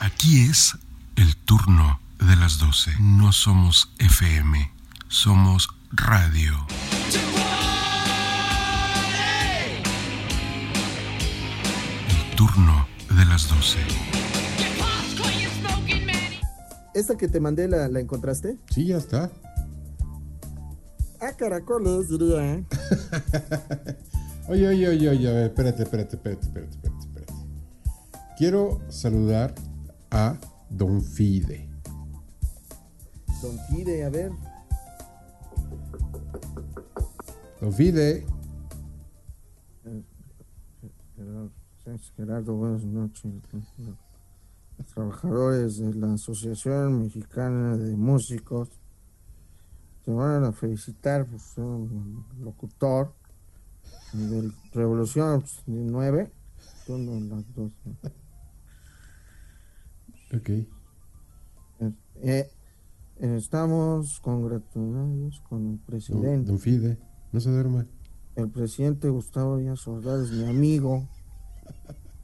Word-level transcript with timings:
Aquí 0.00 0.46
es 0.48 0.76
el 1.16 1.36
turno 1.36 2.00
de 2.18 2.36
las 2.36 2.58
12. 2.58 2.92
No 3.00 3.32
somos 3.32 3.92
FM, 3.98 4.70
somos 5.08 5.68
radio. 5.90 6.66
El 12.08 12.36
turno 12.36 12.86
de 13.10 13.24
las 13.24 13.48
12. 13.48 13.78
¿Esta 16.94 17.16
que 17.16 17.28
te 17.28 17.40
mandé 17.40 17.68
la, 17.68 17.88
la 17.88 18.00
encontraste? 18.00 18.58
Sí, 18.70 18.86
ya 18.86 18.96
está. 18.96 19.30
Ah, 21.20 21.32
caracoles, 21.36 22.08
diría. 22.08 22.54
¿eh? 22.54 22.64
Oye, 24.50 24.66
oye, 24.66 24.88
oye, 24.88 25.08
oye, 25.08 25.28
a 25.28 25.44
espérate, 25.46 25.84
espérate, 25.84 26.16
espérate, 26.16 26.42
espérate. 26.46 26.89
Quiero 28.40 28.80
saludar 28.88 29.54
a 30.10 30.34
Don 30.70 31.02
Fide. 31.02 31.68
Don 33.42 33.58
Fide, 33.68 34.02
a 34.02 34.08
ver. 34.08 34.32
Don 37.60 37.70
Fide, 37.70 38.24
Gerardo, 41.14 41.52
Gerardo, 42.16 42.54
buenas 42.54 42.82
noches. 42.86 43.30
Los 44.78 44.86
trabajadores 44.86 45.76
de 45.76 45.92
la 45.92 46.14
Asociación 46.14 47.02
Mexicana 47.02 47.76
de 47.76 47.94
Músicos 47.94 48.70
te 50.02 50.12
van 50.12 50.44
a 50.44 50.52
felicitar 50.52 51.26
por 51.26 51.40
ser 51.40 51.64
un 51.64 52.24
locutor 52.40 53.12
del 54.14 54.54
Revolución 54.72 55.44
9. 55.66 56.32
Son 56.86 57.28
las 57.28 57.44
dos. 57.54 57.72
Ok. 60.34 60.50
Eh, 62.22 62.50
eh, 63.20 63.36
estamos 63.36 64.20
congratulados 64.20 65.40
con 65.48 65.72
el 65.72 65.78
presidente. 65.78 66.50
don 66.50 66.58
Fide, 66.58 66.98
no 67.32 67.40
se 67.40 67.50
duerma. 67.50 67.86
El 68.36 68.50
presidente 68.50 69.08
Gustavo 69.08 69.58
Díaz 69.58 69.86
Ordaz 69.88 70.22
es 70.22 70.32
mi 70.32 70.48
amigo. 70.48 71.08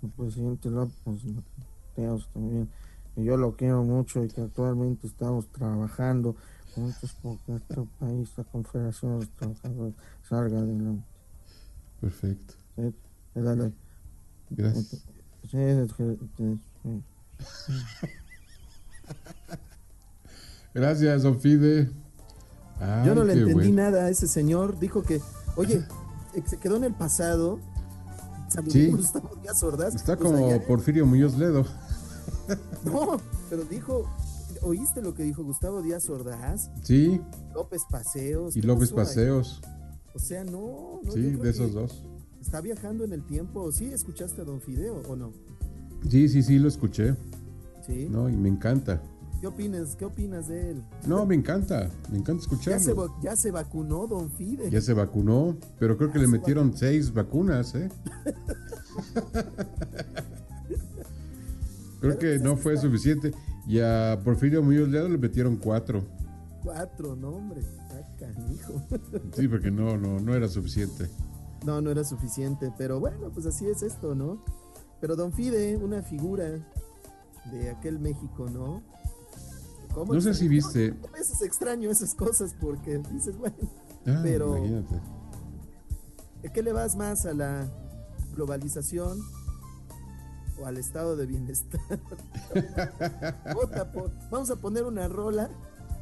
El 0.02 0.10
presidente 0.10 0.70
López 0.70 1.24
Mateos 1.24 2.28
también. 2.32 2.68
que 3.14 3.24
yo 3.24 3.36
lo 3.36 3.56
quiero 3.56 3.82
mucho 3.82 4.22
y 4.24 4.28
que 4.28 4.42
actualmente 4.42 5.06
estamos 5.06 5.48
trabajando 5.48 6.36
juntos 6.74 7.16
porque 7.22 7.52
nuestro 7.52 7.86
país, 7.98 8.30
la 8.36 8.44
Confederación 8.44 9.12
de 9.12 9.18
los 9.24 9.30
Trabajadores, 9.36 9.94
salga 10.22 10.58
adelante. 10.58 11.04
Perfecto. 12.00 12.54
Sí, 12.76 12.82
eh, 12.82 12.92
dale. 13.34 13.72
Gracias. 14.50 15.06
Sí, 15.50 15.56
Gracias, 20.74 21.22
Don 21.22 21.40
Fide. 21.40 21.90
Ay, 22.80 23.06
Yo 23.06 23.14
no 23.14 23.24
le 23.24 23.32
entendí 23.32 23.54
bueno. 23.54 23.74
nada 23.82 24.04
a 24.06 24.10
ese 24.10 24.26
señor. 24.28 24.78
Dijo 24.78 25.02
que, 25.02 25.20
oye, 25.56 25.82
se 26.46 26.58
quedó 26.58 26.76
en 26.76 26.84
el 26.84 26.94
pasado. 26.94 27.58
Saludó 28.48 28.70
Sí. 28.72 28.90
a 28.92 28.96
Gustavo 28.96 29.30
Díaz 29.42 29.62
Ordaz. 29.62 29.94
Está 29.94 30.16
Pues 30.16 30.30
como 30.30 30.46
allá- 30.48 30.66
Porfirio 30.66 31.06
Muñoz 31.06 31.36
Ledo. 31.38 31.64
No, 32.84 33.16
pero 33.50 33.64
dijo, 33.64 34.08
¿oíste 34.62 35.02
lo 35.02 35.14
que 35.14 35.24
dijo 35.24 35.42
Gustavo 35.42 35.82
Díaz 35.82 36.08
Ordaz? 36.08 36.70
Sí, 36.84 37.20
López 37.52 37.82
Paseos. 37.90 38.56
y 38.56 38.60
¿qué 38.60 38.66
López 38.68 38.90
ahí? 38.90 38.96
Paseos. 38.96 39.60
O 40.14 40.18
sea, 40.20 40.44
no, 40.44 41.00
no. 41.02 41.10
Sí, 41.12 41.22
de 41.22 41.50
esos 41.50 41.72
dos. 41.72 42.04
Está 42.40 42.60
viajando 42.60 43.02
en 43.04 43.12
el 43.12 43.26
tiempo. 43.26 43.72
¿Sí 43.72 43.86
escuchaste 43.92 44.42
a 44.42 44.44
Don 44.44 44.60
Fideo 44.60 45.02
o 45.08 45.16
no? 45.16 45.32
Sí, 46.08 46.28
sí, 46.28 46.42
sí, 46.42 46.58
lo 46.58 46.68
escuché. 46.68 47.14
Sí. 47.86 48.08
No, 48.10 48.28
y 48.28 48.36
me 48.36 48.48
encanta. 48.48 49.00
¿Qué 49.40 49.46
opinas? 49.46 49.96
¿Qué 49.96 50.04
opinas 50.04 50.48
de 50.48 50.70
él? 50.70 50.82
No, 51.06 51.26
me 51.26 51.34
encanta. 51.34 51.90
Me 52.10 52.18
encanta 52.18 52.42
Ya 52.44 52.78
se, 52.78 52.90
escucharlo. 52.90 53.14
ya 53.22 53.36
se 53.36 53.50
vacunó 53.50 54.06
Don 54.06 54.30
Fide. 54.30 54.70
Ya 54.70 54.80
se 54.80 54.94
vacunó, 54.94 55.56
pero 55.78 55.96
creo 55.96 56.10
que 56.10 56.18
le 56.18 56.26
metieron 56.26 56.76
seis 56.76 57.12
vacunas, 57.12 57.74
¿eh? 57.74 57.88
Creo 62.00 62.18
que 62.18 62.38
no 62.38 62.56
fue 62.56 62.76
suficiente. 62.76 63.32
Y 63.66 63.80
a 63.80 64.20
Porfirio 64.24 64.62
Muñoz 64.62 64.88
Ledo 64.88 65.08
le 65.08 65.18
metieron 65.18 65.56
cuatro. 65.56 66.04
Cuatro, 66.62 67.16
no, 67.16 67.30
hombre. 67.30 67.62
Ah, 67.90 68.00
canijo. 68.18 68.82
Sí, 69.34 69.48
porque 69.48 69.70
no, 69.70 69.96
no, 69.96 70.20
no 70.20 70.34
era 70.34 70.48
suficiente. 70.48 71.08
No, 71.64 71.80
no 71.80 71.90
era 71.90 72.04
suficiente, 72.04 72.70
pero 72.78 73.00
bueno, 73.00 73.30
pues 73.32 73.46
así 73.46 73.66
es 73.66 73.82
esto, 73.82 74.14
¿no? 74.14 74.44
Pero 75.06 75.14
Don 75.14 75.32
Fide, 75.32 75.76
una 75.76 76.02
figura 76.02 76.48
de 77.52 77.70
aquel 77.70 78.00
México, 78.00 78.50
¿no? 78.50 78.82
¿Cómo 79.94 80.12
No 80.12 80.20
sé 80.20 80.34
si 80.34 80.48
viste. 80.48 80.96
A 81.08 81.12
veces 81.12 81.42
extraño 81.42 81.88
esas 81.92 82.12
cosas 82.12 82.56
porque 82.60 82.98
dices, 83.12 83.38
bueno, 83.38 83.54
Ah, 84.04 84.18
Pero- 84.24 84.56
imagínate. 84.56 85.00
¿qué 86.52 86.60
le 86.60 86.72
vas 86.72 86.96
más 86.96 87.24
a 87.24 87.34
la 87.34 87.68
globalización 88.34 89.20
o 90.60 90.66
al 90.66 90.76
estado 90.76 91.14
de 91.16 91.26
bienestar? 91.26 91.80
Vota 93.54 93.92
por- 93.92 94.10
vamos 94.28 94.50
a 94.50 94.56
poner 94.56 94.82
una 94.82 95.06
rola 95.06 95.50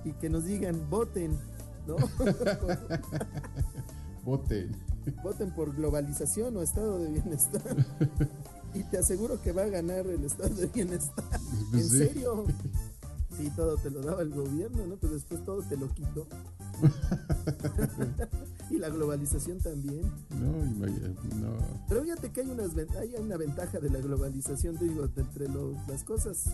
y 0.06 0.12
que 0.14 0.30
nos 0.30 0.46
digan, 0.46 0.88
voten, 0.88 1.38
¿no? 1.86 1.96
Bote. 4.24 4.70
voten 5.22 5.50
por 5.54 5.74
globalización 5.76 6.56
o 6.56 6.62
estado 6.62 6.98
de 7.00 7.10
bienestar. 7.10 7.60
Y 8.74 8.82
te 8.84 8.98
aseguro 8.98 9.40
que 9.40 9.52
va 9.52 9.62
a 9.62 9.68
ganar 9.68 10.06
el 10.06 10.24
estado 10.24 10.54
de 10.54 10.66
bienestar. 10.66 11.24
Pues 11.70 11.84
¿En 11.84 11.90
sí. 11.90 11.98
serio? 11.98 12.44
Sí, 13.36 13.50
todo 13.56 13.76
te 13.76 13.90
lo 13.90 14.00
daba 14.00 14.22
el 14.22 14.30
gobierno, 14.30 14.86
¿no? 14.86 14.96
Pero 14.96 15.14
después 15.14 15.44
todo 15.44 15.60
te 15.62 15.76
lo 15.76 15.88
quitó. 15.92 16.26
y 18.70 18.78
la 18.78 18.88
globalización 18.90 19.58
también. 19.58 20.02
No, 20.30 20.64
no. 21.40 21.56
Pero 21.88 22.02
fíjate 22.02 22.30
que 22.32 22.42
hay, 22.42 22.50
unas, 22.50 22.74
ven- 22.74 22.88
hay 22.98 23.14
una 23.16 23.36
ventaja 23.36 23.80
de 23.80 23.90
la 23.90 23.98
globalización, 24.00 24.76
digo, 24.78 25.08
entre 25.16 25.48
lo- 25.48 25.72
las 25.88 26.04
cosas 26.04 26.44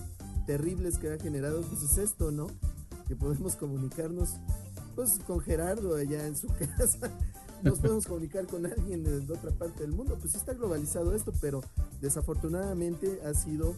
terribles 0.47 0.99
que 0.99 1.13
ha 1.13 1.19
generado, 1.19 1.61
pues 1.63 1.83
es 1.83 1.99
esto, 1.99 2.31
¿no? 2.31 2.47
Que 3.09 3.17
podemos 3.17 3.57
comunicarnos, 3.57 4.31
pues 4.97 5.19
con 5.27 5.41
Gerardo 5.41 5.97
allá 5.97 6.27
en 6.27 6.37
su 6.37 6.47
casa, 6.77 7.11
nos 7.63 7.79
podemos 7.79 8.07
comunicar 8.07 8.47
con 8.47 8.67
alguien 8.67 9.03
de, 9.05 9.21
de 9.21 9.33
otra 9.33 9.51
parte 9.51 9.83
del 9.83 9.93
mundo, 9.93 10.17
pues 10.21 10.33
sí 10.33 10.39
está 10.39 10.55
globalizado 10.55 11.15
esto, 11.15 11.33
pero 11.41 11.63
desafortunadamente 12.01 13.21
ha 13.25 13.35
sido 13.35 13.75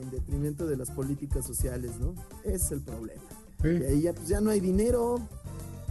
en 0.00 0.10
detrimento 0.10 0.66
de 0.66 0.76
las 0.76 0.90
políticas 0.90 1.46
sociales, 1.46 1.98
¿no? 1.98 2.14
Ese 2.44 2.56
es 2.56 2.70
el 2.72 2.80
problema. 2.80 3.22
Sí. 3.62 3.68
Y 3.68 3.84
ahí 3.84 4.02
ya, 4.02 4.12
pues 4.12 4.28
ya 4.28 4.40
no 4.40 4.50
hay 4.50 4.60
dinero, 4.60 5.18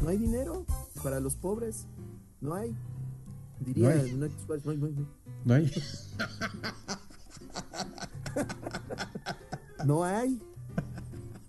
no 0.02 0.09
hay 0.09 0.18
dinero 0.18 0.66
para 1.03 1.20
los 1.20 1.36
pobres, 1.36 1.86
no 2.42 2.53
hay. 2.53 2.76
Diría, 3.59 3.90
No 4.16 4.26
hay. 4.26 4.31
pues, 4.46 4.66
no 4.66 4.72
hay, 4.72 4.78
no 4.78 4.86
hay, 4.88 4.94
no 4.94 4.97
hay. 4.97 5.08
¿No 5.46 5.53
hay? 5.53 5.72
No 9.86 10.03
hay. 10.03 10.42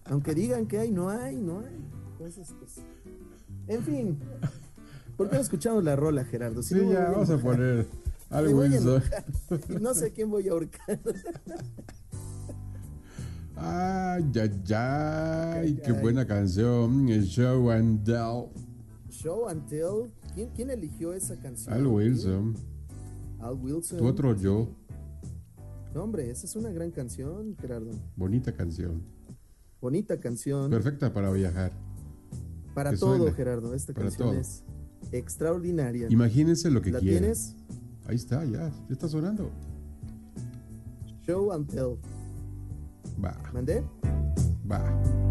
Aunque 0.06 0.34
digan 0.34 0.66
que 0.66 0.78
hay, 0.78 0.91
no 0.91 1.10
hay, 1.10 1.37
no 1.37 1.60
hay. 1.60 1.77
Entonces, 2.12 2.54
pues. 2.59 2.77
En 3.66 3.82
fin. 3.82 4.19
¿Por 5.18 5.28
qué 5.28 5.34
no 5.34 5.42
escuchamos 5.42 5.82
la 5.82 5.96
rola, 5.96 6.24
Gerardo? 6.24 6.62
Si 6.62 6.74
Sí, 6.74 6.80
no 6.80 6.92
ya, 6.92 7.08
a 7.08 7.10
vamos 7.10 7.28
a 7.28 7.38
poner 7.38 7.86
algo 8.30 8.62
No 9.80 9.92
sé 9.92 10.12
quién 10.12 10.30
voy 10.30 10.48
a 10.48 10.52
ahorcar. 10.52 11.00
Ay, 13.60 14.24
ay, 14.36 14.72
ay, 14.72 15.80
qué 15.84 15.90
buena 15.90 16.24
canción. 16.24 17.08
Show 17.08 17.68
and 17.72 18.04
Tell. 18.04 18.44
Show 19.10 19.48
and 19.48 19.66
Tell. 19.68 20.12
¿Quién, 20.36 20.50
quién 20.54 20.70
eligió 20.70 21.12
esa 21.12 21.34
canción? 21.34 21.74
Al 21.74 21.84
Wilson. 21.88 22.54
Al 23.40 23.54
Wilson. 23.54 23.98
Tu 23.98 24.06
otro 24.06 24.36
yo. 24.36 24.68
No, 25.92 26.04
hombre, 26.04 26.30
esa 26.30 26.47
es 26.47 26.54
una 26.54 26.71
gran 26.71 26.92
canción, 26.92 27.56
Gerardo. 27.60 27.91
Bonita 28.14 28.53
canción. 28.53 29.03
Bonita 29.80 30.21
canción. 30.21 30.71
Perfecta 30.71 31.12
para 31.12 31.32
viajar. 31.32 31.72
para 32.74 32.97
todo. 32.97 33.32
Gerardo. 33.32 33.74
Esta 33.74 33.92
Para 33.92 34.04
canción 34.06 34.28
todo. 34.28 34.41
es 34.41 34.62
extraordinaria. 35.13 36.09
Imagínense 36.10 36.71
lo 36.71 36.81
que 36.83 36.91
¿La 36.91 37.01
quieren. 37.01 37.21
tienes? 37.21 37.55
Ahí 38.07 38.16
está, 38.16 38.45
ya. 38.45 38.69
Ya 38.71 38.72
está 38.91 39.09
sonando. 39.09 39.51
Show 41.27 41.53
and 41.53 41.69
Tell. 41.71 41.97
Va, 43.22 43.37
¿Mandé? 43.53 43.83
Va. 44.71 45.28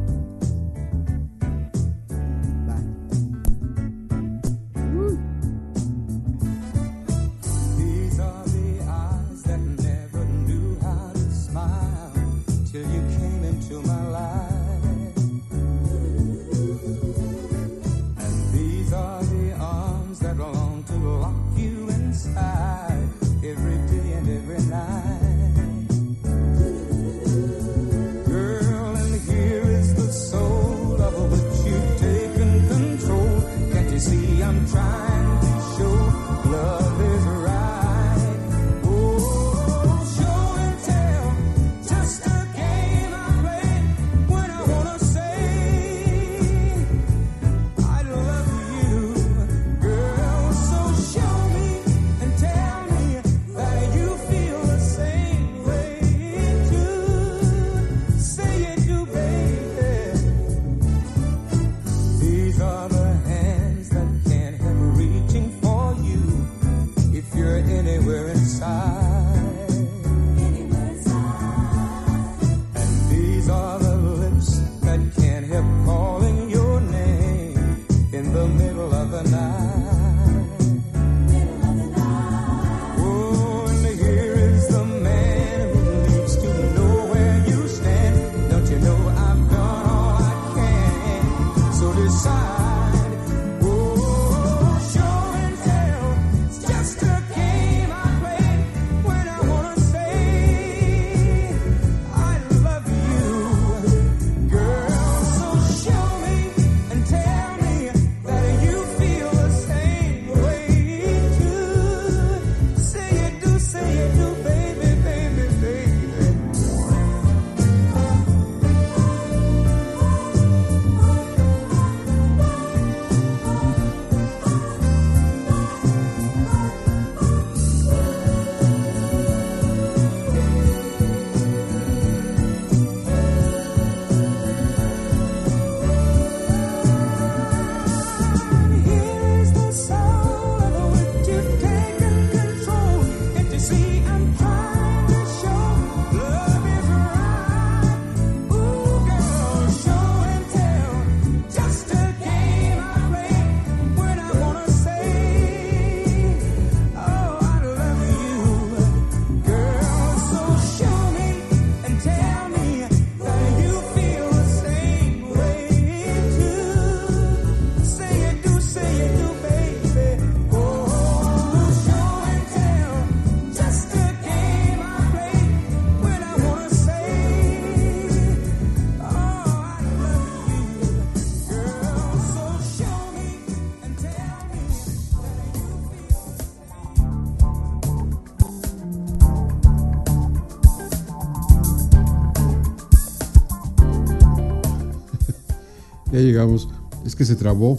Es 197.05 197.15
que 197.15 197.25
se 197.25 197.35
trabó. 197.35 197.77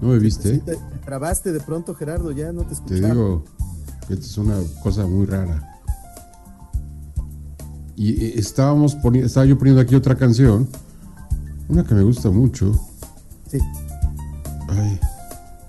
¿No 0.00 0.08
me 0.08 0.18
viste? 0.18 0.54
Sí, 0.54 0.58
te, 0.60 0.76
te 0.76 0.98
trabaste 1.04 1.52
de 1.52 1.60
pronto, 1.60 1.94
Gerardo, 1.94 2.30
ya 2.32 2.52
no 2.52 2.62
te 2.62 2.68
Te 2.68 2.74
escuchaba. 2.74 3.08
digo 3.14 3.44
que 4.08 4.14
es 4.14 4.38
una 4.38 4.56
cosa 4.82 5.06
muy 5.06 5.26
rara. 5.26 5.66
Y 7.96 8.12
eh, 8.24 8.32
estábamos 8.36 8.96
poni- 8.96 9.22
estaba 9.24 9.44
yo 9.46 9.58
poniendo 9.58 9.80
aquí 9.82 9.94
otra 9.94 10.14
canción. 10.16 10.66
Una 11.68 11.84
que 11.84 11.94
me 11.94 12.02
gusta 12.02 12.30
mucho. 12.30 12.72
Sí. 13.50 13.58
Ay, 14.68 14.98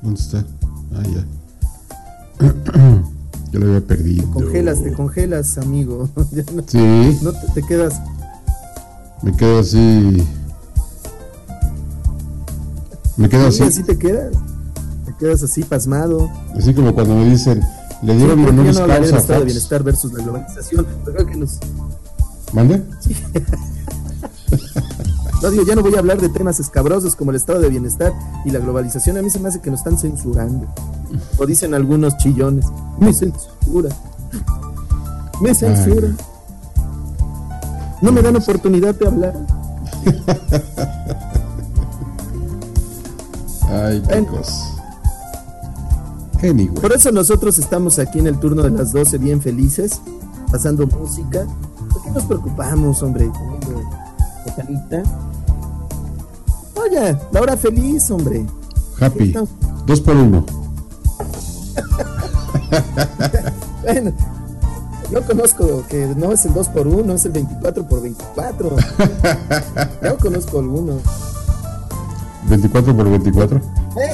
¿dónde 0.02 0.20
está? 0.20 0.46
Ah, 0.94 1.04
ya. 1.04 1.26
Yo 3.52 3.60
lo 3.60 3.68
había 3.68 3.86
perdido. 3.86 4.32
Congelas, 4.32 4.82
te 4.82 4.94
congelas, 4.94 5.58
amigo. 5.58 6.08
Ya 6.32 6.44
no, 6.56 6.64
Sí, 6.66 7.20
no 7.22 7.34
te, 7.34 7.48
te 7.54 7.64
quedas. 7.68 8.00
me 9.22 9.36
quedo 9.36 9.60
así. 9.60 10.26
Me 13.22 13.30
quedo 13.30 13.52
Sí, 13.52 13.64
así. 13.64 13.70
así 13.80 13.84
te 13.84 13.98
quedas. 13.98 14.32
Te 15.06 15.14
quedas 15.20 15.44
así 15.44 15.64
pasmado. 15.64 16.30
Así 16.58 16.74
como 16.74 16.94
cuando 16.94 17.16
me 17.16 17.26
dicen, 17.30 17.62
le 18.02 18.14
Sí, 18.14 18.18
dieron 18.18 18.44
honoris 18.46 18.80
no 18.80 18.88
causa 18.88 19.18
estado 19.18 19.40
de 19.42 19.46
bienestar 19.46 19.84
versus 19.84 20.12
la 20.14 20.24
globalización. 20.24 20.86
Pero 21.06 21.18
creo 21.18 21.28
que 21.28 21.36
nos, 21.38 21.60
¿Mande? 22.54 22.84
No 25.42 25.50
digo, 25.50 25.64
ya 25.66 25.76
no 25.76 25.82
voy 25.82 25.96
a 25.96 26.00
hablar 26.00 26.20
de 26.22 26.30
temas 26.30 26.60
escabrosos 26.60 27.16
como 27.16 27.32
el 27.32 27.38
estado 27.38 27.60
de 27.60 27.70
bienestar 27.70 28.14
y 28.46 28.52
la 28.52 28.60
globalización. 28.60 29.18
A 29.18 29.22
mí 29.22 29.30
se 29.30 29.40
me 29.40 29.50
hace 29.50 29.60
que 29.60 29.72
nos 29.72 29.80
están 29.80 29.98
censurando. 29.98 30.68
O 31.38 31.46
dicen 31.46 31.74
algunos 31.74 32.18
chillones. 32.18 32.66
Me 33.00 33.14
censura. 33.14 33.90
Me 35.42 35.54
censura. 35.56 36.10
No 38.02 38.12
me 38.12 38.22
dan 38.22 38.36
oportunidad 38.36 38.94
de 38.96 39.08
hablar. 39.08 39.34
Ay, 43.72 44.02
qué 44.02 44.08
Bueno. 44.22 44.38
cosa. 44.38 44.54
Anyway. 46.44 46.68
Por 46.82 46.92
eso 46.92 47.12
nosotros 47.12 47.58
estamos 47.60 48.00
aquí 48.00 48.20
en 48.20 48.28
el 48.28 48.40
turno 48.40 48.64
de 48.64 48.72
las 48.72 48.92
12 48.92 49.18
bien 49.20 49.42
felices, 49.42 50.02
pasando 50.52 50.88
música. 50.88 51.46
¿Por 51.94 52.02
qué 52.04 52.12
nos 52.12 52.24
preocupamos, 52.26 53.02
hombre? 53.04 53.32
Botanita. 54.46 55.04
Oye, 56.76 57.16
la 57.32 57.42
hora 57.42 57.56
feliz, 57.58 58.10
hombre. 58.10 58.46
Happy. 59.00 59.34
Dos 59.86 60.02
por 60.02 60.16
uno. 60.16 60.46
Bueno, 63.84 64.14
yo 65.12 65.26
conozco 65.26 65.84
que 65.90 66.14
no 66.16 66.32
es 66.32 66.46
el 66.46 66.54
2 66.54 66.70
por 66.70 66.88
1 66.88 67.14
es 67.14 67.26
el 67.26 67.32
24 67.32 67.88
por 67.88 68.02
24 68.02 68.76
Yo 70.04 70.18
conozco 70.20 70.60
alguno. 70.60 70.94
24 72.50 72.96
por 72.96 73.10
24. 73.10 73.58
Este, 73.58 74.12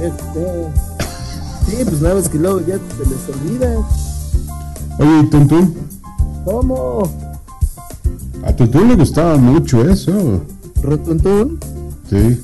este, 0.00 0.06
este. 0.06 0.68
Sí, 1.66 1.76
pues 1.84 2.02
nada 2.02 2.14
más 2.16 2.28
que 2.28 2.38
luego 2.38 2.60
ya 2.60 2.74
se 2.74 3.08
les 3.08 3.28
olvida. 3.28 3.74
Oye, 4.98 5.20
¿y 5.20 5.30
Tuntún? 5.30 5.74
¿Cómo? 6.44 7.08
A 8.44 8.52
Tuntún 8.54 8.88
le 8.88 8.96
gustaba 8.96 9.36
mucho 9.36 9.88
eso. 9.88 10.42
Rotuntún. 10.82 11.58
Sí. 12.10 12.42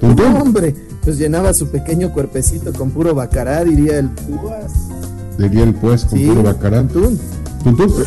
Tuntún. 0.00 0.36
Hombre, 0.36 0.74
pues 1.02 1.18
llenaba 1.18 1.54
su 1.54 1.66
pequeño 1.68 2.12
cuerpecito 2.12 2.72
con 2.72 2.90
puro 2.90 3.14
bacará, 3.14 3.64
diría 3.64 3.98
el 3.98 4.10
púas. 4.10 4.72
Diría 5.38 5.64
el 5.64 5.74
pues 5.74 6.04
con 6.04 6.18
Sí, 6.18 6.26
puro 6.26 6.42
bacarán. 6.42 6.88
Tuntún. 6.88 7.18
Tuntún. 7.64 8.04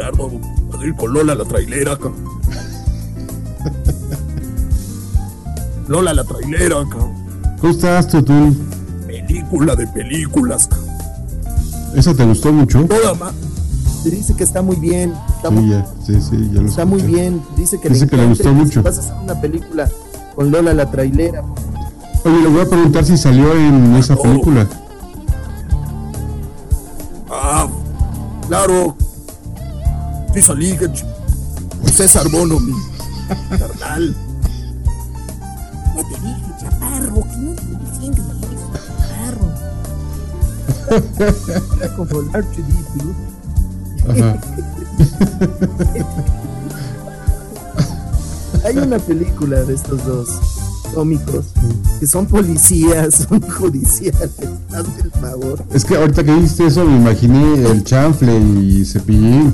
Gerardo. 0.00 0.30
Vas 0.72 0.80
a 0.80 0.86
ir 0.86 0.94
con 0.94 1.12
Lola 1.12 1.34
la 1.34 1.44
trailera. 1.44 1.98
Lola 5.88 6.14
la 6.14 6.24
trailera. 6.24 6.76
¿Cómo 7.60 7.70
estás, 7.72 8.08
Tuntún? 8.08 8.56
Película 9.06 9.76
de 9.76 9.86
películas. 9.88 10.68
¿Esa 11.94 12.14
te 12.14 12.24
gustó 12.24 12.50
mucho? 12.52 12.84
Toda 12.86 13.14
ma... 13.14 13.32
Se 14.02 14.10
dice 14.10 14.34
que 14.34 14.44
está 14.44 14.62
muy 14.62 14.76
bien. 14.76 15.12
Está, 15.36 15.48
Sí, 15.50 15.54
muy, 15.54 15.68
ya, 15.70 15.86
sí, 16.06 16.18
sí, 16.22 16.50
ya 16.54 16.62
lo 16.62 16.68
está 16.68 16.86
muy 16.86 17.02
bien. 17.02 17.42
Dice 17.56 17.78
que 17.78 17.90
Dice 17.90 18.06
que 18.06 18.16
le 18.16 18.22
encanta 18.22 18.28
gustó 18.44 18.44
que 18.58 18.64
mucho. 18.64 18.82
Vas 18.82 18.96
a 18.96 19.00
hacer 19.00 19.14
una 19.22 19.38
película 19.38 19.88
con 20.34 20.50
Lola 20.50 20.72
la 20.72 20.90
trailera. 20.90 21.42
Oye, 22.24 22.40
le 22.42 22.48
voy 22.48 22.62
a 22.62 22.66
preguntar 22.70 23.04
si 23.04 23.18
salió 23.18 23.52
en 23.54 23.96
esa 23.96 24.14
Oh. 24.14 24.22
película. 24.22 24.66
Ah, 27.30 27.68
claro. 28.48 28.96
Que 30.32 30.40
ch- 30.42 31.04
César 31.92 32.28
Bono, 32.30 32.60
mi 32.60 32.72
carnal. 33.58 34.14
Ya 35.96 36.02
te 36.02 36.08
dije, 36.20 36.52
chaparro, 36.60 37.22
que 37.24 37.36
no 37.36 37.52
te 37.54 37.62
que 38.10 38.22
chaparro. 40.88 41.96
Como 41.96 42.20
el 42.20 42.28
Archidipu. 42.34 43.12
Ajá. 44.08 44.30
Hay 48.64 48.76
una 48.78 48.98
película 48.98 49.62
de 49.62 49.74
estos 49.74 50.04
dos 50.06 50.28
cómicos 50.94 51.46
que 51.98 52.06
son 52.06 52.26
policías, 52.26 53.14
son 53.28 53.40
judiciales. 53.40 54.30
Hazme 54.72 55.02
el 55.02 55.10
favor. 55.12 55.64
Es 55.72 55.84
que 55.84 55.96
ahorita 55.96 56.22
que 56.24 56.32
dijiste 56.34 56.66
eso 56.66 56.84
me 56.84 56.96
imaginé 56.96 57.66
el 57.68 57.82
chanfle 57.84 58.38
y 58.38 58.84
cepillín. 58.84 59.52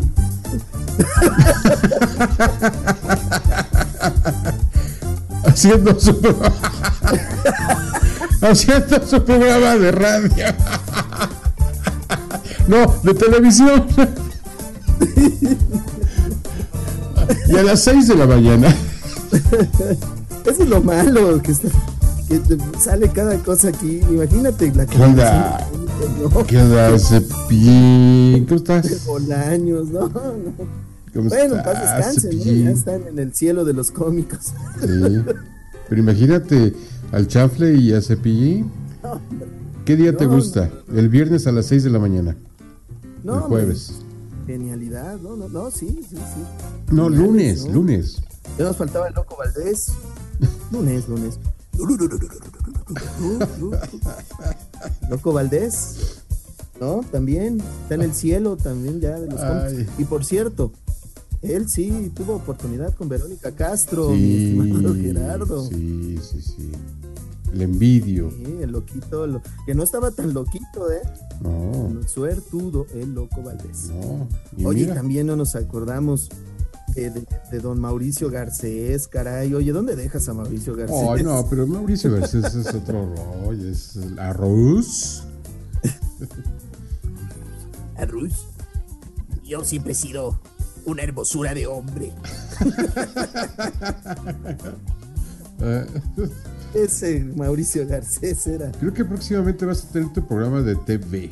haciendo 5.46 5.98
su 5.98 6.20
pro- 6.20 6.36
haciendo 8.42 9.06
su 9.06 9.24
programa 9.24 9.76
de 9.76 9.92
radio. 9.92 10.28
no, 12.68 12.94
de 13.02 13.14
televisión. 13.14 13.86
y 17.48 17.56
a 17.56 17.62
las 17.62 17.80
6 17.80 18.08
de 18.08 18.14
la 18.16 18.26
mañana. 18.26 18.74
Eso 20.44 20.62
es 20.62 20.68
lo 20.68 20.82
malo, 20.82 21.40
que, 21.42 21.52
está- 21.52 21.68
que 22.28 22.38
te 22.38 22.58
sale 22.78 23.08
cada 23.10 23.36
cosa 23.38 23.68
aquí. 23.68 24.00
Imagínate 24.10 24.72
la 24.74 24.84
¿Qué 24.86 25.02
onda? 25.02 25.66
¿no? 26.20 26.44
¿Qué 26.46 26.58
onda, 26.58 26.98
cepillín? 26.98 28.44
¿Cómo 28.46 28.56
estás? 28.56 29.04
Bolaños, 29.06 29.88
no, 29.88 30.08
no. 30.08 30.85
¿Cómo 31.16 31.30
Bueno, 31.30 31.56
estás, 31.56 31.74
paz 31.74 32.14
descansen. 32.14 32.64
Ya 32.64 32.70
están 32.70 33.08
en 33.08 33.18
el 33.18 33.32
cielo 33.32 33.64
de 33.64 33.72
los 33.72 33.90
cómicos. 33.90 34.52
Sí. 34.80 35.24
Pero 35.88 36.00
imagínate 36.00 36.74
al 37.10 37.26
chanfle 37.26 37.74
y 37.74 37.94
a 37.94 38.02
cepillín. 38.02 38.70
¿Qué 39.86 39.96
día 39.96 40.14
te 40.14 40.26
gusta? 40.26 40.70
El 40.94 41.08
viernes 41.08 41.46
a 41.46 41.52
las 41.52 41.66
6 41.66 41.84
de 41.84 41.90
la 41.90 41.98
mañana. 41.98 42.36
No, 43.24 43.36
el 43.36 43.40
jueves. 43.42 43.92
Genialidad, 44.46 45.18
no, 45.20 45.36
no, 45.36 45.48
no, 45.48 45.70
sí, 45.70 46.00
sí, 46.08 46.16
sí. 46.16 46.92
No, 46.92 47.08
lunes, 47.08 47.66
lunes. 47.66 48.18
Ya 48.58 48.64
nos 48.64 48.76
faltaba 48.76 49.08
el 49.08 49.14
loco 49.14 49.36
Valdés. 49.36 49.92
Lunes, 50.70 51.08
lunes. 51.08 51.38
Loco 55.08 55.32
Valdés. 55.32 56.22
¿No? 56.78 57.00
También. 57.10 57.62
Está 57.82 57.94
en 57.94 58.02
el 58.02 58.12
cielo 58.12 58.56
también 58.56 59.00
ya 59.00 59.18
de 59.18 59.28
los. 59.28 59.40
Y 59.98 60.04
por 60.04 60.24
cierto, 60.24 60.72
él 61.42 61.68
sí 61.68 62.10
tuvo 62.14 62.34
oportunidad 62.36 62.94
con 62.94 63.08
Verónica 63.08 63.52
Castro, 63.52 64.10
mi 64.10 64.16
Sí, 64.18 64.58
estimado 64.60 64.94
Gerardo. 65.00 65.64
sí, 65.68 66.18
sí, 66.22 66.42
sí. 66.42 66.72
Le 67.52 67.64
envidio. 67.64 68.30
Sí, 68.30 68.44
el 68.62 68.72
loquito, 68.72 69.26
lo- 69.26 69.40
que 69.64 69.74
no 69.74 69.82
estaba 69.84 70.10
tan 70.10 70.34
loquito, 70.34 70.90
¿eh? 70.90 71.00
No, 71.42 72.00
Suertudo, 72.08 72.86
el 72.94 73.14
loco 73.14 73.42
Valdés. 73.42 73.88
no. 73.90 74.28
Y 74.56 74.64
Oye, 74.66 74.82
mira, 74.82 74.94
también 74.94 75.26
no 75.28 75.36
nos 75.36 75.54
acordamos 75.54 76.28
de, 76.94 77.10
de- 77.10 77.26
de 77.50 77.58
don 77.60 77.80
Mauricio 77.80 78.30
Garcés, 78.30 79.06
caray. 79.08 79.54
Oye, 79.54 79.72
¿dónde 79.72 79.96
dejas 79.96 80.28
a 80.28 80.34
Mauricio 80.34 80.74
Garcés? 80.74 80.96
Ay, 81.08 81.22
no, 81.22 81.46
pero 81.48 81.66
Mauricio 81.66 82.10
Garcés 82.12 82.54
es 82.54 82.66
otro 82.74 83.14
rollo. 83.44 83.68
Es 83.70 83.96
el 83.96 84.18
arroz. 84.18 85.22
Arruz. 87.96 88.46
Yo 89.44 89.64
siempre 89.64 89.92
he 89.92 89.94
sido 89.94 90.38
una 90.86 91.02
hermosura 91.02 91.52
de 91.54 91.66
hombre. 91.66 92.12
Ese 96.74 97.20
Mauricio 97.36 97.86
Garcés 97.86 98.46
era. 98.46 98.70
creo 98.72 98.92
que 98.92 99.04
próximamente 99.04 99.64
vas 99.64 99.84
a 99.84 99.88
tener 99.88 100.12
tu 100.12 100.26
programa 100.26 100.60
de 100.60 100.76
TV. 100.76 101.30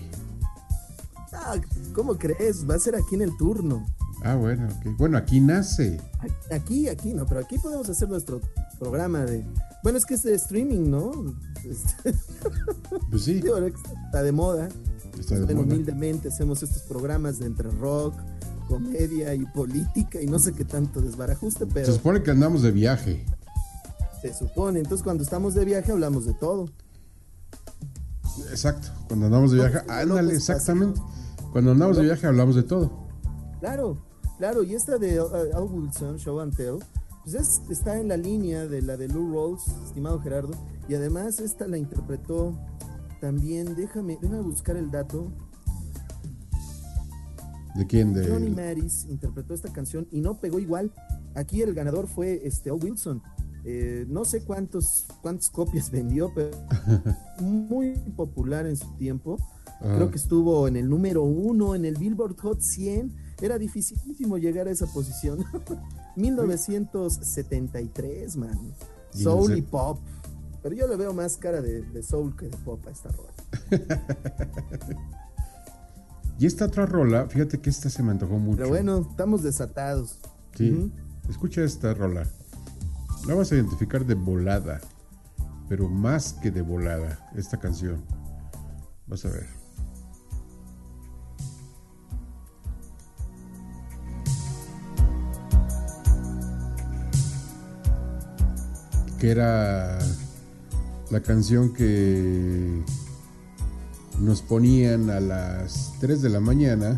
Ah, 1.33 1.57
¿Cómo 1.93 2.17
crees? 2.17 2.69
Va 2.69 2.77
a 2.77 2.79
ser 2.79 2.95
aquí 2.97 3.15
en 3.17 3.23
el 3.23 3.37
turno. 3.37 3.85
Ah, 4.23 4.37
bueno, 4.37 4.67
ok. 4.69 4.97
Bueno, 4.97 5.19
aquí 5.19 5.41
nace. 5.41 6.01
Aquí, 6.51 6.89
aquí, 6.89 7.13
no, 7.13 7.27
pero 7.27 7.41
aquí 7.41 7.59
podemos 7.59 7.89
hacer 7.91 8.09
nuestro 8.09 8.41
programa 8.79 9.25
de. 9.27 9.45
Bueno, 9.83 9.99
es 9.99 10.07
que 10.07 10.15
es 10.15 10.23
de 10.23 10.35
streaming, 10.35 10.89
¿no? 10.91 11.11
Este, 11.69 12.11
Pues 13.11 13.25
sí. 13.25 13.35
digo, 13.35 13.59
está 13.59 14.23
de 14.23 14.33
moda. 14.33 14.69
Está 15.19 15.35
de 15.35 15.45
Bueno, 15.45 15.63
moda. 15.63 15.75
humildemente 15.75 16.29
hacemos 16.29 16.63
estos 16.63 16.83
programas 16.85 17.39
de 17.39 17.47
entre 17.47 17.71
rock, 17.71 18.15
comedia 18.69 19.35
y 19.35 19.45
política 19.47 20.21
y 20.21 20.27
no 20.27 20.39
sé 20.39 20.53
qué 20.53 20.65
tanto 20.65 21.01
desbarajuste, 21.01 21.67
pero 21.67 21.87
Se 21.87 21.93
supone 21.93 22.23
que 22.23 22.31
andamos 22.31 22.63
de 22.63 22.71
viaje. 22.73 23.25
se 24.23 24.33
supone. 24.35 24.79
Entonces, 24.81 25.03
cuando 25.05 25.23
estamos 25.23 25.55
de 25.55 25.65
viaje, 25.65 25.93
hablamos 25.93 26.25
de 26.27 26.35
todo. 26.35 26.67
Exacto. 28.51 28.89
Cuando 29.07 29.27
andamos 29.27 29.51
de 29.53 29.59
viaje, 29.59 29.79
ándale, 29.89 30.35
exactamente. 30.35 31.01
Cuando 31.53 31.71
andamos 31.73 31.97
de 31.97 32.03
viaje 32.05 32.27
hablamos 32.27 32.57
de 32.57 32.63
todo. 32.65 32.91
Claro, 33.61 33.99
claro. 34.39 34.63
Y 34.63 34.75
esta 34.75 34.99
de 34.99 35.21
uh, 35.21 35.27
Al 35.55 35.63
Wilson, 35.65 36.17
Show 36.19 36.41
and 36.41 36.57
Tell, 36.57 36.79
pues 37.23 37.35
es- 37.37 37.61
está 37.71 37.99
en 38.01 38.09
la 38.09 38.17
línea 38.17 38.67
de 38.67 38.83
la 38.83 38.97
de 38.97 39.09
Lou 39.09 39.33
Rawls, 39.33 39.69
estimado 39.87 40.21
Gerardo. 40.21 40.53
Y 40.89 40.95
además, 40.95 41.39
esta 41.39 41.67
la 41.69 41.79
interpretó 41.79 42.59
también. 43.21 43.75
Déjame, 43.77 44.19
déjame 44.21 44.43
buscar 44.43 44.77
el 44.77 44.91
dato. 44.91 45.31
¿De 47.75 47.87
quién? 47.87 48.13
De... 48.15 48.27
Johnny 48.29 48.51
Maris 48.51 49.07
interpretó 49.09 49.55
esta 49.55 49.73
canción 49.73 50.07
y 50.11 50.21
no 50.21 50.39
pegó 50.41 50.59
igual. 50.59 50.93
Aquí 51.35 51.63
el 51.63 51.73
ganador 51.75 52.07
fue 52.07 52.47
este 52.47 52.71
Al 52.71 52.77
Wilson. 52.83 53.23
Eh, 53.67 54.05
no 54.09 54.25
sé 54.27 54.45
cuántos 54.45 55.07
cuántas 55.23 55.49
copias 55.51 55.91
vendió, 55.91 56.31
pero 56.35 56.51
muy 57.41 57.95
popular 58.17 58.67
en 58.67 58.77
su 58.77 58.95
tiempo. 58.97 59.39
Ajá. 59.81 59.97
Creo 59.97 60.11
que 60.11 60.17
estuvo 60.19 60.69
en 60.69 60.77
el 60.77 60.89
número 60.89 61.23
uno 61.25 61.75
en 61.75 61.85
el 61.85 61.97
Billboard 61.97 62.39
Hot 62.41 62.61
100. 62.61 63.13
Era 63.43 63.59
dificilísimo 63.59 64.39
llegar 64.39 64.69
a 64.69 64.71
esa 64.71 64.87
posición. 64.87 65.45
1973, 66.17 68.37
man. 68.37 68.57
Y 69.15 69.23
Soul 69.23 69.49
no 69.51 69.55
sé- 69.55 69.59
y 69.59 69.63
pop. 69.63 69.99
Pero 70.63 70.75
yo 70.77 70.87
le 70.87 70.97
veo 70.97 71.13
más 71.13 71.37
cara 71.37 71.61
de, 71.61 71.83
de 71.83 72.03
soul 72.03 72.35
que 72.37 72.47
de 72.49 72.57
pop 72.59 72.81
a 72.87 72.91
esta 72.91 73.09
rola. 73.11 73.33
Y 76.39 76.47
esta 76.47 76.67
otra 76.67 76.85
rola, 76.85 77.27
fíjate 77.29 77.61
que 77.61 77.71
esta 77.71 77.89
se 77.89 78.03
me 78.03 78.11
antojó 78.11 78.39
mucho. 78.39 78.59
Pero 78.59 78.69
bueno, 78.69 79.07
estamos 79.11 79.43
desatados. 79.43 80.19
Sí. 80.55 80.93
Escucha 81.29 81.63
esta 81.63 81.95
rola. 81.95 82.27
La 83.27 83.35
vas 83.35 83.53
a 83.53 83.55
identificar 83.55 84.05
de 84.05 84.15
volada. 84.15 84.81
Pero 85.69 85.89
más 85.89 86.35
que 86.35 86.51
de 86.51 86.63
volada, 86.63 87.31
esta 87.35 87.59
canción. 87.59 88.05
Vas 89.07 89.25
a 89.25 89.29
ver. 89.29 89.47
Que 99.19 99.31
era 99.31 99.99
la 101.11 101.21
canción 101.21 101.73
que 101.73 102.85
nos 104.21 104.43
ponían 104.43 105.11
a 105.11 105.21
las 105.21 105.93
3 106.01 106.23
de 106.23 106.29
la 106.29 106.41
mañana 106.41 106.97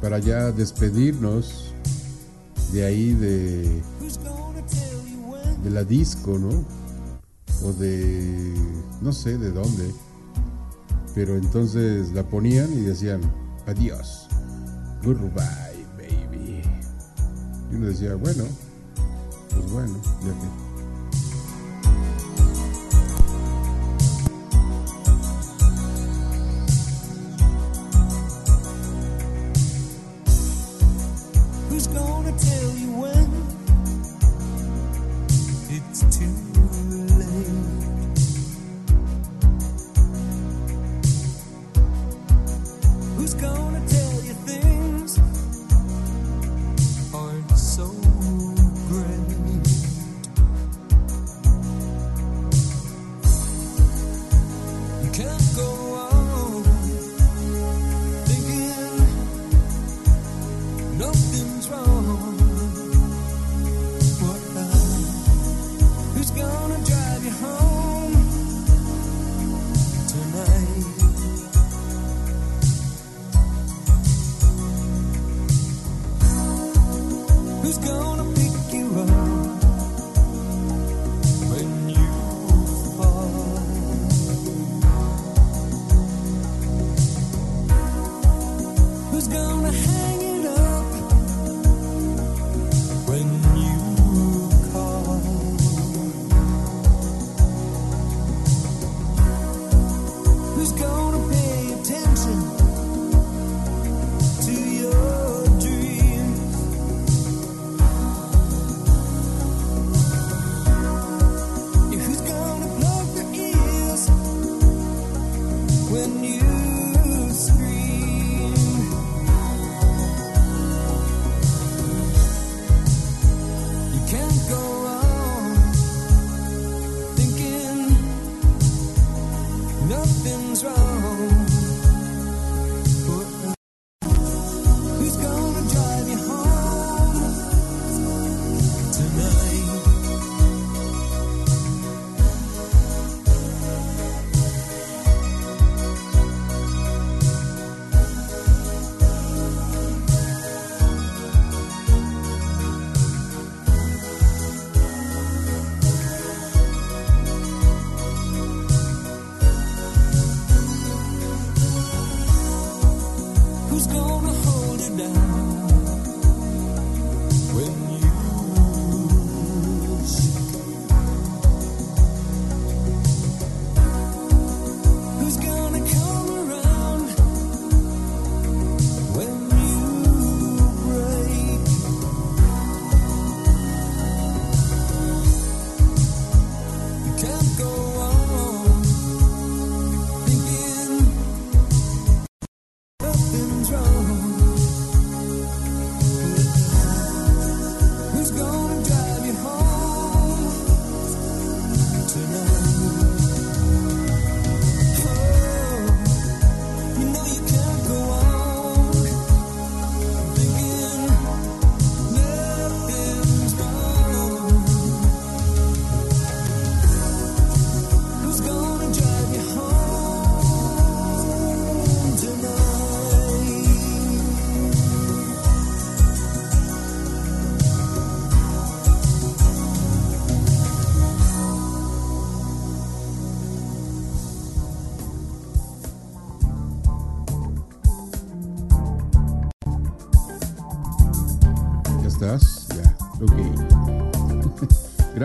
para 0.00 0.18
ya 0.18 0.50
despedirnos 0.50 1.74
de 2.72 2.84
ahí 2.84 3.14
de, 3.14 3.82
de 5.62 5.70
la 5.70 5.84
disco, 5.84 6.38
¿no? 6.38 6.64
O 7.62 7.72
de 7.72 8.54
no 9.00 9.12
sé 9.12 9.38
de 9.38 9.50
dónde. 9.50 9.92
Pero 11.14 11.36
entonces 11.36 12.12
la 12.12 12.22
ponían 12.22 12.72
y 12.72 12.82
decían, 12.82 13.20
adiós, 13.66 14.28
goodbye, 15.02 15.86
baby. 15.96 16.62
Y 17.70 17.74
uno 17.74 17.86
decía, 17.86 18.14
bueno, 18.14 18.44
pues 19.50 19.72
bueno, 19.72 20.00
ya 20.22 20.32
que. 20.32 20.59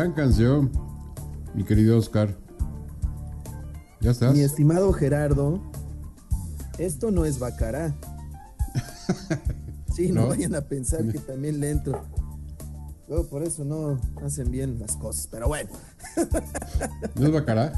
Gran 0.05 0.13
canción, 0.13 0.71
mi 1.55 1.63
querido 1.63 1.97
Oscar. 1.97 2.37
¿Ya 4.01 4.11
estás? 4.11 4.35
Mi 4.35 4.41
estimado 4.41 4.93
Gerardo, 4.93 5.59
esto 6.77 7.09
no 7.09 7.25
es 7.25 7.39
Bacará. 7.39 7.95
Sí, 9.95 10.11
no, 10.11 10.21
¿No? 10.21 10.27
vayan 10.27 10.53
a 10.53 10.61
pensar 10.61 11.07
que 11.07 11.17
también 11.17 11.59
le 11.59 11.71
entro. 11.71 12.03
Luego 13.07 13.25
por 13.29 13.41
eso 13.41 13.65
no 13.65 13.99
hacen 14.23 14.51
bien 14.51 14.77
las 14.77 14.95
cosas, 14.95 15.27
pero 15.31 15.47
bueno. 15.47 15.71
¿No 17.15 17.25
es 17.25 17.33
Bacará? 17.33 17.73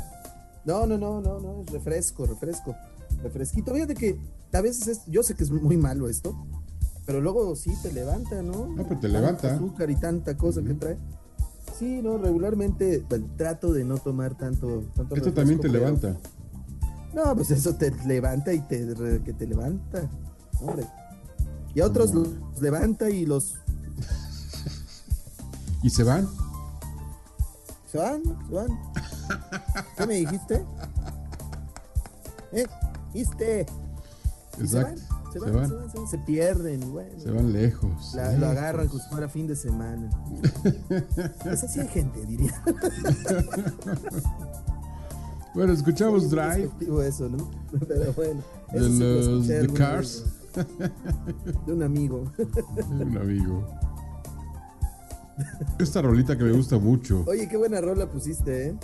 No, 0.65 0.85
no, 0.85 0.97
no, 0.97 1.21
no, 1.21 1.39
no, 1.39 1.61
es 1.61 1.71
refresco, 1.71 2.25
refresco, 2.25 2.75
refresquito. 3.23 3.73
Fíjate 3.73 3.93
que 3.93 4.19
a 4.51 4.59
veces 4.59 4.87
es, 4.89 5.05
yo 5.05 5.23
sé 5.23 5.33
que 5.33 5.43
es 5.45 5.51
muy 5.51 5.77
malo 5.77 6.09
esto, 6.09 6.35
pero 7.05 7.21
luego 7.21 7.55
sí 7.55 7.71
te 7.81 7.93
levanta, 7.93 8.41
¿no? 8.41 8.67
No, 8.67 8.83
pero 8.85 8.99
te 8.99 9.07
levanta. 9.07 9.55
azúcar 9.55 9.89
y 9.89 9.95
tanta 9.95 10.35
cosa 10.35 10.61
que 10.61 10.73
trae. 10.73 10.97
Sí, 11.77 12.01
no, 12.01 12.17
regularmente 12.17 13.05
bueno, 13.07 13.27
trato 13.37 13.71
de 13.71 13.85
no 13.85 13.97
tomar 13.97 14.35
tanto. 14.35 14.83
tanto 14.95 15.15
Esto 15.15 15.33
también 15.33 15.59
te 15.59 15.69
levanta. 15.69 16.17
No, 17.13 17.35
pues 17.35 17.51
eso 17.51 17.75
te 17.75 17.91
levanta 18.05 18.53
y 18.53 18.61
te 18.61 18.93
que 19.23 19.33
te 19.33 19.47
levanta, 19.47 20.09
hombre. 20.59 20.85
Y 21.73 21.81
a 21.81 21.85
otros 21.85 22.13
los 22.13 22.29
levanta 22.59 23.09
y 23.09 23.25
los 23.25 23.55
¿Y 25.83 25.89
se 25.89 26.03
van? 26.03 26.27
se 27.91 27.97
van, 27.97 28.23
se 28.23 28.53
van. 28.53 28.79
¿Qué 29.97 30.07
me 30.07 30.15
dijiste? 30.15 30.65
¿Eh? 32.51 32.65
¿Viste? 33.13 33.65
Y 34.57 34.67
se 35.31 35.39
van, 35.39 35.49
se 35.49 35.55
van, 35.55 35.69
se 35.69 35.75
van, 35.75 35.91
se 35.91 35.97
van, 35.97 36.07
se 36.07 36.17
pierden, 36.19 36.91
bueno. 36.91 37.19
Se 37.19 37.31
van 37.31 37.51
lejos. 37.53 38.13
La- 38.15 38.33
lo 38.37 38.47
agarran 38.47 38.87
como 38.87 39.01
si 39.01 39.09
fuera 39.09 39.27
fin 39.29 39.47
de 39.47 39.55
semana. 39.55 40.09
Pues 41.43 41.63
así 41.63 41.79
hay 41.79 41.87
gente, 41.87 42.25
diría. 42.25 42.53
Bueno, 45.53 45.73
escuchamos 45.73 46.25
Es 46.25 46.29
Drive 46.29 46.57
despectivo 46.57 47.01
eso, 47.01 47.29
¿no? 47.29 47.49
Pero 47.87 48.13
bueno. 48.13 48.41
de 48.71 48.77
eso 48.77 49.31
los 49.31 49.47
The 49.47 49.67
Cars. 49.73 50.23
De 51.65 51.73
un 51.73 51.81
amigo. 51.81 52.31
Un 52.89 53.17
amigo. 53.17 53.67
Esta 55.79 56.01
rolita 56.03 56.37
que 56.37 56.43
me 56.43 56.51
gusta 56.51 56.77
mucho. 56.77 57.23
Oye, 57.27 57.47
qué 57.47 57.57
buena 57.57 57.81
rola 57.81 58.07
pusiste, 58.07 58.67
¿eh? 58.67 58.75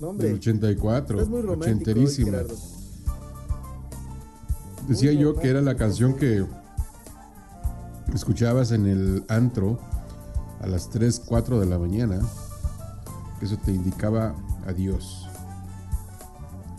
No, 0.00 0.08
hombre. 0.08 0.28
Del 0.28 0.36
84. 0.38 1.16
Estás 1.18 1.28
muy 1.30 1.42
romántico. 1.42 2.08
Gerardo. 2.10 2.56
Decía 4.90 5.12
yo 5.12 5.36
que 5.36 5.48
era 5.48 5.60
la 5.60 5.76
canción 5.76 6.16
que 6.16 6.44
escuchabas 8.12 8.72
en 8.72 8.86
el 8.88 9.24
antro 9.28 9.78
a 10.60 10.66
las 10.66 10.90
3, 10.90 11.22
4 11.26 11.60
de 11.60 11.66
la 11.66 11.78
mañana. 11.78 12.18
Eso 13.40 13.56
te 13.64 13.70
indicaba 13.70 14.34
adiós. 14.66 15.28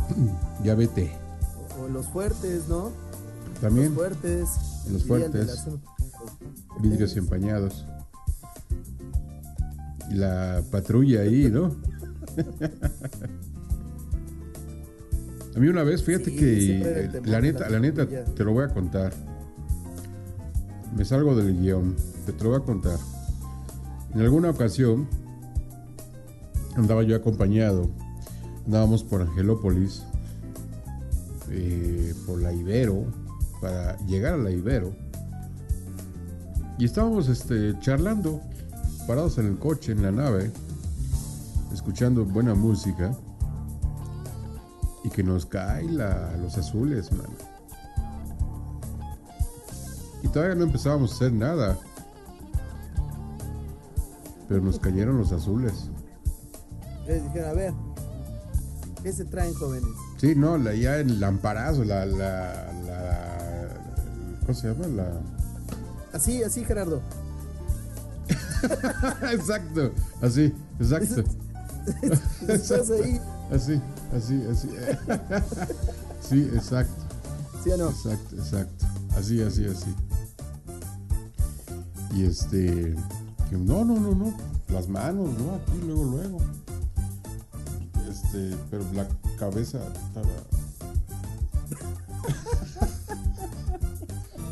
ya 0.65 0.76
vete. 0.76 1.13
O, 1.80 1.84
o 1.84 1.88
los 1.88 2.06
fuertes, 2.08 2.67
¿no? 2.67 2.91
También 3.62 3.93
Los 3.95 3.95
fuertes. 3.95 4.50
Los 4.91 5.06
fuertes. 5.06 5.67
vidrios 6.82 7.15
empañados. 7.15 7.86
Y 10.10 10.15
la 10.15 10.62
patrulla 10.69 11.21
ahí, 11.21 11.50
¿no? 11.50 11.74
A 15.56 15.60
mí 15.60 15.68
una 15.68 15.84
vez, 15.84 16.04
fíjate 16.04 16.32
Sí, 16.32 16.38
que 16.38 17.10
temor 17.12 17.28
la 17.28 17.42
neta, 17.42 17.64
la 17.66 17.70
la 17.72 17.80
neta, 17.80 18.08
te 18.08 18.44
lo 18.44 18.54
voy 18.54 18.64
a 18.64 18.70
contar. 18.70 19.14
Me 20.96 21.06
salgo 21.06 21.36
del 21.36 21.60
guion, 21.60 21.96
te, 22.26 22.34
te 22.34 22.44
lo 22.44 22.52
voy 22.52 22.60
a 22.60 22.64
contar. 22.64 22.98
En 24.14 24.22
alguna 24.22 24.50
ocasión 24.50 25.08
andaba 26.76 27.04
yo 27.04 27.16
acompañado, 27.16 27.90
andábamos 28.66 29.04
por 29.04 29.22
Angelópolis, 29.22 30.04
eh, 31.50 32.14
por 32.26 32.42
la 32.42 32.54
Ibero, 32.54 33.06
para 33.62 33.98
llegar 34.06 34.34
a 34.34 34.38
la 34.38 34.52
Ibero. 34.52 34.94
Y 36.78 36.86
estábamos 36.86 37.30
este, 37.30 37.78
charlando, 37.80 38.42
parados 39.06 39.38
en 39.38 39.48
el 39.48 39.58
coche, 39.58 39.92
en 39.92 40.02
la 40.02 40.12
nave, 40.12 40.52
escuchando 41.74 42.26
buena 42.26 42.56
música. 42.56 43.16
Y 45.04 45.10
que 45.10 45.24
nos 45.24 45.46
cae 45.46 45.84
la, 45.90 46.36
los 46.38 46.58
azules, 46.58 47.12
mano. 47.12 47.34
Y 50.24 50.28
todavía 50.28 50.56
no 50.56 50.64
empezábamos 50.64 51.12
a 51.12 51.16
hacer 51.16 51.34
nada. 51.34 51.78
Pero 54.48 54.62
nos 54.62 54.80
cayeron 54.80 55.18
los 55.18 55.32
azules. 55.32 55.90
Les 57.08 57.24
dijeron, 57.24 57.50
a 57.50 57.54
ver, 57.54 57.74
¿qué 59.02 59.12
se 59.12 59.26
traen 59.26 59.54
jóvenes? 59.56 59.90
Sí, 60.18 60.36
no, 60.36 60.58
la, 60.58 60.74
ya 60.76 61.00
en 61.00 61.20
lamparazo, 61.20 61.84
la, 61.84 62.06
la, 62.06 62.72
la, 62.86 63.68
¿cómo 64.42 64.54
se 64.54 64.68
llama? 64.68 64.88
La, 64.88 65.22
Así, 66.14 66.44
así, 66.44 66.64
Gerardo. 66.66 67.02
exacto, 69.32 69.92
así, 70.22 70.54
exacto, 70.80 71.24
Estás 72.48 72.92
ahí, 72.92 73.20
así, 73.52 73.82
así, 74.15 74.43
así, 74.52 74.69
sí, 76.21 76.50
exacto, 76.54 76.93
¿sí 77.63 77.71
o 77.71 77.78
no? 77.78 77.89
exacto, 77.89 78.36
exacto, 78.36 78.86
así, 79.17 79.41
así, 79.41 79.65
así. 79.65 79.95
Y 82.13 82.26
este, 82.26 82.95
no, 83.52 83.86
no, 83.86 83.97
no, 84.00 84.13
no, 84.13 84.34
las 84.69 84.88
manos, 84.89 85.30
no, 85.39 85.56
aquí, 85.56 85.80
luego, 85.86 86.04
luego. 86.04 86.38
Este, 88.10 88.56
pero 88.69 88.84
la 88.93 89.08
cabeza 89.38 89.80
estaba. 90.08 90.28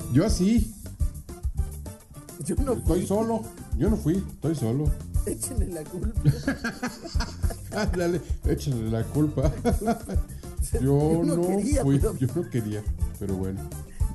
Yo 0.13 0.25
así, 0.25 0.73
Yo 2.45 2.55
no 2.55 2.73
estoy 2.73 2.99
fui. 2.99 3.07
solo, 3.07 3.41
yo 3.77 3.89
no 3.89 3.97
fui, 3.97 4.15
estoy 4.15 4.55
solo. 4.55 4.85
Échenle 5.31 5.67
la 5.67 5.83
culpa. 5.83 6.21
Ándale, 7.75 8.21
échale 8.45 8.89
la 8.89 9.03
culpa. 9.03 9.51
Yo, 10.73 10.79
Yo 10.81 11.23
no 11.23 11.41
quería, 11.41 11.81
fui, 11.83 11.97
pero- 11.99 12.15
yo 12.17 12.27
no 12.35 12.49
quería, 12.49 12.83
pero 13.19 13.35
bueno. 13.35 13.59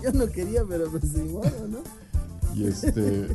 Yo 0.03 0.13
no 0.13 0.27
quería, 0.29 0.63
pero 0.69 0.89
pues 0.91 1.05
modo, 1.25 1.51
¿no? 1.69 1.79
Y 2.55 2.67
este. 2.67 3.27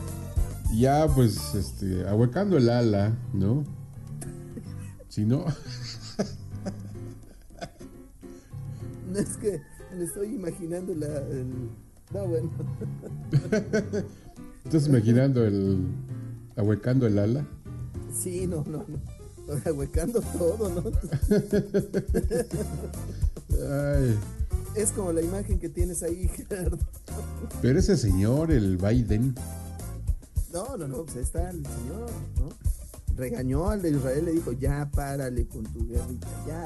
ya, 0.74 1.06
pues, 1.14 1.54
este, 1.54 2.06
ahuecando 2.08 2.56
el 2.56 2.70
ala, 2.70 3.12
¿no? 3.34 3.64
Si 5.08 5.24
no, 5.24 5.44
No 9.12 9.18
es 9.18 9.36
que 9.36 9.60
me 9.96 10.04
estoy 10.04 10.34
imaginando 10.34 10.94
la. 10.94 11.06
el- 11.18 11.70
No, 12.14 12.26
bueno. 12.26 12.50
estás 14.64 14.86
imaginando 14.86 15.44
el. 15.44 15.86
Ahuecando 16.58 17.06
el 17.06 17.18
ala. 17.18 17.46
Sí, 18.12 18.46
no, 18.46 18.64
no, 18.66 18.84
no. 18.88 19.18
O 19.52 19.58
sea, 19.58 19.72
huecando 19.72 20.20
todo, 20.20 20.68
¿no? 20.68 20.82
Ay, 23.70 24.18
Es 24.74 24.90
como 24.92 25.12
la 25.12 25.22
imagen 25.22 25.58
que 25.58 25.68
tienes 25.70 26.02
ahí, 26.02 26.28
Gerardo. 26.28 26.78
pero 27.62 27.78
ese 27.78 27.96
señor, 27.96 28.50
el 28.50 28.76
Biden, 28.76 29.34
No, 30.52 30.76
no, 30.76 30.86
no, 30.88 31.04
pues 31.04 31.16
ahí 31.16 31.22
está 31.22 31.50
el 31.50 31.64
señor, 31.64 32.10
¿no? 32.38 32.48
Regañó 33.16 33.68
al 33.70 33.82
de 33.82 33.90
Israel, 33.90 34.26
le 34.26 34.32
dijo, 34.32 34.52
ya 34.52 34.88
párale 34.92 35.46
con 35.48 35.64
tu 35.64 35.86
guerrita, 35.88 36.28
ya. 36.46 36.64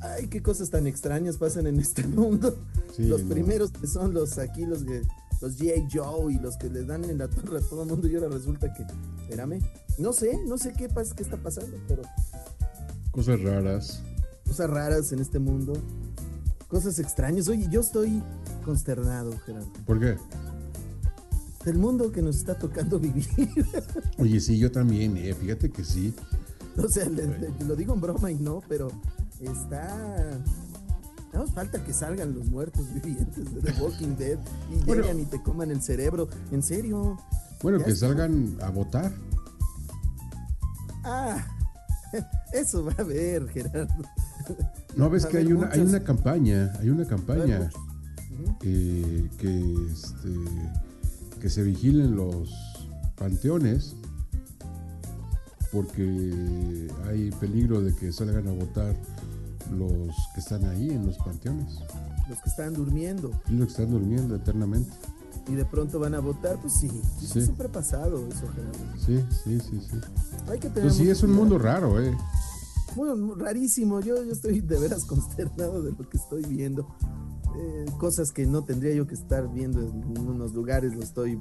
Ay, 0.00 0.26
qué 0.28 0.42
cosas 0.42 0.70
tan 0.70 0.86
extrañas 0.86 1.36
pasan 1.36 1.66
en 1.66 1.78
este 1.80 2.04
mundo. 2.06 2.56
Sí, 2.96 3.04
los 3.04 3.22
no. 3.24 3.34
primeros 3.34 3.70
que 3.72 3.86
son 3.86 4.12
los 4.14 4.38
aquí, 4.38 4.64
los 4.66 4.84
que 4.84 5.02
los 5.42 5.58
G.I. 5.58 5.88
Joe 5.92 6.32
y 6.32 6.38
los 6.38 6.56
que 6.56 6.70
les 6.70 6.86
dan 6.86 7.04
en 7.04 7.18
la 7.18 7.28
torre 7.28 7.58
a 7.58 7.60
todo 7.60 7.82
el 7.82 7.88
mundo 7.90 8.08
y 8.08 8.14
ahora 8.14 8.28
resulta 8.28 8.72
que, 8.72 8.84
espérame, 9.22 9.60
no 9.98 10.12
sé, 10.14 10.38
no 10.46 10.56
sé 10.56 10.72
qué 10.72 10.88
pasa, 10.88 11.14
qué 11.14 11.22
está 11.24 11.36
pasando, 11.36 11.76
pero 11.88 12.02
cosas 13.10 13.40
raras. 13.42 14.00
cosas 14.46 14.70
raras 14.70 15.12
en 15.12 15.18
este 15.18 15.38
mundo, 15.38 15.74
cosas 16.68 16.98
extrañas. 16.98 17.48
Oye, 17.48 17.66
yo 17.70 17.80
estoy 17.80 18.22
consternado, 18.64 19.36
Gerardo, 19.44 19.70
¿Por 19.84 20.00
qué? 20.00 20.16
del 21.64 21.78
mundo 21.78 22.10
que 22.10 22.22
nos 22.22 22.36
está 22.36 22.58
tocando 22.58 22.98
vivir. 22.98 23.26
Oye, 24.18 24.40
sí, 24.40 24.58
yo 24.58 24.70
también, 24.72 25.16
eh, 25.16 25.32
fíjate 25.34 25.70
que 25.70 25.84
sí. 25.84 26.12
O 26.76 26.88
sea, 26.88 27.08
le- 27.08 27.26
le- 27.38 27.50
lo 27.66 27.76
digo 27.76 27.94
en 27.94 28.00
broma 28.00 28.30
y 28.32 28.34
no, 28.36 28.62
pero 28.68 28.88
está. 29.40 30.40
Nada 31.32 31.44
más 31.46 31.54
falta 31.54 31.82
que 31.82 31.92
salgan 31.92 32.34
los 32.34 32.46
muertos 32.46 32.84
vivientes 33.02 33.54
de 33.54 33.60
The 33.60 33.82
Walking 33.82 34.16
Dead 34.16 34.38
y 34.70 34.84
Bueno. 34.84 35.18
y 35.18 35.24
te 35.24 35.42
coman 35.42 35.70
el 35.70 35.82
cerebro. 35.82 36.28
En 36.50 36.62
serio. 36.62 37.18
Bueno, 37.62 37.78
que 37.82 37.90
está. 37.90 38.08
salgan 38.08 38.56
a 38.60 38.70
votar. 38.70 39.12
Ah, 41.04 41.44
eso 42.52 42.84
va 42.84 42.92
a 42.98 43.02
haber, 43.02 43.48
Gerardo. 43.48 44.04
No, 44.96 45.08
ves 45.10 45.26
que 45.30 45.38
hay 45.38 45.52
una, 45.52 45.68
hay 45.70 45.80
una 45.80 46.02
campaña, 46.04 46.72
hay 46.80 46.90
una 46.90 47.06
campaña 47.06 47.70
eh, 48.62 49.30
que, 49.38 49.86
este, 49.90 50.34
que 51.40 51.48
se 51.50 51.62
vigilen 51.62 52.14
los 52.16 52.50
panteones 53.16 53.94
porque 55.70 56.88
hay 57.08 57.30
peligro 57.40 57.80
de 57.80 57.94
que 57.94 58.12
salgan 58.12 58.46
a 58.48 58.52
votar 58.52 58.94
los 59.70 60.14
que 60.34 60.40
están 60.40 60.64
ahí 60.64 60.90
en 60.90 61.06
los 61.06 61.16
panteones 61.18 61.78
Los 62.28 62.40
que 62.40 62.50
están 62.50 62.74
durmiendo 62.74 63.30
y 63.48 63.52
los 63.52 63.66
que 63.68 63.72
están 63.82 63.90
durmiendo 63.90 64.34
eternamente. 64.36 64.90
y 65.48 65.54
de 65.54 65.64
pronto 65.64 65.98
van 65.98 66.14
a 66.14 66.20
votar, 66.20 66.56
pues 66.60 66.74
sí, 66.74 66.90
Sí. 67.20 67.42
siempre 67.42 67.66
ha 67.68 67.72
pasado 67.72 68.26
eso. 68.28 68.46
Sí, 69.04 69.24
sí, 69.44 69.58
sí, 69.60 69.80
sí. 69.90 69.96
Hay 70.48 70.58
que 70.58 70.68
tener 70.68 70.84
Pues 70.84 70.94
sí, 70.96 71.08
es 71.10 71.22
un 71.22 71.32
mundo 71.32 71.58
raro, 71.58 72.00
¿eh? 72.00 72.16
Muy 72.96 73.34
rarísimo. 73.36 74.00
Yo, 74.00 74.22
yo 74.22 74.32
estoy 74.32 74.60
de 74.60 74.78
veras 74.78 75.04
consternado 75.06 75.82
de 75.82 75.92
lo 75.92 76.08
que 76.08 76.16
estoy 76.18 76.44
viendo. 76.44 76.86
Eh, 77.56 77.86
cosas 77.98 78.32
que 78.32 78.46
no 78.46 78.64
tendría 78.64 78.94
yo 78.94 79.06
que 79.06 79.14
estar 79.14 79.46
viendo 79.52 79.80
en 79.80 80.18
unos 80.18 80.52
lugares, 80.54 80.94
lo 80.94 81.02
estoy 81.02 81.40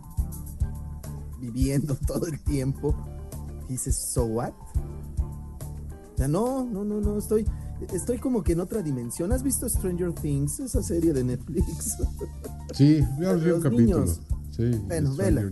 viviendo 1.39 1.95
todo 2.07 2.25
el 2.27 2.41
tiempo. 2.43 2.95
Y 3.67 3.73
dices, 3.73 3.95
¿so 3.95 4.25
what? 4.25 4.53
O 6.13 6.17
sea, 6.17 6.27
no, 6.27 6.65
no, 6.65 6.83
no, 6.83 6.99
no, 7.01 7.17
estoy, 7.17 7.45
estoy 7.93 8.17
como 8.17 8.43
que 8.43 8.53
en 8.53 8.59
otra 8.59 8.81
dimensión. 8.81 9.31
¿Has 9.31 9.43
visto 9.43 9.67
Stranger 9.69 10.13
Things, 10.13 10.59
esa 10.59 10.81
serie 10.83 11.13
de 11.13 11.23
Netflix? 11.23 11.97
Sí, 12.73 13.03
vi 13.19 13.25
un 13.51 13.61
capítulo. 13.61 14.05
Sí, 14.51 14.71
Bueno, 14.87 15.13
vela. 15.15 15.43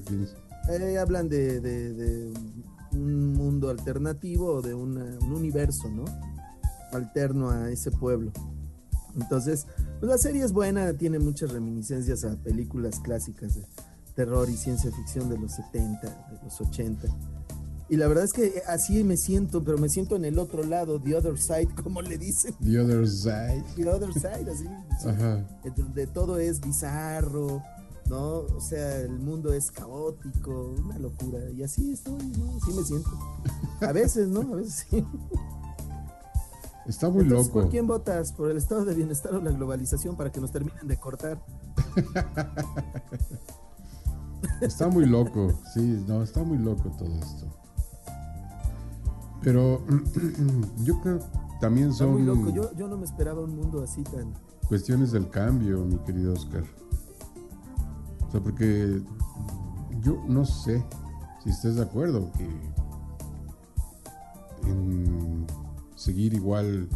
Eh, 0.70 0.98
hablan 0.98 1.28
de, 1.28 1.60
de- 1.60 1.94
de 1.94 2.34
un 2.94 3.34
mundo 3.34 3.70
alternativo 3.70 4.62
de 4.62 4.74
una- 4.74 5.18
un 5.22 5.34
universo, 5.34 5.89
¿no? 5.89 6.06
Alterno 6.94 7.50
a 7.50 7.70
ese 7.70 7.92
pueblo. 7.92 8.32
Entonces, 9.20 9.68
pues 10.00 10.10
la 10.10 10.18
serie 10.18 10.44
es 10.46 10.54
buena, 10.54 10.94
tiene 10.94 11.20
muchas 11.20 11.52
reminiscencias 11.52 12.24
a 12.24 12.36
películas 12.38 13.00
clásicas 13.02 13.56
de 13.56 13.65
terror 14.15 14.50
y 14.50 14.56
ciencia 14.56 14.92
ficción 14.92 15.30
de 15.30 15.38
los 15.38 15.52
70, 15.54 16.08
de 16.08 16.39
los 16.44 16.62
80. 16.62 17.08
Y 17.89 17.97
la 17.97 18.08
verdad 18.08 18.23
es 18.23 18.34
que 18.34 18.62
así 18.67 19.04
me 19.04 19.17
siento, 19.17 19.63
pero 19.63 19.78
me 19.80 19.89
siento 19.89 20.15
en 20.15 20.25
el 20.25 20.38
otro 20.38 20.63
lado, 20.63 21.02
the 21.02 21.15
other 21.15 21.38
side, 21.39 21.69
como 21.84 22.02
le 22.02 22.17
dicen. 22.17 22.54
The 22.63 22.80
Other 22.80 23.08
Side. 23.08 23.63
The 23.75 23.89
other 23.89 24.13
side, 24.13 24.49
así. 24.49 24.65
sí 25.02 25.08
Ajá. 25.10 25.45
de, 25.63 25.71
de 25.93 26.08
todo 26.08 26.38
es 26.39 26.62
bizarro, 26.62 27.63
¿no? 28.08 28.39
O 28.41 28.62
sea, 28.62 28.97
el 29.02 29.17
mundo 29.19 29.52
es 29.54 29.71
caótico, 29.71 30.75
una 30.78 30.99
locura. 30.99 31.49
Y 31.52 31.63
así 31.63 31.91
estoy, 31.91 32.23
¿no? 32.38 32.58
Así 32.58 32.71
me 32.73 32.84
siento. 32.84 33.10
A 33.82 33.91
veces, 33.91 34.28
¿no? 34.28 34.41
A 34.41 34.56
veces 34.58 34.86
sí. 34.89 35.04
Está 36.86 37.10
muy 37.10 37.23
Entonces, 37.23 37.47
loco. 37.47 37.62
¿Por 37.62 37.69
quién 37.69 37.88
votas? 37.88 38.34
¿Por 38.34 38.52
el 38.52 38.58
estado 38.58 38.86
de 38.86 38.93
bienestar 38.95 39.34
o 39.34 39.41
la 39.41 39.52
globalización 39.52 40.15
para 40.15 40.32
que 40.32 40.39
nos 40.41 40.52
terminen 40.52 40.88
de 40.88 40.97
cortar? 40.97 41.39
Está 44.62 44.88
muy 44.89 45.06
loco. 45.06 45.54
Sí, 45.73 46.04
no, 46.08 46.21
está 46.23 46.43
muy 46.43 46.58
loco 46.58 46.89
todo 46.97 47.13
esto. 47.15 47.47
Pero 49.41 49.82
yo 50.84 50.99
creo 51.02 51.19
también 51.60 51.93
son 51.93 52.13
muy 52.13 52.23
loco. 52.23 52.49
Yo, 52.54 52.73
yo 52.75 52.88
no 52.88 52.97
me 52.97 53.06
esperaba 53.06 53.41
un 53.41 53.56
mundo 53.56 53.84
así 53.84 54.04
tan... 54.04 54.34
cuestiones 54.67 55.12
del 55.12 55.30
cambio, 55.30 55.84
mi 55.84 55.97
querido 55.99 56.34
Oscar. 56.34 56.63
O 58.28 58.32
sea, 58.32 58.41
porque 58.41 59.02
yo 60.02 60.23
no 60.28 60.45
sé 60.45 60.84
si 61.43 61.49
estés 61.49 61.75
de 61.75 61.82
acuerdo 61.82 62.32
que 62.34 62.47
en 64.69 65.45
seguir 65.95 66.34
igual 66.34 66.88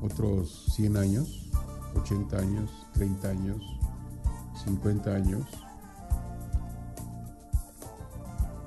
otros 0.00 0.72
100 0.74 0.96
años, 0.96 1.50
80 1.96 2.38
años, 2.38 2.70
30 2.94 3.28
años, 3.28 3.62
50 4.64 5.10
años. 5.10 5.46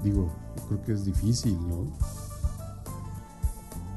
Digo, 0.04 0.30
yo 0.58 0.66
creo 0.68 0.84
que 0.84 0.92
es 0.94 1.06
difícil, 1.06 1.58
¿no? 1.68 1.88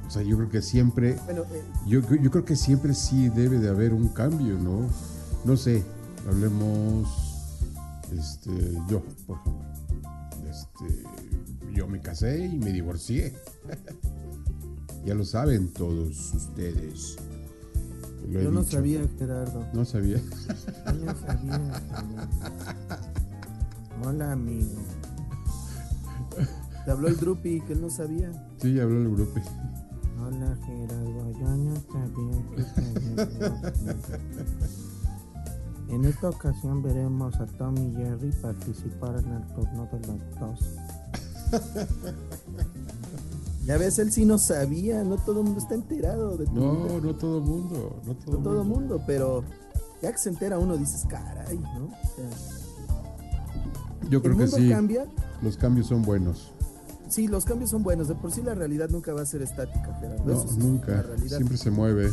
O 0.08 0.10
sea, 0.10 0.22
yo 0.22 0.38
creo 0.38 0.48
que 0.48 0.62
siempre 0.62 1.18
Bueno, 1.26 1.42
eh, 1.52 1.62
yo, 1.86 2.00
yo 2.00 2.30
creo 2.30 2.44
que 2.46 2.56
siempre 2.56 2.94
sí 2.94 3.28
debe 3.28 3.58
de 3.58 3.68
haber 3.68 3.92
un 3.92 4.08
cambio, 4.08 4.58
¿no? 4.58 4.88
No 5.44 5.54
sé, 5.56 5.84
hablemos, 6.26 7.06
este, 8.16 8.72
yo, 8.88 9.02
por 9.26 9.38
ejemplo, 9.38 9.68
este, 10.48 11.04
yo 11.74 11.86
me 11.86 12.00
casé 12.00 12.46
y 12.46 12.58
me 12.58 12.72
divorcié. 12.72 13.34
ya 15.04 15.14
lo 15.14 15.26
saben 15.26 15.68
todos 15.74 16.32
ustedes. 16.32 17.16
Lo 18.30 18.40
yo 18.40 18.50
no 18.50 18.60
dicho. 18.60 18.76
sabía, 18.78 19.06
Gerardo. 19.18 19.66
No 19.74 19.84
sabía. 19.84 20.16
Yo 20.86 20.92
no 21.04 21.14
sabía. 21.18 21.52
Gerardo. 21.52 22.28
Hola, 24.04 24.32
amigo. 24.32 24.80
Te 26.84 26.90
habló 26.90 27.08
el 27.08 27.16
Drupi, 27.16 27.60
que 27.60 27.74
él 27.74 27.82
no 27.82 27.90
sabía. 27.90 28.30
Sí, 28.56 28.80
habló 28.80 29.02
el 29.02 29.10
grupo. 29.10 29.40
Hola 30.28 30.54
Gerardo, 30.66 31.32
yo 31.40 31.48
no 31.48 31.74
sabía 31.90 32.38
que. 35.86 35.94
En 35.94 36.04
esta 36.04 36.28
ocasión 36.28 36.82
veremos 36.82 37.34
a 37.40 37.46
Tom 37.46 37.74
y 37.78 37.94
Jerry 37.96 38.30
participar 38.42 39.18
en 39.20 39.32
el 39.32 39.46
turno 39.54 39.88
de 39.90 40.00
los 40.06 40.20
dos. 40.38 40.60
Ya 43.64 43.78
ves, 43.78 43.98
él 43.98 44.12
sí 44.12 44.26
no 44.26 44.36
sabía, 44.36 45.02
no 45.02 45.16
todo 45.16 45.38
el 45.40 45.46
mundo 45.46 45.60
está 45.60 45.74
enterado 45.74 46.36
de 46.36 46.44
vida. 46.44 46.52
No, 46.60 47.00
no 47.00 47.14
todo 47.14 47.40
mundo, 47.40 48.02
no 48.04 48.14
todo, 48.14 48.36
No 48.36 48.42
todo 48.42 48.60
el 48.60 48.68
mundo. 48.68 48.80
mundo, 48.80 49.02
pero 49.06 49.44
ya 50.02 50.12
que 50.12 50.18
se 50.18 50.28
entera 50.28 50.58
uno 50.58 50.76
dices, 50.76 51.06
caray, 51.08 51.58
¿no? 51.58 51.86
O 51.86 52.16
sea, 52.16 52.28
Yo 54.10 54.20
creo 54.20 54.32
el 54.34 54.38
que 54.38 54.44
mundo 54.44 54.56
sí, 54.58 54.68
cambia, 54.68 55.06
los 55.40 55.56
cambios 55.56 55.86
son 55.86 56.02
buenos. 56.02 56.52
Sí, 57.08 57.28
los 57.28 57.44
cambios 57.44 57.70
son 57.70 57.82
buenos, 57.82 58.08
de 58.08 58.14
por 58.14 58.32
sí 58.32 58.42
la 58.42 58.54
realidad 58.54 58.88
nunca 58.90 59.12
va 59.12 59.22
a 59.22 59.26
ser 59.26 59.42
estática, 59.42 59.96
Gerardo. 60.00 60.24
No, 60.24 60.32
eso 60.32 60.46
es 60.46 60.56
nunca, 60.56 61.02
realidad. 61.02 61.36
siempre 61.36 61.56
se 61.56 61.70
mueve. 61.70 62.10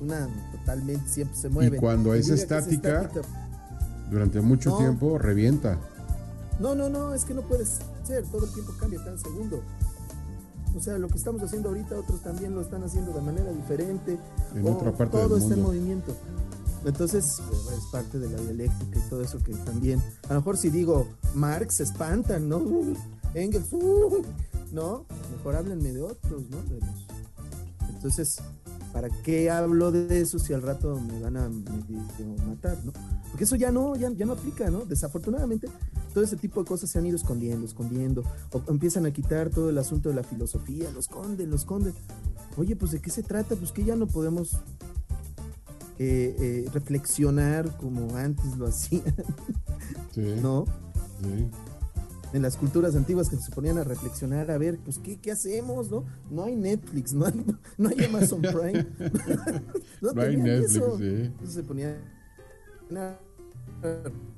Una 0.00 0.28
totalmente, 0.52 1.08
siempre 1.08 1.36
se 1.36 1.48
mueve. 1.48 1.78
cuando 1.78 2.14
El 2.14 2.20
es 2.20 2.28
que 2.28 2.34
estática, 2.34 3.10
Durante 4.10 4.40
mucho 4.40 4.70
No. 4.70 4.78
tiempo 4.78 5.18
revienta. 5.18 5.78
No, 6.60 6.74
no, 6.74 6.88
no, 6.88 7.14
es 7.14 7.24
que 7.24 7.34
no 7.34 7.42
puedes 7.42 7.78
ser, 8.04 8.24
todo 8.24 8.46
el 8.46 8.52
tiempo 8.52 8.72
cambia 8.78 9.02
cada 9.04 9.18
segundo. 9.18 9.62
O 10.76 10.80
sea, 10.80 10.98
lo 10.98 11.08
que 11.08 11.18
estamos 11.18 11.42
haciendo 11.42 11.68
ahorita, 11.70 11.98
otros 11.98 12.22
también 12.22 12.54
lo 12.54 12.60
están 12.60 12.82
haciendo 12.84 13.12
de 13.12 13.20
manera 13.20 13.50
diferente. 13.52 14.18
En 14.54 14.66
o 14.66 14.72
otra 14.72 14.92
parte 14.92 15.16
todo 15.16 15.34
del 15.34 15.42
está 15.42 15.54
en 15.54 15.62
movimiento. 15.62 16.14
Entonces, 16.84 17.24
es 17.76 17.84
parte 17.90 18.18
de 18.18 18.28
la 18.30 18.38
dialéctica 18.40 18.98
y 18.98 19.08
todo 19.08 19.22
eso 19.22 19.42
que 19.42 19.52
también. 19.54 20.00
A 20.28 20.34
lo 20.34 20.40
mejor 20.40 20.56
si 20.56 20.70
digo 20.70 21.08
Marx, 21.34 21.76
se 21.76 21.82
espantan, 21.82 22.48
¿no? 22.48 22.62
Engels, 23.34 23.68
¿no? 24.72 25.04
Mejor 25.36 25.56
háblenme 25.56 25.92
de 25.92 26.02
otros, 26.02 26.42
¿no? 26.50 26.62
De 26.62 26.80
los- 26.80 27.06
Entonces, 27.88 28.38
¿para 28.92 29.08
qué 29.22 29.50
hablo 29.50 29.90
de 29.92 30.20
eso 30.20 30.38
si 30.38 30.52
al 30.52 30.62
rato 30.62 30.98
me 31.00 31.20
van 31.20 31.36
a 31.36 31.48
matar, 32.46 32.78
¿no? 32.84 32.92
Porque 33.30 33.44
eso 33.44 33.56
ya 33.56 33.70
no, 33.70 33.96
ya, 33.96 34.10
ya 34.12 34.24
no 34.26 34.32
aplica, 34.34 34.70
¿no? 34.70 34.84
Desafortunadamente, 34.84 35.68
todo 36.14 36.24
ese 36.24 36.36
tipo 36.36 36.60
de 36.62 36.66
cosas 36.68 36.90
se 36.90 36.98
han 36.98 37.06
ido 37.06 37.16
escondiendo, 37.16 37.66
escondiendo, 37.66 38.22
o 38.52 38.62
empiezan 38.68 39.04
a 39.06 39.10
quitar 39.12 39.50
todo 39.50 39.68
el 39.70 39.78
asunto 39.78 40.08
de 40.08 40.14
la 40.14 40.22
filosofía, 40.22 40.90
lo 40.90 41.00
esconden, 41.00 41.50
lo 41.50 41.56
esconden. 41.56 41.94
Oye, 42.56 42.76
pues 42.76 42.92
¿de 42.92 43.00
qué 43.00 43.10
se 43.10 43.22
trata? 43.22 43.54
Pues 43.56 43.72
que 43.72 43.84
ya 43.84 43.94
no 43.96 44.06
podemos 44.06 44.54
eh, 45.98 46.36
eh, 46.38 46.70
reflexionar 46.72 47.76
como 47.76 48.16
antes 48.16 48.56
lo 48.56 48.66
hacían, 48.68 49.02
Sí, 50.14 50.34
¿no? 50.40 50.64
sí. 51.20 51.48
En 52.32 52.42
las 52.42 52.56
culturas 52.56 52.94
antiguas 52.94 53.30
que 53.30 53.36
se 53.36 53.50
ponían 53.50 53.78
a 53.78 53.84
reflexionar, 53.84 54.50
a 54.50 54.58
ver, 54.58 54.78
pues 54.78 54.98
¿qué, 54.98 55.18
qué 55.18 55.32
hacemos, 55.32 55.90
no? 55.90 56.04
No 56.30 56.44
hay 56.44 56.56
Netflix, 56.56 57.14
no 57.14 57.24
hay, 57.24 57.32
no 57.78 57.88
hay 57.88 58.04
Amazon 58.04 58.42
Prime. 58.42 58.86
no, 60.02 60.12
No 60.12 60.22
hay 60.22 60.36
Netflix, 60.36 60.76
eso. 60.76 60.98
sí. 60.98 61.04
Entonces 61.04 61.54
se 61.54 61.62
ponían 61.62 61.96
a 62.94 63.18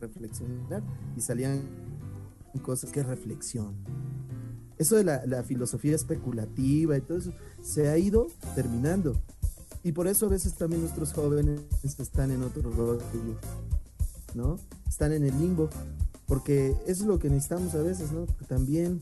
reflexionar 0.00 0.82
y 1.16 1.20
salían 1.20 1.62
cosas 2.62 2.90
que 2.92 3.02
reflexión. 3.02 3.74
Eso 4.78 4.96
de 4.96 5.04
la, 5.04 5.26
la 5.26 5.42
filosofía 5.42 5.94
especulativa 5.94 6.96
y 6.96 7.00
todo 7.00 7.18
eso 7.18 7.32
se 7.62 7.88
ha 7.88 7.98
ido 7.98 8.28
terminando. 8.54 9.20
Y 9.82 9.92
por 9.92 10.06
eso 10.06 10.26
a 10.26 10.28
veces 10.28 10.54
también 10.54 10.82
nuestros 10.82 11.12
jóvenes 11.12 11.60
están 11.82 12.30
en 12.30 12.42
otro 12.42 12.70
rollo, 12.70 13.00
¿no? 14.34 14.56
Están 14.88 15.12
en 15.12 15.24
el 15.24 15.38
limbo. 15.38 15.70
Porque 16.30 16.76
eso 16.86 17.02
es 17.02 17.06
lo 17.08 17.18
que 17.18 17.28
necesitamos 17.28 17.74
a 17.74 17.82
veces, 17.82 18.12
¿no? 18.12 18.24
También, 18.46 19.00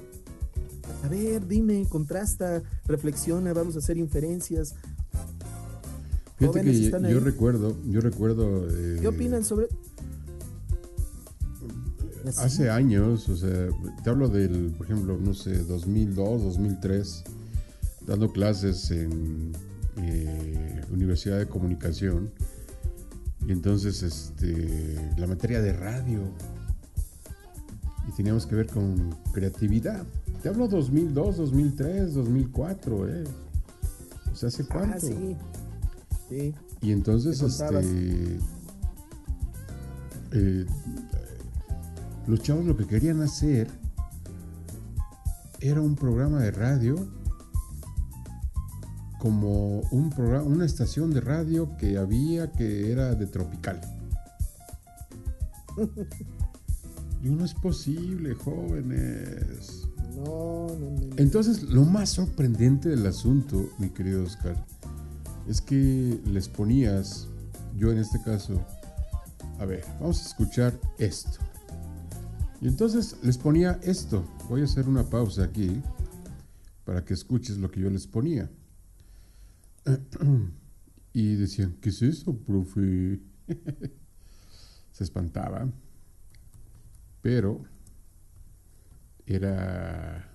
a 1.05 1.09
ver, 1.09 1.47
dime, 1.47 1.85
contrasta, 1.87 2.63
reflexiona, 2.87 3.53
vamos 3.53 3.77
a 3.77 3.81
hacer 3.81 3.99
inferencias. 3.99 4.75
Fíjate 6.39 6.63
que 6.63 6.87
están 6.87 7.03
yo 7.03 7.09
ahí. 7.09 7.19
recuerdo, 7.19 7.77
yo 7.87 8.01
recuerdo. 8.01 8.67
eh, 8.71 8.97
¿Qué 9.03 9.09
opinan 9.09 9.45
sobre...? 9.45 9.69
Hace 12.39 12.71
años, 12.71 13.29
o 13.29 13.37
sea, 13.37 13.69
te 14.03 14.09
hablo 14.09 14.31
del, 14.31 14.73
por 14.73 14.87
ejemplo, 14.87 15.19
no 15.19 15.35
sé, 15.35 15.59
2002, 15.65 16.45
2003, 16.45 17.25
dando 18.07 18.33
clases 18.33 18.91
en 18.91 19.53
eh, 19.99 20.81
Universidad 20.91 21.39
de 21.39 21.47
Comunicación. 21.47 22.31
Y 23.47 23.53
entonces, 23.53 24.03
este, 24.03 25.13
la 25.19 25.27
materia 25.27 25.61
de 25.61 25.75
radio. 25.75 26.23
Y 28.09 28.13
teníamos 28.13 28.47
que 28.47 28.55
ver 28.57 28.67
con 28.67 29.15
creatividad. 29.33 30.05
Te 30.43 30.49
hablo 30.49 30.67
2002, 30.67 31.37
2003, 31.37 32.15
2004, 32.15 33.09
¿eh? 33.09 33.25
O 34.33 34.37
sea, 34.37 34.49
¿hace 34.49 34.65
cuánto? 34.67 34.97
Ah, 34.97 35.01
sí. 35.01 35.37
Sí. 36.29 36.55
Y 36.81 36.93
entonces, 36.93 37.41
este. 37.43 38.39
eh, 40.33 40.67
los 42.27 42.41
chavos 42.43 42.65
lo 42.65 42.77
que 42.77 42.87
querían 42.87 43.21
hacer 43.23 43.69
era 45.61 45.81
un 45.81 45.97
programa 45.97 46.41
de 46.41 46.51
radio 46.51 47.09
como 49.19 49.81
un 49.91 50.11
programa, 50.11 50.45
una 50.45 50.65
estación 50.65 51.13
de 51.13 51.21
radio 51.21 51.77
que 51.77 51.99
había 51.99 52.53
que 52.53 52.93
era 52.93 53.15
de 53.15 53.27
tropical. 53.27 53.81
Y 57.23 57.31
no 57.31 57.45
es 57.45 57.55
posible, 57.55 58.35
jóvenes. 58.35 59.89
No, 60.17 60.69
no, 60.69 60.91
no. 60.91 61.07
no. 61.07 61.17
Entonces, 61.17 61.63
lo 61.65 61.85
más 61.85 62.11
sorprendente 62.11 62.89
del 62.89 63.07
asunto, 63.07 63.71
mi 63.79 63.91
querido 63.91 64.25
Oscar, 64.25 64.65
es 65.49 65.61
que 65.61 66.21
les 66.27 66.49
ponías, 66.49 67.27
yo 67.77 67.91
en 67.91 67.99
este 67.99 68.21
caso, 68.23 68.65
a 69.59 69.65
ver, 69.65 69.85
vamos 70.01 70.23
a 70.23 70.29
escuchar 70.29 70.79
esto. 70.99 71.39
Y 72.61 72.69
entonces 72.69 73.17
les 73.23 73.39
ponía 73.39 73.79
esto. 73.83 74.25
Voy 74.49 74.63
a 74.63 74.65
hacer 74.65 74.89
una 74.89 75.05
pausa 75.05 75.45
aquí 75.45 75.81
para 76.85 77.05
que 77.05 77.15
escuches 77.15 77.59
lo 77.59 77.71
que 77.71 77.81
yo 77.81 77.91
les 77.91 78.07
ponía. 78.07 78.51
Y 81.15 81.35
decían, 81.35 81.77
¿qué 81.81 81.89
es 81.89 82.03
eso, 82.03 82.37
profe? 82.37 83.19
Se 84.93 85.03
espantaba. 85.03 85.69
Pero 87.29 87.61
era 89.27 90.27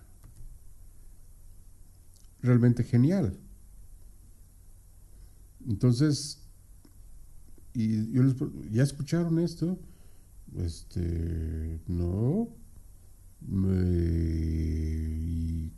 realmente 2.39 2.83
genial. 2.83 3.35
Entonces, 5.67 6.47
y 7.73 8.11
yo 8.11 8.21
les, 8.21 8.35
¿ya 8.69 8.83
escucharon 8.83 9.39
esto? 9.39 9.79
Este, 10.55 11.81
no. 11.87 12.49
¿Y 13.41 14.51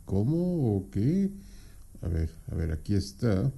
cómo 0.04 0.76
o 0.76 0.90
qué? 0.90 1.32
A 2.02 2.08
ver, 2.08 2.28
a 2.52 2.54
ver, 2.56 2.72
aquí 2.72 2.94
está. 2.94 3.50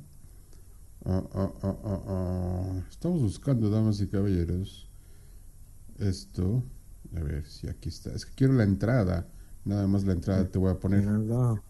Ah, 1.05 1.29
ah, 1.35 1.55
ah. 1.65 2.87
Estamos 2.89 3.21
buscando, 3.21 3.69
damas 3.69 4.01
y 4.01 4.07
caballeros. 4.07 4.89
Esto. 5.99 6.63
A 7.17 7.21
ver 7.21 7.47
si 7.47 7.69
aquí 7.69 7.89
está. 7.89 8.13
Es 8.13 8.27
que 8.27 8.35
quiero 8.35 8.53
la 8.55 8.65
entrada. 8.65 9.27
Nada 9.65 9.87
más 9.87 10.05
la 10.05 10.13
entrada 10.13 10.47
te 10.47 10.59
voy 10.59 10.71
a 10.71 10.75
poner. 10.75 11.01
Gerardo. 11.01 11.63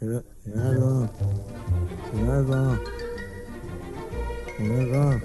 Ger- 0.00 0.24
Gerardo. 0.44 1.10
Gerardo. 2.12 2.80
Gerardo. 4.56 5.20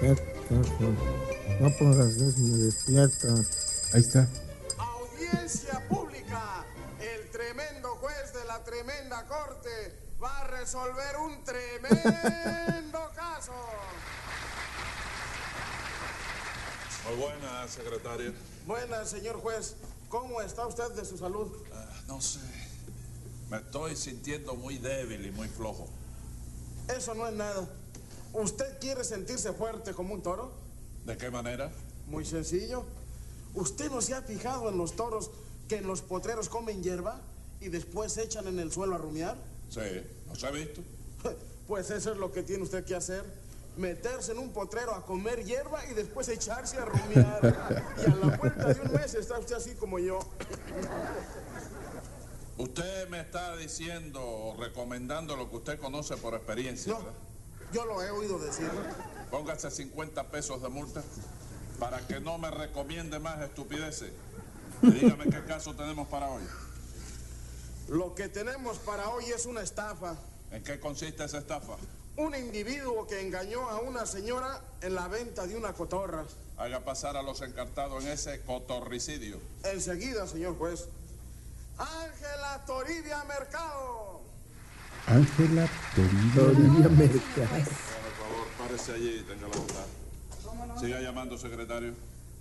¿Qué- 0.00 0.14
qué- 0.48 0.62
qué? 0.78 0.94
No 1.60 1.70
pongas 1.78 2.08
eso, 2.16 2.40
me 2.42 2.58
despierta. 2.58 3.28
Ahí 3.94 4.00
está. 4.00 4.28
Audiencia 4.78 5.82
pública. 5.88 6.64
El 7.00 7.30
tremendo 7.30 7.88
juez 7.96 8.32
de 8.34 8.44
la 8.46 8.62
tremenda 8.64 9.26
corte 9.26 9.68
va 10.22 10.40
a 10.40 10.46
resolver 10.48 11.16
un 11.24 11.42
tremendo 11.44 12.98
caso. 13.14 13.52
Muy 17.08 17.16
buena, 17.16 17.68
secretario. 17.68 18.32
Buenas, 18.66 19.10
señor 19.10 19.36
juez. 19.36 19.76
¿Cómo 20.08 20.40
está 20.42 20.66
usted 20.66 20.90
de 20.92 21.04
su 21.04 21.16
salud? 21.16 21.52
Ah, 21.72 22.02
no 22.08 22.20
sé. 22.20 22.40
Me 23.48 23.58
estoy 23.58 23.94
sintiendo 23.94 24.56
muy 24.56 24.78
débil 24.78 25.24
y 25.24 25.30
muy 25.30 25.46
flojo. 25.46 25.86
Eso 26.88 27.14
no 27.14 27.28
es 27.28 27.34
nada. 27.34 27.68
¿Usted 28.32 28.78
quiere 28.80 29.04
sentirse 29.04 29.52
fuerte 29.52 29.94
como 29.94 30.14
un 30.14 30.22
toro? 30.22 30.52
¿De 31.04 31.16
qué 31.16 31.30
manera? 31.30 31.70
Muy 32.08 32.24
sencillo. 32.24 32.84
¿Usted 33.54 33.88
no 33.90 34.00
se 34.00 34.14
ha 34.14 34.22
fijado 34.22 34.68
en 34.68 34.76
los 34.76 34.96
toros 34.96 35.30
que 35.68 35.76
en 35.76 35.86
los 35.86 36.02
potreros 36.02 36.48
comen 36.48 36.82
hierba 36.82 37.20
y 37.60 37.68
después 37.68 38.12
se 38.12 38.24
echan 38.24 38.48
en 38.48 38.58
el 38.58 38.72
suelo 38.72 38.96
a 38.96 38.98
rumiar? 38.98 39.36
Sí, 39.70 39.80
¿los 40.28 40.42
he 40.42 40.50
visto? 40.52 40.82
Pues 41.66 41.90
eso 41.90 42.12
es 42.12 42.18
lo 42.18 42.30
que 42.30 42.44
tiene 42.44 42.62
usted 42.62 42.84
que 42.84 42.94
hacer. 42.94 43.24
Meterse 43.76 44.32
en 44.32 44.38
un 44.38 44.52
potrero 44.52 44.94
a 44.94 45.04
comer 45.04 45.44
hierba 45.44 45.84
y 45.86 45.94
después 45.94 46.28
echarse 46.28 46.78
a 46.78 46.84
rumiar. 46.86 47.84
Y 47.98 48.10
a 48.10 48.14
la 48.16 48.36
vuelta 48.36 48.72
de 48.72 48.80
un 48.80 48.92
mes 48.92 49.14
está 49.14 49.38
usted 49.38 49.56
así 49.56 49.74
como 49.74 49.98
yo. 49.98 50.18
Usted 52.58 53.08
me 53.10 53.20
está 53.20 53.54
diciendo 53.56 54.22
o 54.24 54.56
recomendando 54.56 55.36
lo 55.36 55.50
que 55.50 55.56
usted 55.56 55.78
conoce 55.78 56.16
por 56.16 56.34
experiencia, 56.34 56.92
No, 56.94 56.98
¿verdad? 57.00 57.12
yo 57.72 57.84
lo 57.84 58.02
he 58.02 58.10
oído 58.10 58.38
decir. 58.38 58.70
Póngase 59.30 59.70
50 59.70 60.30
pesos 60.30 60.62
de 60.62 60.68
multa 60.70 61.02
para 61.78 61.98
que 62.06 62.18
no 62.20 62.38
me 62.38 62.50
recomiende 62.50 63.18
más 63.18 63.42
estupideces. 63.42 64.10
Y 64.82 64.90
dígame 64.90 65.24
qué 65.28 65.44
caso 65.44 65.74
tenemos 65.74 66.08
para 66.08 66.30
hoy. 66.30 66.42
Lo 67.88 68.14
que 68.14 68.28
tenemos 68.28 68.78
para 68.78 69.10
hoy 69.10 69.24
es 69.26 69.44
una 69.44 69.60
estafa. 69.60 70.16
¿En 70.50 70.62
qué 70.64 70.80
consiste 70.80 71.24
esa 71.24 71.38
estafa? 71.38 71.74
Un 72.16 72.34
individuo 72.34 73.06
que 73.06 73.20
engañó 73.20 73.68
a 73.68 73.80
una 73.80 74.06
señora 74.06 74.62
en 74.80 74.94
la 74.94 75.06
venta 75.06 75.46
de 75.46 75.54
una 75.54 75.74
cotorra. 75.74 76.24
Haga 76.56 76.80
pasar 76.80 77.14
a 77.16 77.22
los 77.22 77.42
encartados 77.42 78.04
en 78.04 78.10
ese 78.12 78.40
cotorricidio. 78.40 79.38
Enseguida, 79.64 80.26
señor 80.26 80.56
juez. 80.56 80.88
Ángela 81.76 82.64
Toribia 82.66 83.22
Mercado. 83.24 84.22
Ángela. 85.06 85.68
Toribia 86.34 86.88
Mercado. 86.88 87.48
Por 87.48 88.12
favor, 88.16 88.48
párese 88.58 88.94
allí 88.94 89.20
y 89.20 89.22
tenga 89.22 89.48
la 89.48 89.56
bondad. 89.58 90.80
Siga 90.80 91.00
llamando, 91.00 91.36
secretario. 91.36 91.94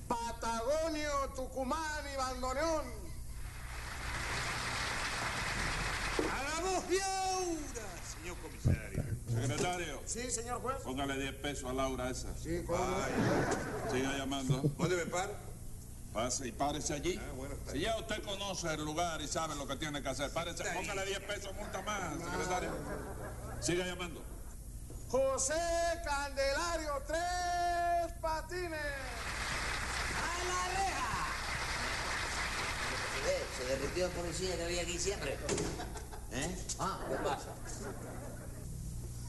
Patagonio, 0.08 1.12
Tucumán 1.36 2.04
y 2.14 2.18
Bandoneón. 2.18 2.86
A 6.32 6.44
la 6.44 6.62
voz 6.62 6.90
de 6.90 7.02
Aura, 7.04 7.90
señor 8.18 8.38
comisario. 8.38 9.05
Secretario, 9.42 10.02
Sí, 10.06 10.30
señor 10.32 10.62
juez. 10.62 10.78
póngale 10.84 11.18
10 11.18 11.34
pesos 11.36 11.70
a 11.70 11.74
Laura 11.74 12.10
esa. 12.10 12.36
Sí, 12.38 12.64
cómo 12.66 12.84
no. 12.86 13.92
Siga 13.92 14.18
llamando. 14.18 14.62
¿Dónde 14.78 14.96
me 14.96 15.06
paro? 15.06 15.34
Pase 16.14 16.48
y 16.48 16.52
párese 16.54 16.94
allí. 16.94 17.20
Ah, 17.22 17.32
bueno, 17.36 17.56
si 17.72 17.80
ya 17.82 17.98
usted 17.98 18.24
conoce 18.24 18.74
el 18.74 18.86
lugar 18.86 19.22
y 19.22 19.28
sabe 19.28 19.56
lo 19.56 19.68
que 19.68 19.76
tiene 19.76 20.02
que 20.02 20.10
hacer, 20.10 20.32
párese. 20.32 20.64
Póngale 20.74 21.06
10 21.06 21.20
pesos 21.22 21.54
multa 21.56 21.82
más, 21.82 22.14
secretario. 22.32 22.72
Siga 23.60 23.86
llamando. 23.86 24.24
José 25.10 25.54
Candelario, 26.06 26.94
tres 27.08 28.14
patines. 28.22 28.80
¡A 30.22 30.44
la 30.48 30.68
reja! 30.80 31.28
Eh, 33.28 33.44
Se 33.58 33.66
derritió 33.66 34.06
el 34.06 34.12
policía 34.12 34.56
que 34.58 34.64
había 34.64 34.82
aquí 34.82 34.98
siempre. 34.98 35.38
¿Eh? 36.32 36.56
Ah, 36.80 37.00
¿qué 37.10 37.16
pasa? 37.18 37.50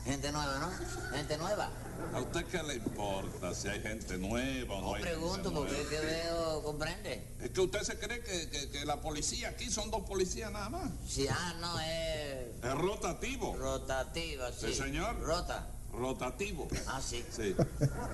Gente 0.06 0.30
nueva, 0.32 0.58
¿no? 0.60 0.70
Gente 1.16 1.36
nueva. 1.36 1.70
¿A 2.14 2.20
usted 2.20 2.44
qué 2.46 2.62
le 2.62 2.74
importa 2.74 3.52
si 3.54 3.68
hay 3.68 3.80
gente 3.80 4.16
nueva 4.18 4.74
o 4.76 4.80
no 4.80 4.86
No 4.90 4.94
hay 4.94 5.02
pregunto 5.02 5.50
gente 5.50 5.50
porque 5.50 5.72
nueva? 5.72 5.82
es 5.82 5.88
que 5.88 6.06
veo, 6.06 6.62
comprende. 6.62 7.26
Es 7.42 7.50
que 7.50 7.60
usted 7.60 7.82
se 7.82 7.98
cree 7.98 8.22
que, 8.22 8.48
que- 8.48 8.70
que 8.70 8.84
la 8.84 9.00
policía 9.00 9.48
aquí 9.48 9.68
son 9.70 9.90
dos 9.90 10.02
policías 10.02 10.52
nada 10.52 10.68
más. 10.68 10.90
Sí, 11.08 11.26
ah, 11.28 11.54
no, 11.60 11.80
es 11.80 12.64
Es 12.64 12.74
rotativo. 12.74 13.56
rotativa, 13.56 14.52
sí. 14.52 14.68
Sí, 14.68 14.74
señor. 14.74 15.18
Rota. 15.20 15.66
Rotativo. 15.92 16.68
Ah, 16.86 17.00
sí. 17.04 17.24
Sí. 17.34 17.56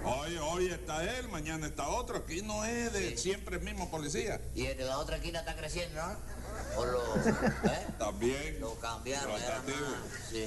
Hoy, 0.04 0.36
hoy 0.38 0.66
está 0.68 1.02
él, 1.18 1.28
mañana 1.28 1.66
está 1.66 1.88
otro. 1.88 2.18
Aquí 2.18 2.40
no 2.42 2.64
es 2.64 2.92
de 2.92 3.10
Sí. 3.10 3.18
siempre 3.18 3.56
el 3.56 3.62
mismo 3.62 3.90
policía. 3.90 4.40
Y 4.54 4.66
el 4.66 4.78
de 4.78 4.84
la 4.84 4.98
otra 4.98 5.16
esquina 5.16 5.40
está 5.40 5.56
creciendo, 5.56 6.00
¿no? 6.00 6.16
O 6.76 6.84
lo, 6.84 7.16
¿eh? 7.16 7.86
También. 7.98 8.60
Lo 8.60 8.74
cambiaron, 8.78 9.32
era 9.32 9.56
Rotativo. 9.58 9.78
más. 9.80 10.30
Sí. 10.30 10.46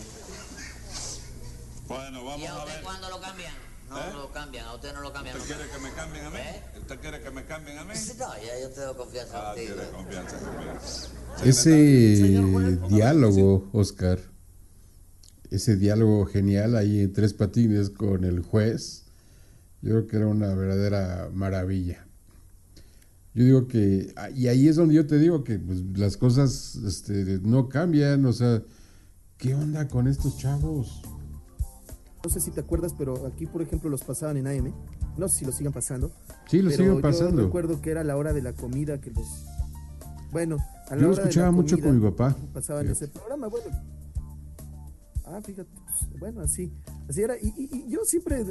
Bueno, 1.88 2.22
¿Y 2.22 2.26
vamos 2.26 2.48
a 2.50 2.54
a 2.54 2.58
usted 2.64 2.74
ver. 2.76 2.84
cuándo 2.84 3.10
lo 3.10 3.22
cambian? 3.22 3.54
No 3.90 4.00
¿Eh? 4.00 4.14
lo 4.14 4.32
cambian, 4.32 4.66
a 4.66 4.74
usted 4.76 4.94
no 4.94 5.02
lo 5.02 5.14
cambian. 5.14 5.38
¿Usted 5.38 5.56
nunca. 5.56 5.66
quiere 5.68 5.72
que 5.78 5.88
me 5.90 5.96
cambien 5.96 6.26
a 6.26 6.30
mí? 6.32 6.38
¿Eh? 6.38 6.62
¿Usted 6.82 7.00
quiere 7.00 7.22
que 7.22 7.32
me 7.32 7.46
cambien 7.46 7.78
a 7.78 7.84
mí? 7.86 7.94
No, 8.18 8.26
ya 8.44 8.60
yo 8.62 8.70
tengo 8.72 8.98
confianza 8.98 9.34
Ah, 9.38 9.54
contigo. 9.54 9.76
tiene 9.76 9.90
confianza 9.92 10.38
conmigo. 10.40 10.72
Ese 11.44 12.88
diálogo, 12.90 13.70
Oscar, 13.74 14.20
ese 15.52 15.76
diálogo 15.76 16.26
genial 16.26 16.76
ahí 16.76 17.02
en 17.02 17.14
Tres 17.14 17.34
Patines 17.34 17.90
con 17.92 18.24
el 18.24 18.42
juez, 18.42 19.04
yo 19.82 19.92
creo 19.92 20.08
que 20.08 20.18
era 20.18 20.28
una 20.28 20.54
verdadera 20.56 21.30
maravilla. 21.32 22.08
Yo 23.36 23.44
digo 23.44 23.68
que, 23.68 24.14
ah, 24.16 24.30
y 24.32 24.48
ahí 24.48 24.68
es 24.68 24.78
donde 24.78 24.96
yo 24.96 25.06
te 25.06 25.20
digo 25.20 25.44
que 25.44 25.60
pues, 25.60 25.80
las 25.96 26.18
cosas 26.18 26.76
este, 26.88 27.40
no 27.44 27.70
cambian, 27.70 28.26
o 28.26 28.34
sea, 28.34 28.64
¿qué 29.38 29.54
onda 29.54 29.88
con 29.88 30.08
estos 30.08 30.38
chavos? 30.38 31.02
No 32.26 32.30
sé 32.32 32.40
si 32.42 32.50
te 32.50 32.60
acuerdas, 32.62 32.96
pero 32.98 33.28
aquí, 33.28 33.46
por 33.46 33.62
ejemplo, 33.62 33.88
los 33.88 34.04
pasaban 34.04 34.38
en 34.38 34.48
AM. 34.48 34.74
No 35.16 35.28
sé 35.30 35.40
si 35.40 35.46
los 35.46 35.54
sigan 35.54 35.72
pasando. 35.72 36.12
Sí, 36.50 36.58
lo 36.58 36.72
pero 36.72 36.78
siguen 36.84 36.96
Yo 36.96 37.02
pasando. 37.02 37.44
recuerdo 37.44 37.82
que 37.82 37.92
era 37.92 38.04
la 38.04 38.18
hora 38.18 38.34
de 38.34 38.42
la 38.42 38.54
comida 38.54 39.00
que 39.00 39.12
los. 39.12 39.46
Bueno, 40.32 40.58
a 40.90 40.96
la 40.96 41.02
Yo 41.02 41.08
lo 41.08 41.14
hora 41.14 41.16
de 41.18 41.22
la 41.22 41.30
escuchaba 41.30 41.52
mucho 41.52 41.76
comida, 41.76 41.88
con 41.88 42.00
mi 42.02 42.10
papá. 42.10 42.36
Pasaban 42.52 42.84
Fíjate. 42.88 43.06
ese 43.06 43.14
programa, 43.14 43.48
bueno. 43.48 43.68
Ah, 45.26 45.40
fíjate, 45.44 45.70
pues, 45.86 46.20
bueno, 46.20 46.42
así, 46.42 46.72
así 47.08 47.22
era. 47.22 47.36
Y, 47.40 47.48
y- 47.58 47.70
y 47.86 47.90
yo 47.92 48.04
siempre, 48.06 48.44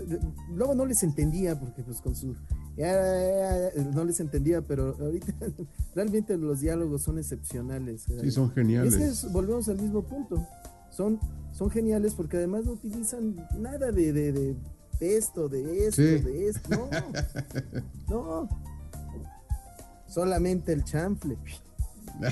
luego 0.55 0.75
no 0.77 0.87
les 0.87 1.03
entendía, 1.03 1.59
porque 1.59 1.83
pues 1.83 2.01
con 2.01 2.15
su... 2.15 2.35
ya, 2.77 2.93
ya, 2.93 3.71
ya, 3.77 3.85
no 3.93 4.05
les 4.05 4.19
entendía, 4.21 4.61
pero 4.63 4.97
ahorita 5.01 5.33
realmente 5.97 6.37
los 6.37 6.61
diálogos 6.61 7.03
son 7.03 7.19
excepcionales. 7.19 8.05
Sí, 8.21 8.31
son 8.31 8.51
geniales. 8.53 8.95
Es 8.95 8.99
que 9.01 9.07
es- 9.07 9.33
volvemos 9.33 9.69
al 9.69 9.81
mismo 9.81 10.03
punto. 10.03 10.45
Son, 10.95 11.19
son 11.53 11.71
geniales 11.71 12.15
porque 12.15 12.37
además 12.37 12.65
no 12.65 12.73
utilizan 12.73 13.35
nada 13.59 13.91
de, 13.91 14.13
de, 14.13 14.33
de 14.33 14.57
esto, 15.17 15.49
de 15.49 15.87
esto, 15.89 15.97
Sí. 16.03 16.19
de 16.19 16.49
esto. 16.49 16.69
No, 16.71 16.89
no. 18.09 18.49
Solamente 20.07 20.73
el 20.73 20.85
chanfle. 20.85 21.37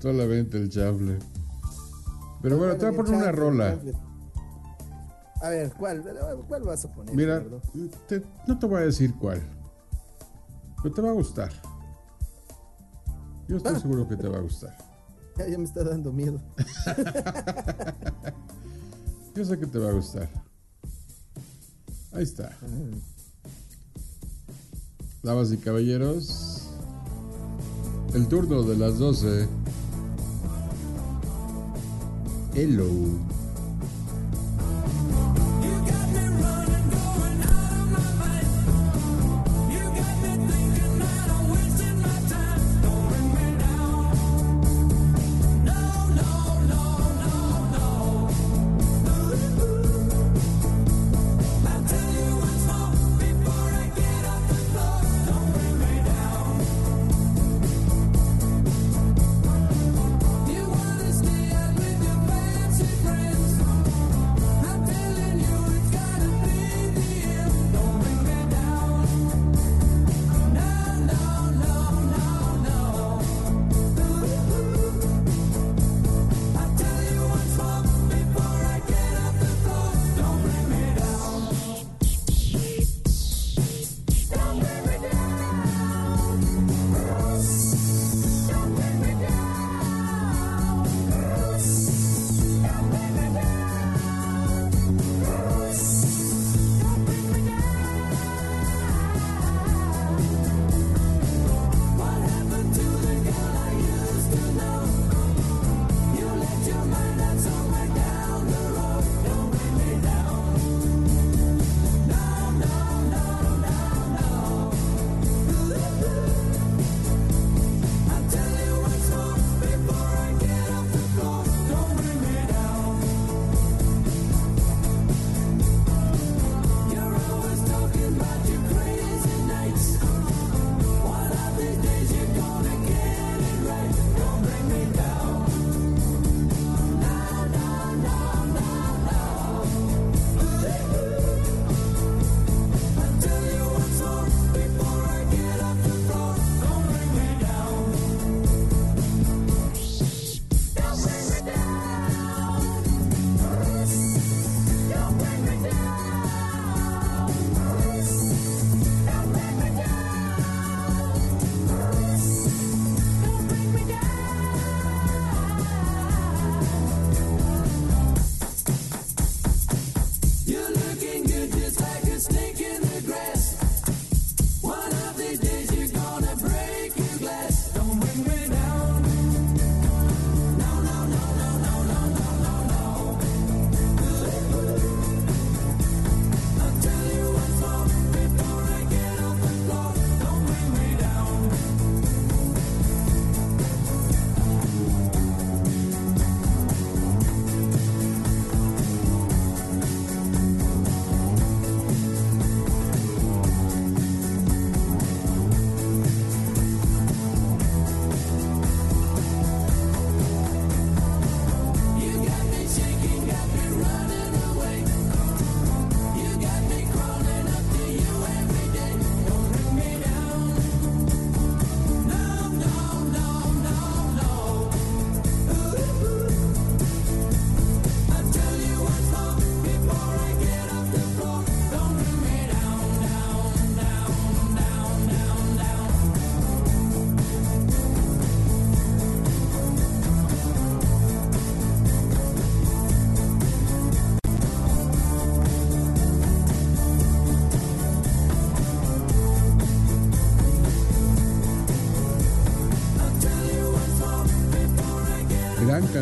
Solamente 0.00 0.56
el 0.58 0.68
chafle. 0.70 1.18
Pero 2.42 2.58
bueno, 2.58 2.76
te 2.76 2.86
voy 2.86 2.94
a 2.94 2.96
poner 2.96 3.14
una 3.14 3.32
rola. 3.32 3.78
A 5.42 5.48
ver, 5.50 5.72
¿cuál, 5.74 6.02
cuál 6.48 6.62
vas 6.62 6.84
a 6.84 6.92
poner? 6.92 7.14
Mira, 7.14 7.42
te- 8.08 8.22
no 8.46 8.58
te 8.58 8.66
voy 8.66 8.78
a 8.82 8.84
decir 8.86 9.14
cuál. 9.16 9.42
Pero 10.82 10.94
te 10.94 11.02
va 11.02 11.10
a 11.10 11.14
gustar. 11.14 11.50
Yo 13.48 13.56
estoy 13.58 13.74
Ah. 13.76 13.80
seguro 13.80 14.08
que 14.08 14.16
te 14.16 14.28
va 14.28 14.38
a 14.38 14.40
gustar. 14.40 14.76
Ya, 15.38 15.58
me 15.58 15.64
está 15.64 15.84
dando 15.84 16.12
miedo. 16.12 16.40
Yo 19.34 19.44
sé 19.44 19.58
que 19.58 19.66
te 19.66 19.78
va 19.78 19.90
a 19.90 19.92
gustar. 19.92 20.30
Ahí 22.12 22.22
está. 22.22 22.56
Damas 25.22 25.52
y 25.52 25.58
caballeros, 25.58 26.70
el 28.14 28.28
turno 28.28 28.62
de 28.62 28.76
las 28.76 28.98
12. 28.98 29.46
Hello. 32.54 33.35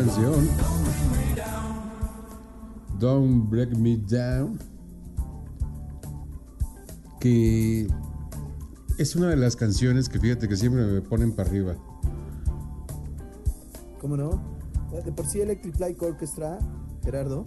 Canción. 0.05 0.47
Don't 2.99 3.49
Break 3.49 3.75
Me 3.77 3.97
Down. 3.97 4.59
Que 7.19 7.87
Es 8.97 9.15
una 9.15 9.29
de 9.29 9.35
las 9.35 9.55
canciones 9.55 10.07
que 10.07 10.19
fíjate 10.19 10.47
que 10.47 10.55
siempre 10.55 10.85
me 10.85 11.01
ponen 11.01 11.31
para 11.33 11.49
arriba. 11.49 11.75
¿Cómo 13.99 14.15
no? 14.15 14.41
De 15.03 15.11
por 15.11 15.25
sí 15.25 15.41
Electric 15.41 15.79
Light 15.79 16.01
Orchestra, 16.01 16.59
Gerardo, 17.03 17.43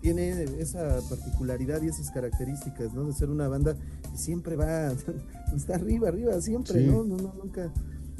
tiene 0.00 0.44
esa 0.60 1.00
particularidad 1.10 1.82
y 1.82 1.88
esas 1.88 2.10
características, 2.12 2.94
¿no? 2.94 3.04
De 3.04 3.12
ser 3.12 3.28
una 3.28 3.48
banda 3.48 3.74
que 3.74 4.16
siempre 4.16 4.54
va, 4.56 4.92
está 5.56 5.74
arriba, 5.74 6.08
arriba, 6.08 6.40
siempre, 6.40 6.84
Sí. 6.84 6.86
¿no? 6.86 7.04
No, 7.04 7.16
no, 7.16 7.34
nunca. 7.34 7.72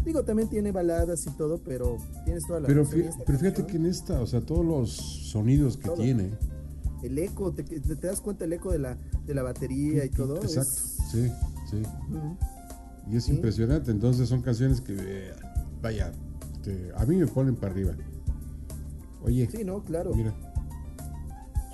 Digo, 0.07 0.25
también 0.25 0.49
tiene 0.49 0.71
baladas 0.73 1.27
y 1.27 1.31
todo, 1.33 1.59
pero 1.59 1.99
tienes 2.25 2.47
toda 2.47 2.61
la 2.61 2.69
Pero, 2.69 2.85
fí- 2.87 3.13
pero 3.27 3.39
fíjate 3.39 3.63
canción, 3.63 3.67
que 3.67 3.77
en 3.77 3.87
esta, 3.87 4.21
o 4.21 4.27
sea, 4.27 4.41
todos 4.41 4.65
los 4.65 4.91
sonidos 4.93 5.77
que 5.77 5.89
Todo. 5.89 5.97
tiene. 5.97 6.31
El 7.03 7.19
eco, 7.19 7.53
te, 7.53 7.65
te- 7.65 7.95
das 7.97 8.21
cuenta 8.21 8.45
el 8.45 8.53
eco 8.53 8.71
de 8.71 8.79
la, 8.79 8.97
de 9.27 9.35
la 9.35 9.43
batería 9.43 10.05
y 10.05 10.09
todo. 10.09 10.37
Exacto, 10.37 10.73
es- 10.73 10.97
sí, 11.11 11.31
sí. 11.71 11.83
Y 13.11 13.17
es 13.17 13.25
Sí. 13.25 13.33
impresionante. 13.33 13.91
Entonces 13.91 14.29
son 14.29 14.43
canciones 14.43 14.81
que, 14.81 14.95
eh, 14.99 15.33
vaya, 15.83 16.13
este, 16.55 16.91
a 16.97 17.05
mí 17.05 17.17
me 17.17 17.27
ponen 17.27 17.57
para 17.57 17.73
arriba. 17.73 17.93
Oye, 19.25 19.49
Sí, 19.51 19.65
no, 19.65 19.83
claro. 19.83 20.15
mira, 20.15 20.33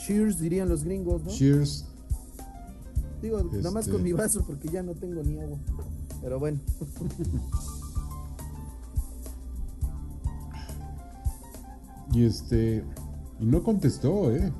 Cheers 0.07 0.39
dirían 0.41 0.69
los 0.71 0.85
gringos, 0.85 1.23
¿no? 1.23 1.31
Cheers. 1.31 1.85
Digo, 3.21 3.43
nada 3.45 3.71
más 3.71 3.83
Este- 3.85 3.93
con 3.93 4.03
mi 4.03 4.13
vaso 4.13 4.43
porque 4.47 4.69
ya 4.69 4.83
no 4.83 4.95
tengo 4.95 5.23
ni 5.23 5.39
agua. 5.39 5.59
Pero 6.23 6.39
bueno. 6.41 6.59
Y 12.13 12.25
este, 12.27 12.85
y 13.41 13.47
no 13.47 13.63
contestó, 13.63 14.31
¿eh? 14.31 14.53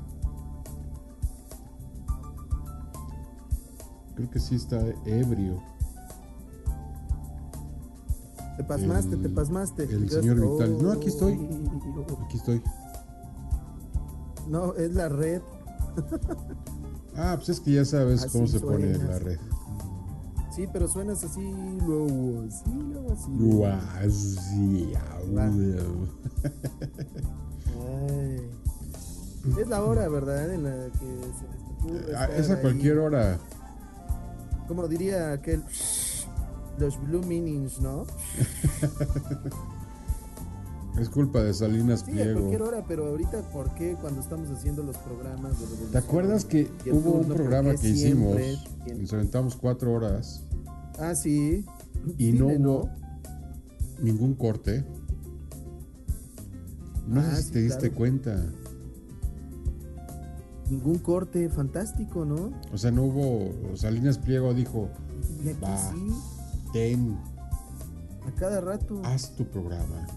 Creo 4.15 4.29
que 4.29 4.39
sí 4.39 4.55
está 4.55 4.79
ebrio. 5.05 5.61
Te 8.57 8.63
pasmaste, 8.63 9.15
El- 9.15 9.21
te 9.23 9.29
pasmaste. 9.29 9.83
el 9.83 10.09
señor 10.09 10.39
Vitales. 10.39 10.81
No, 10.81 10.91
aquí 10.91 11.07
estoy. 11.07 11.33
Oh. 11.33 12.23
Aquí 12.25 12.37
estoy. 12.37 12.61
No, 14.47 14.73
es 14.75 14.93
la 14.93 15.09
red. 15.09 15.41
Ah, 17.15 17.33
pues 17.35 17.49
es 17.49 17.59
que 17.59 17.71
ya 17.73 17.85
sabes 17.85 18.21
Así 18.25 18.29
cómo 18.31 18.47
se 18.47 18.59
pone 18.59 18.91
en 18.91 19.07
la 19.07 19.19
red. 19.19 19.39
Sí, 20.55 20.67
pero 20.71 20.87
suenas 20.87 21.23
así, 21.23 21.41
luego 21.85 22.43
así, 22.47 22.69
luego 22.71 23.13
así. 23.13 23.29
Ay. 27.97 28.49
Es 29.59 29.67
la 29.67 29.83
hora, 29.83 30.07
¿verdad? 30.07 30.53
En 30.53 30.63
la 30.63 30.89
que 30.91 30.99
se 30.99 32.11
estar 32.11 32.31
Es 32.31 32.49
a 32.49 32.53
ahí. 32.55 32.61
cualquier 32.61 32.99
hora. 32.99 33.37
Como 34.67 34.87
diría 34.87 35.33
aquel. 35.33 35.63
Los 36.77 36.99
Blue 37.01 37.21
Meanings, 37.23 37.79
¿no? 37.81 38.05
Es 40.99 41.09
culpa 41.09 41.41
de 41.41 41.53
Salinas 41.53 42.01
Sí, 42.01 42.11
a 42.11 42.13
Pliego. 42.13 42.39
cualquier 42.41 42.61
hora, 42.61 42.85
pero 42.87 43.07
ahorita, 43.07 43.41
¿por 43.51 43.73
qué 43.73 43.95
cuando 43.99 44.21
estamos 44.21 44.49
haciendo 44.51 44.83
los 44.83 44.97
programas 44.97 45.59
de? 45.59 45.65
¿Te 45.91 45.97
acuerdas 45.97 46.45
que 46.45 46.69
hubo 46.91 47.11
un 47.13 47.21
turno, 47.21 47.35
programa 47.35 47.71
por 47.71 47.79
qué 47.79 47.87
que 47.87 47.89
hicimos 47.93 48.37
y 48.85 48.91
nos 49.01 49.13
aventamos 49.13 49.55
cuatro 49.55 49.91
horas 49.93 50.43
Ah, 50.99 51.15
sí. 51.15 51.65
y 52.19 52.31
no 52.33 52.47
hubo 52.47 52.89
ningún 54.01 54.35
corte? 54.35 54.85
No 57.07 57.21
Ah, 57.21 57.31
sé 57.31 57.35
si 57.37 57.43
sí, 57.47 57.53
te 57.53 57.61
diste 57.61 57.79
claro. 57.89 57.95
cuenta. 57.95 58.45
Ningún 60.69 60.99
corte, 60.99 61.49
fantástico, 61.49 62.23
¿no? 62.23 62.51
O 62.71 62.77
sea, 62.77 62.91
no 62.91 63.03
hubo. 63.03 63.75
Salinas 63.75 64.17
Pliego 64.19 64.53
dijo: 64.53 64.89
Y 65.43 65.49
aquí 65.49 65.59
Va, 65.61 65.77
sí, 65.91 66.13
ten, 66.71 67.17
a 68.27 68.31
cada 68.35 68.61
rato. 68.61 69.01
haz 69.03 69.35
tu 69.35 69.43
programa. 69.45 70.07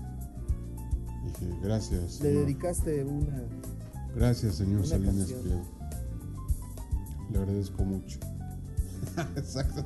Dije: 1.26 1.58
Gracias. 1.62 2.02
Le 2.02 2.08
señor. 2.30 2.42
dedicaste 2.44 3.04
una. 3.04 3.42
Gracias, 4.14 4.54
señor 4.56 4.78
una 4.80 4.86
Salinas. 4.88 5.32
Pliego. 5.32 5.62
Le 7.30 7.38
agradezco 7.38 7.84
mucho. 7.84 8.18
exacto. 9.36 9.84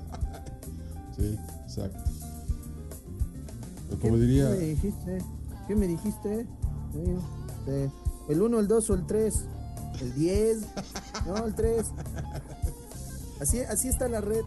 sí, 1.16 1.36
exacto. 1.64 2.11
Como 4.01 4.14
¿Qué- 4.14 4.20
diría. 4.20 4.51
¿Qué 4.51 4.57
me 4.57 4.66
dijiste? 4.66 5.18
¿Qué 5.66 5.76
me 5.76 5.86
dijiste? 5.88 6.47
Eh, 7.66 7.91
¿El 8.28 8.43
1, 8.43 8.61
el 8.61 8.68
2 8.68 8.91
o 8.91 8.95
el 8.95 9.07
3? 9.07 9.45
¿El 10.01 10.14
10? 10.14 10.59
No, 11.26 11.45
el 11.47 11.55
3. 11.55 11.86
Así, 13.41 13.61
así 13.61 13.88
está 13.88 14.09
la 14.09 14.20
red. 14.20 14.43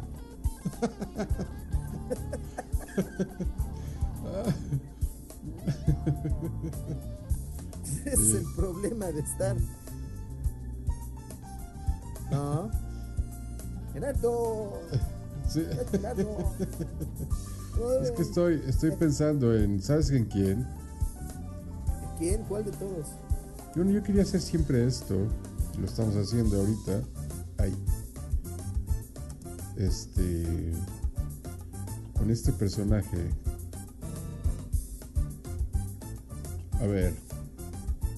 Es 8.06 8.20
Sí. 8.20 8.38
el 8.38 8.46
problema 8.56 9.06
de 9.08 9.20
estar. 9.22 9.56
No. 12.32 12.70
Gerardo. 13.94 14.80
Sí. 15.48 15.64
Gerardo. 15.92 16.38
Es 18.04 18.12
que 18.12 18.22
estoy, 18.22 18.62
estoy 18.68 18.92
pensando 18.92 19.56
en, 19.56 19.82
¿sabes 19.82 20.12
en 20.12 20.26
quién? 20.26 20.68
¿Quién? 22.20 22.44
¿Cuál 22.44 22.66
de 22.66 22.72
todos? 22.72 23.08
Yo, 23.76 23.84
yo 23.84 24.04
quería 24.04 24.22
hacer 24.22 24.42
siempre 24.42 24.86
esto, 24.86 25.16
lo 25.80 25.86
estamos 25.88 26.16
haciendo 26.16 26.60
ahorita. 26.60 27.02
Ay. 27.58 27.74
Este. 29.76 30.72
Con 32.16 32.30
este 32.30 32.54
personaje. 32.54 33.32
A 36.84 36.86
ver. 36.86 37.14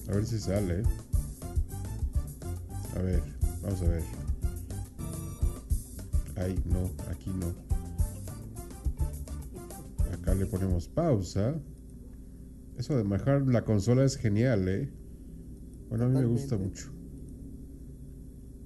A 0.08 0.12
ver 0.12 0.26
si 0.26 0.40
sale. 0.40 0.82
A 2.96 2.98
ver, 2.98 3.22
vamos 3.62 3.80
a 3.80 3.88
ver. 3.88 4.02
Ay, 6.34 6.60
no, 6.64 6.90
aquí 7.08 7.30
no. 7.30 7.54
Acá 10.12 10.34
le 10.34 10.46
ponemos 10.46 10.88
pausa. 10.88 11.54
Eso 12.76 12.96
de 12.96 13.04
manejar 13.04 13.46
la 13.46 13.64
consola 13.64 14.04
es 14.04 14.16
genial, 14.16 14.68
¿eh? 14.68 14.90
Bueno, 15.88 16.06
a 16.06 16.08
mí 16.08 16.18
me 16.18 16.26
gusta 16.26 16.56
mucho. 16.56 16.90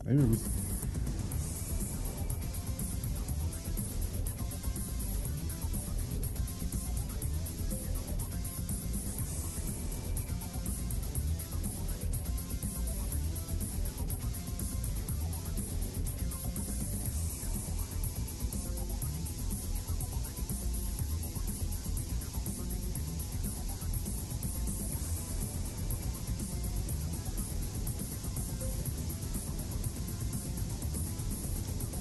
A 0.00 0.04
mí 0.04 0.14
me 0.14 0.24
gusta. 0.24 0.48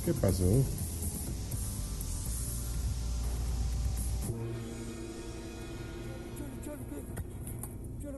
¿Qué 0.10 0.16
pasó? 0.16 0.43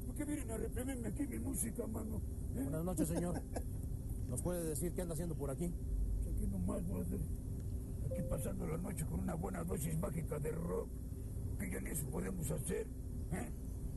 ¿por 0.05 0.15
qué 0.15 0.23
vienen 0.23 0.51
a 0.51 0.57
reprimirme 0.57 1.09
aquí 1.09 1.27
mi 1.27 1.39
música, 1.39 1.85
mano? 1.87 2.21
¿Eh? 2.55 2.63
Buenas 2.63 2.85
noches, 2.85 3.09
señor. 3.09 3.41
¿Nos 4.29 4.41
puede 4.41 4.63
decir 4.63 4.93
qué 4.93 5.01
anda 5.01 5.15
haciendo 5.15 5.35
por 5.35 5.49
aquí? 5.49 5.65
Aquí 6.33 6.47
nomás, 6.47 6.87
brother. 6.87 7.19
Aquí 8.09 8.21
pasando 8.29 8.67
la 8.67 8.77
noche 8.77 9.05
con 9.05 9.19
una 9.19 9.33
buena 9.33 9.61
dosis 9.65 9.97
mágica 9.97 10.39
de 10.39 10.53
rock. 10.53 10.87
Que 11.59 11.71
ya 11.71 11.81
ni 11.81 11.89
eso 11.89 12.05
podemos 12.05 12.49
hacer. 12.51 12.87
¿eh? 13.33 13.51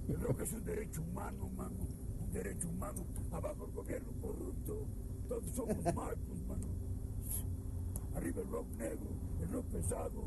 El 0.09 0.21
rock 0.21 0.41
es 0.41 0.53
un 0.53 0.65
derecho 0.65 1.01
humano, 1.01 1.49
mano. 1.51 1.87
Un 2.25 2.33
derecho 2.33 2.71
humano. 2.71 3.07
Abajo 3.31 3.67
el 3.67 3.73
gobierno 3.73 4.11
corrupto. 4.21 4.85
Todos 5.29 5.49
somos 5.55 5.85
marcos, 5.95 6.34
mano. 6.34 6.34
Arriba 8.15 8.43
el 8.43 8.49
rock 8.49 8.67
negro, 8.79 9.09
el 9.43 9.49
rock 9.51 9.67
pesado. 9.67 10.25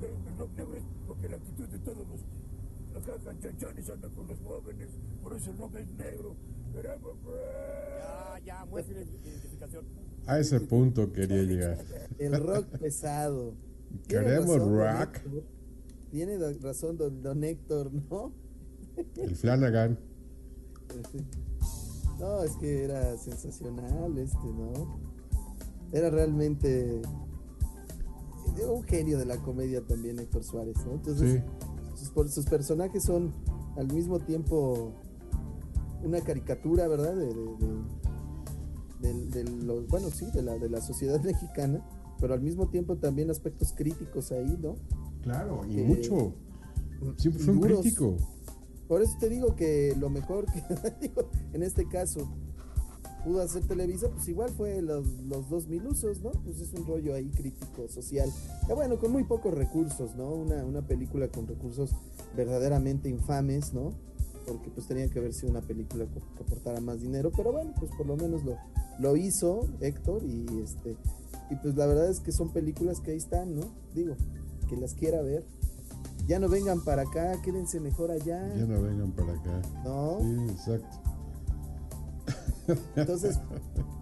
Pero 0.00 0.14
el 0.14 0.38
rock 0.38 0.50
negro 0.56 0.76
es 0.76 0.84
porque 1.06 1.28
la 1.28 1.36
actitud 1.36 1.68
de 1.68 1.78
todos 1.78 1.98
los, 2.08 2.20
los 2.94 3.22
canchanchanes 3.22 3.90
anda 3.90 4.08
con 4.10 4.26
los 4.28 4.38
jóvenes. 4.40 4.88
Por 5.22 5.36
eso 5.36 5.50
el 5.50 5.58
rock 5.58 5.76
es 5.76 5.92
negro. 5.94 6.36
Queremos 6.72 7.16
Ya, 7.98 8.38
ya, 8.44 8.64
muestre 8.64 9.04
la 9.04 9.10
identificación. 9.10 9.84
A 10.26 10.38
ese 10.38 10.60
punto 10.60 11.12
quería 11.12 11.42
llegar. 11.42 11.78
El 12.18 12.38
rock 12.40 12.66
pesado. 12.78 13.54
Tiene 14.06 14.24
Queremos 14.24 14.58
razón, 14.58 14.78
rock. 14.78 15.42
Tiene 16.10 16.38
razón 16.60 16.96
don, 16.96 17.22
don 17.22 17.42
Héctor, 17.42 17.90
¿no? 17.92 18.32
El 19.16 19.34
Flanagan. 19.34 19.98
No, 22.20 22.42
es 22.42 22.54
que 22.56 22.84
era 22.84 23.16
sensacional 23.16 24.18
este, 24.18 24.46
¿no? 24.52 25.00
Era 25.92 26.10
realmente 26.10 27.02
un 28.68 28.82
genio 28.84 29.18
de 29.18 29.24
la 29.24 29.38
comedia 29.38 29.80
también 29.86 30.18
Héctor 30.18 30.44
Suárez, 30.44 30.76
¿no? 30.86 30.92
Entonces, 30.92 31.42
sus, 31.94 32.10
por- 32.10 32.28
sus 32.28 32.44
personajes 32.46 33.02
son 33.02 33.32
al 33.76 33.90
mismo 33.92 34.18
tiempo 34.20 34.92
una 36.04 36.20
caricatura, 36.20 36.86
¿verdad? 36.88 37.14
De, 37.14 37.26
de- 37.26 39.12
de- 39.14 39.26
de- 39.44 39.64
los- 39.64 39.86
bueno, 39.88 40.08
sí, 40.10 40.26
de 40.32 40.42
la, 40.42 40.58
de 40.58 40.68
la 40.68 40.80
sociedad 40.80 41.20
mexicana, 41.24 41.82
pero 42.20 42.34
al 42.34 42.42
mismo 42.42 42.68
tiempo 42.68 42.96
también 42.96 43.30
aspectos 43.30 43.72
críticos 43.72 44.30
ahí, 44.32 44.58
¿no? 44.60 44.74
Claro, 45.22 45.62
y 45.68 45.78
mucho. 45.82 46.34
Siempre 47.16 47.42
fue 47.42 47.54
un 47.54 47.60
duros. 47.60 47.80
crítico. 47.80 48.16
Por 48.88 49.00
eso 49.02 49.16
te 49.18 49.28
digo 49.30 49.54
que 49.56 49.94
lo 49.98 50.10
mejor 50.10 50.44
que 50.46 50.62
digo, 51.00 51.30
en 51.52 51.62
este 51.62 51.86
caso 51.88 52.28
pudo 53.24 53.42
hacer 53.42 53.66
Televisa, 53.66 54.08
pues 54.08 54.28
igual 54.28 54.50
fue 54.50 54.82
los, 54.82 55.06
los 55.24 55.48
2000 55.48 55.86
usos, 55.86 56.20
¿no? 56.20 56.30
Pues 56.30 56.60
es 56.60 56.72
un 56.72 56.86
rollo 56.86 57.14
ahí 57.14 57.30
crítico, 57.30 57.88
social. 57.88 58.30
Ya 58.68 58.74
bueno, 58.74 58.98
con 58.98 59.12
muy 59.12 59.24
pocos 59.24 59.54
recursos, 59.54 60.14
¿no? 60.16 60.30
Una, 60.30 60.64
una 60.64 60.82
película 60.82 61.28
con 61.28 61.46
recursos 61.46 61.92
verdaderamente 62.36 63.08
infames, 63.08 63.72
¿no? 63.72 63.92
Porque 64.46 64.70
pues 64.70 64.86
tenía 64.86 65.08
que 65.08 65.18
haber 65.18 65.32
sido 65.32 65.50
una 65.50 65.60
película 65.60 66.06
que 66.06 66.18
aportara 66.42 66.80
más 66.80 67.00
dinero, 67.00 67.30
pero 67.36 67.52
bueno, 67.52 67.72
pues 67.78 67.90
por 67.96 68.06
lo 68.06 68.16
menos 68.16 68.42
lo, 68.44 68.56
lo 68.98 69.16
hizo 69.16 69.68
Héctor 69.80 70.24
y 70.24 70.46
este 70.62 70.96
y 71.50 71.56
pues 71.56 71.74
la 71.76 71.86
verdad 71.86 72.08
es 72.08 72.20
que 72.20 72.30
son 72.30 72.50
películas 72.50 73.00
que 73.00 73.10
ahí 73.10 73.16
están, 73.16 73.56
¿no? 73.56 73.62
Digo, 73.92 74.14
que 74.68 74.76
las 74.76 74.94
quiera 74.94 75.20
ver. 75.20 75.44
Ya 76.26 76.38
no 76.38 76.48
vengan 76.48 76.84
para 76.84 77.02
acá, 77.02 77.42
quédense 77.42 77.80
mejor 77.80 78.12
allá. 78.12 78.54
Ya 78.54 78.66
no 78.66 78.80
vengan 78.80 79.10
para 79.10 79.32
acá. 79.32 79.60
No. 79.84 80.18
Sí, 80.20 80.52
exacto. 80.52 81.10
Entonces, 82.96 83.38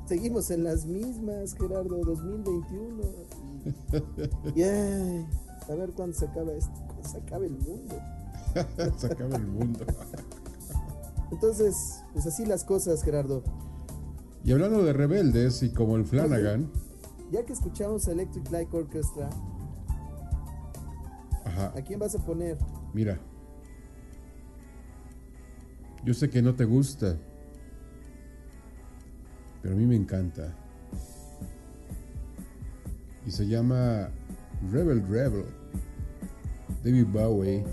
seguimos 0.07 0.51
en 0.51 0.65
las 0.65 0.87
mismas, 0.87 1.55
Gerardo, 1.55 1.99
2021. 2.05 3.03
Y, 4.55 4.63
ay, 4.63 5.27
a 5.69 5.75
ver 5.75 5.91
cuándo 5.93 6.17
se 6.17 6.27
acaba 6.27 6.53
esto, 6.53 6.73
cuándo 6.87 7.09
se 7.09 7.19
acaba 7.19 7.45
el 7.45 7.53
mundo. 7.53 7.95
Se 8.97 9.07
acaba 9.07 9.37
el 9.37 9.47
mundo. 9.47 9.85
Entonces, 11.31 12.03
pues 12.15 12.27
así 12.27 12.47
las 12.47 12.65
cosas, 12.65 13.03
Gerardo. 13.05 13.43
Y 14.43 14.53
hablando 14.53 14.83
de 14.83 14.93
rebeldes 14.95 15.63
y 15.63 15.71
como 15.71 15.97
el 15.97 16.07
Flanagan, 16.07 16.71
Ya 17.31 17.45
que 17.45 17.53
escuchamos 17.53 18.09
Electric 18.09 18.51
Light 18.51 18.73
Orchestra, 18.73 19.29
ajá, 21.45 21.73
¿a 21.77 21.83
quién 21.83 22.01
vas 22.01 22.15
a 22.15 22.25
poner? 22.25 22.57
mira. 22.95 23.21
Yo 26.05 26.15
sé 26.15 26.31
que 26.31 26.41
no 26.41 26.55
te 26.55 26.65
gusta, 26.65 27.19
pero 29.63 29.75
a 29.75 29.77
mí 29.77 29.87
me 29.87 29.97
encanta. 29.97 30.55
Y 33.27 33.31
se 33.31 33.47
llama 33.47 34.09
Rebel 34.73 35.07
Rebel. 35.09 35.45
David 36.85 37.07
Bowie. 37.07 37.65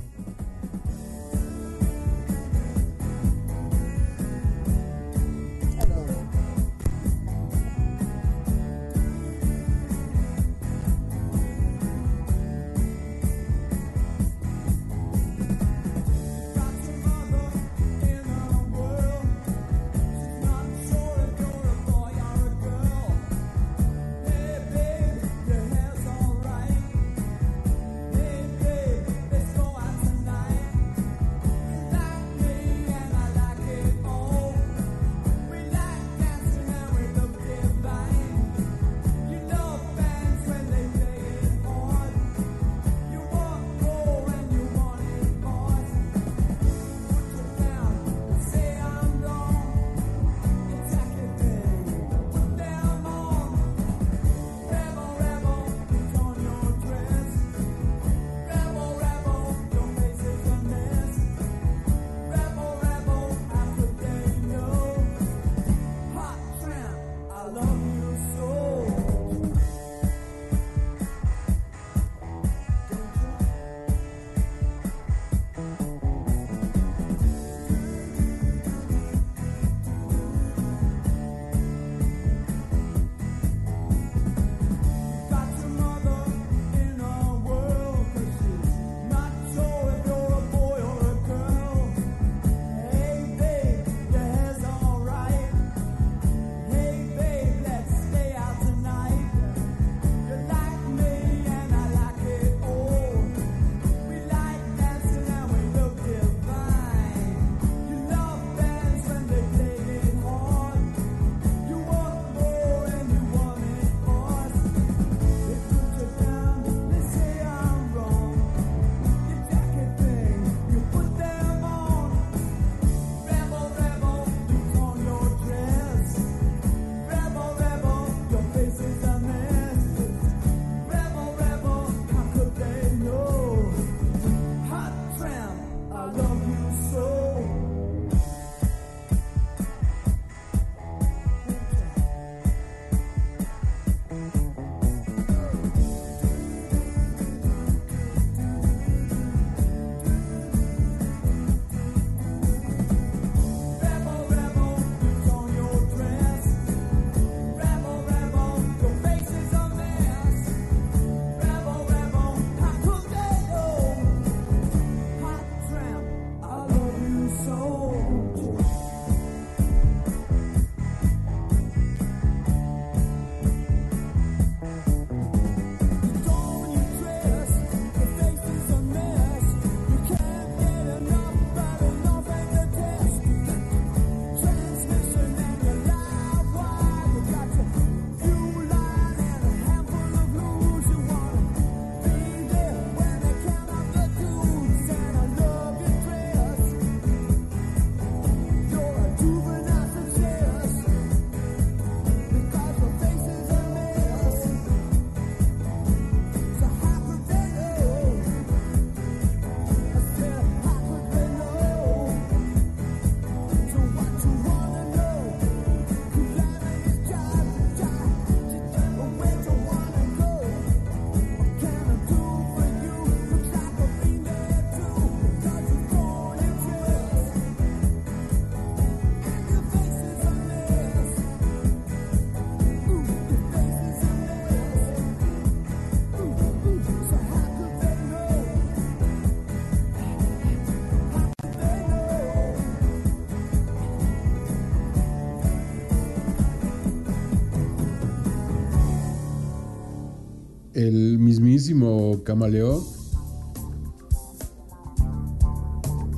Queridísimo 251.66 252.24
camaleón. 252.24 252.84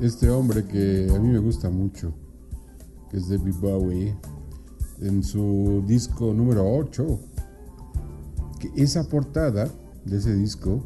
Este 0.02 0.30
hombre 0.30 0.66
que 0.66 1.10
a 1.10 1.20
mí 1.20 1.30
me 1.30 1.40
gusta 1.40 1.70
mucho, 1.70 2.14
que 3.10 3.16
es 3.16 3.30
David 3.30 3.56
Bowie, 3.62 4.18
en 5.00 5.24
su 5.24 5.86
disco 5.88 6.34
número 6.34 6.70
8, 6.70 7.20
que 8.60 8.84
esa 8.84 9.08
portada 9.08 9.70
de 10.04 10.18
ese 10.18 10.36
disco 10.36 10.84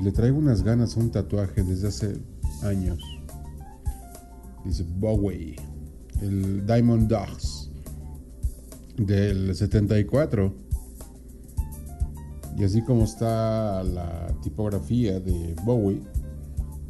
le 0.00 0.12
traigo 0.12 0.38
unas 0.38 0.62
ganas 0.62 0.96
a 0.96 1.00
un 1.00 1.10
tatuaje 1.10 1.64
desde 1.64 1.88
hace 1.88 2.22
años. 2.62 3.00
Dice 4.64 4.86
Bowie, 4.98 5.56
el 6.22 6.64
Diamond 6.64 7.08
Dogs 7.08 7.72
del 8.96 9.52
74. 9.52 10.69
Y 12.60 12.64
así 12.64 12.82
como 12.82 13.04
está 13.04 13.82
la 13.82 14.26
tipografía 14.42 15.18
de 15.18 15.56
Bowie, 15.64 16.02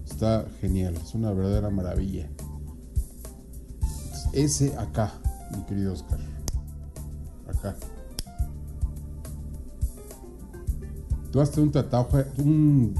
está 0.04 0.44
genial, 0.60 0.96
es 0.96 1.14
una 1.14 1.32
verdadera 1.32 1.70
maravilla. 1.70 2.28
Ese 4.32 4.76
acá, 4.76 5.12
mi 5.56 5.62
querido 5.66 5.92
Oscar. 5.92 6.18
Acá. 7.46 7.76
Tú 11.30 11.40
haces 11.40 11.58
un 11.58 11.70
tatuaje, 11.70 12.26
un, 12.38 12.92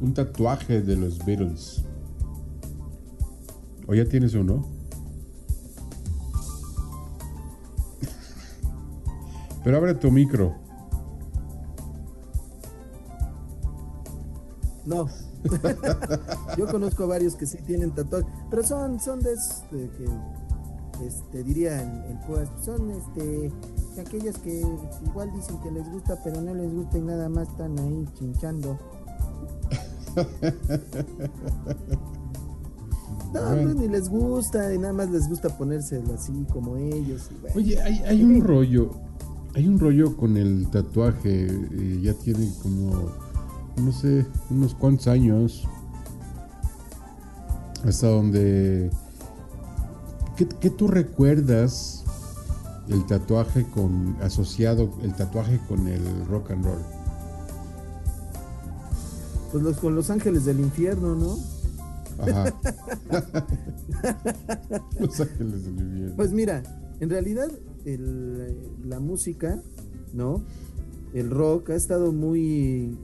un 0.00 0.12
tatuaje 0.12 0.82
de 0.82 0.96
los 0.96 1.24
Beatles. 1.24 1.84
¿O 3.86 3.94
ya 3.94 4.04
tienes 4.06 4.34
uno? 4.34 4.66
Pero 9.64 9.78
abre 9.78 9.94
tu 9.94 10.10
micro. 10.10 10.54
No. 14.84 15.08
Yo 16.58 16.66
conozco 16.66 17.06
varios 17.06 17.34
que 17.34 17.46
sí 17.46 17.58
tienen 17.66 17.90
tatuajes, 17.90 18.30
pero 18.50 18.62
son, 18.62 19.00
son 19.00 19.20
de, 19.20 19.32
esos 19.32 19.62
de 19.70 19.90
que, 19.90 20.06
este, 21.06 21.42
diría 21.42 21.82
el, 21.82 22.18
son 22.62 22.90
este, 22.90 23.50
de 23.94 24.00
aquellas 24.00 24.38
que 24.38 24.62
igual 25.04 25.32
dicen 25.32 25.58
que 25.60 25.70
les 25.70 25.90
gusta, 25.90 26.18
pero 26.22 26.40
no 26.40 26.54
les 26.54 26.72
gusta 26.72 26.98
y 26.98 27.02
nada 27.02 27.28
más 27.28 27.48
están 27.48 27.78
ahí 27.78 28.04
chinchando. 28.14 28.78
No, 33.32 33.40
pues 33.40 33.74
ni 33.74 33.88
les 33.88 34.08
gusta, 34.08 34.72
y 34.72 34.78
nada 34.78 34.92
más 34.92 35.10
les 35.10 35.28
gusta 35.28 35.48
ponérselo 35.48 36.14
así 36.14 36.46
como 36.52 36.76
ellos. 36.76 37.28
y 37.32 37.40
bueno. 37.40 37.56
Oye, 37.56 37.82
hay, 37.82 37.98
hay 38.06 38.22
un 38.22 38.40
rollo. 38.46 38.90
Hay 39.54 39.68
un 39.68 39.78
rollo 39.78 40.16
con 40.16 40.36
el 40.36 40.68
tatuaje. 40.70 41.46
eh, 41.46 42.00
ya 42.02 42.14
tiene 42.14 42.52
como, 42.62 43.12
no 43.76 43.92
sé, 43.92 44.26
unos 44.50 44.74
cuantos 44.74 45.06
años. 45.06 45.68
Hasta 47.84 48.08
donde. 48.08 48.90
¿Qué, 50.36 50.48
qué 50.48 50.70
tú 50.70 50.88
recuerdas 50.88 52.04
el 52.88 53.06
tatuaje 53.06 53.64
con. 53.72 54.16
asociado 54.22 54.90
el 55.02 55.14
tatuaje 55.14 55.60
con 55.68 55.86
el 55.86 56.26
rock 56.26 56.50
and 56.50 56.64
roll? 56.64 56.82
Pues 59.52 59.62
los 59.62 59.76
con 59.76 59.94
los 59.94 60.10
ángeles 60.10 60.44
del 60.46 60.58
infierno, 60.58 61.14
¿no? 61.14 61.38
Ajá. 62.18 62.52
Los 64.98 65.20
ángeles 65.20 65.64
del 65.64 65.80
infierno. 65.80 66.16
Pues 66.16 66.32
mira, 66.32 66.62
en 67.00 67.10
realidad 67.10 67.48
el- 67.84 68.56
la 68.88 69.00
música, 69.00 69.62
¿no? 70.12 70.42
El 71.12 71.30
rock 71.30 71.70
ha 71.70 71.74
estado 71.74 72.12
muy, 72.12 72.96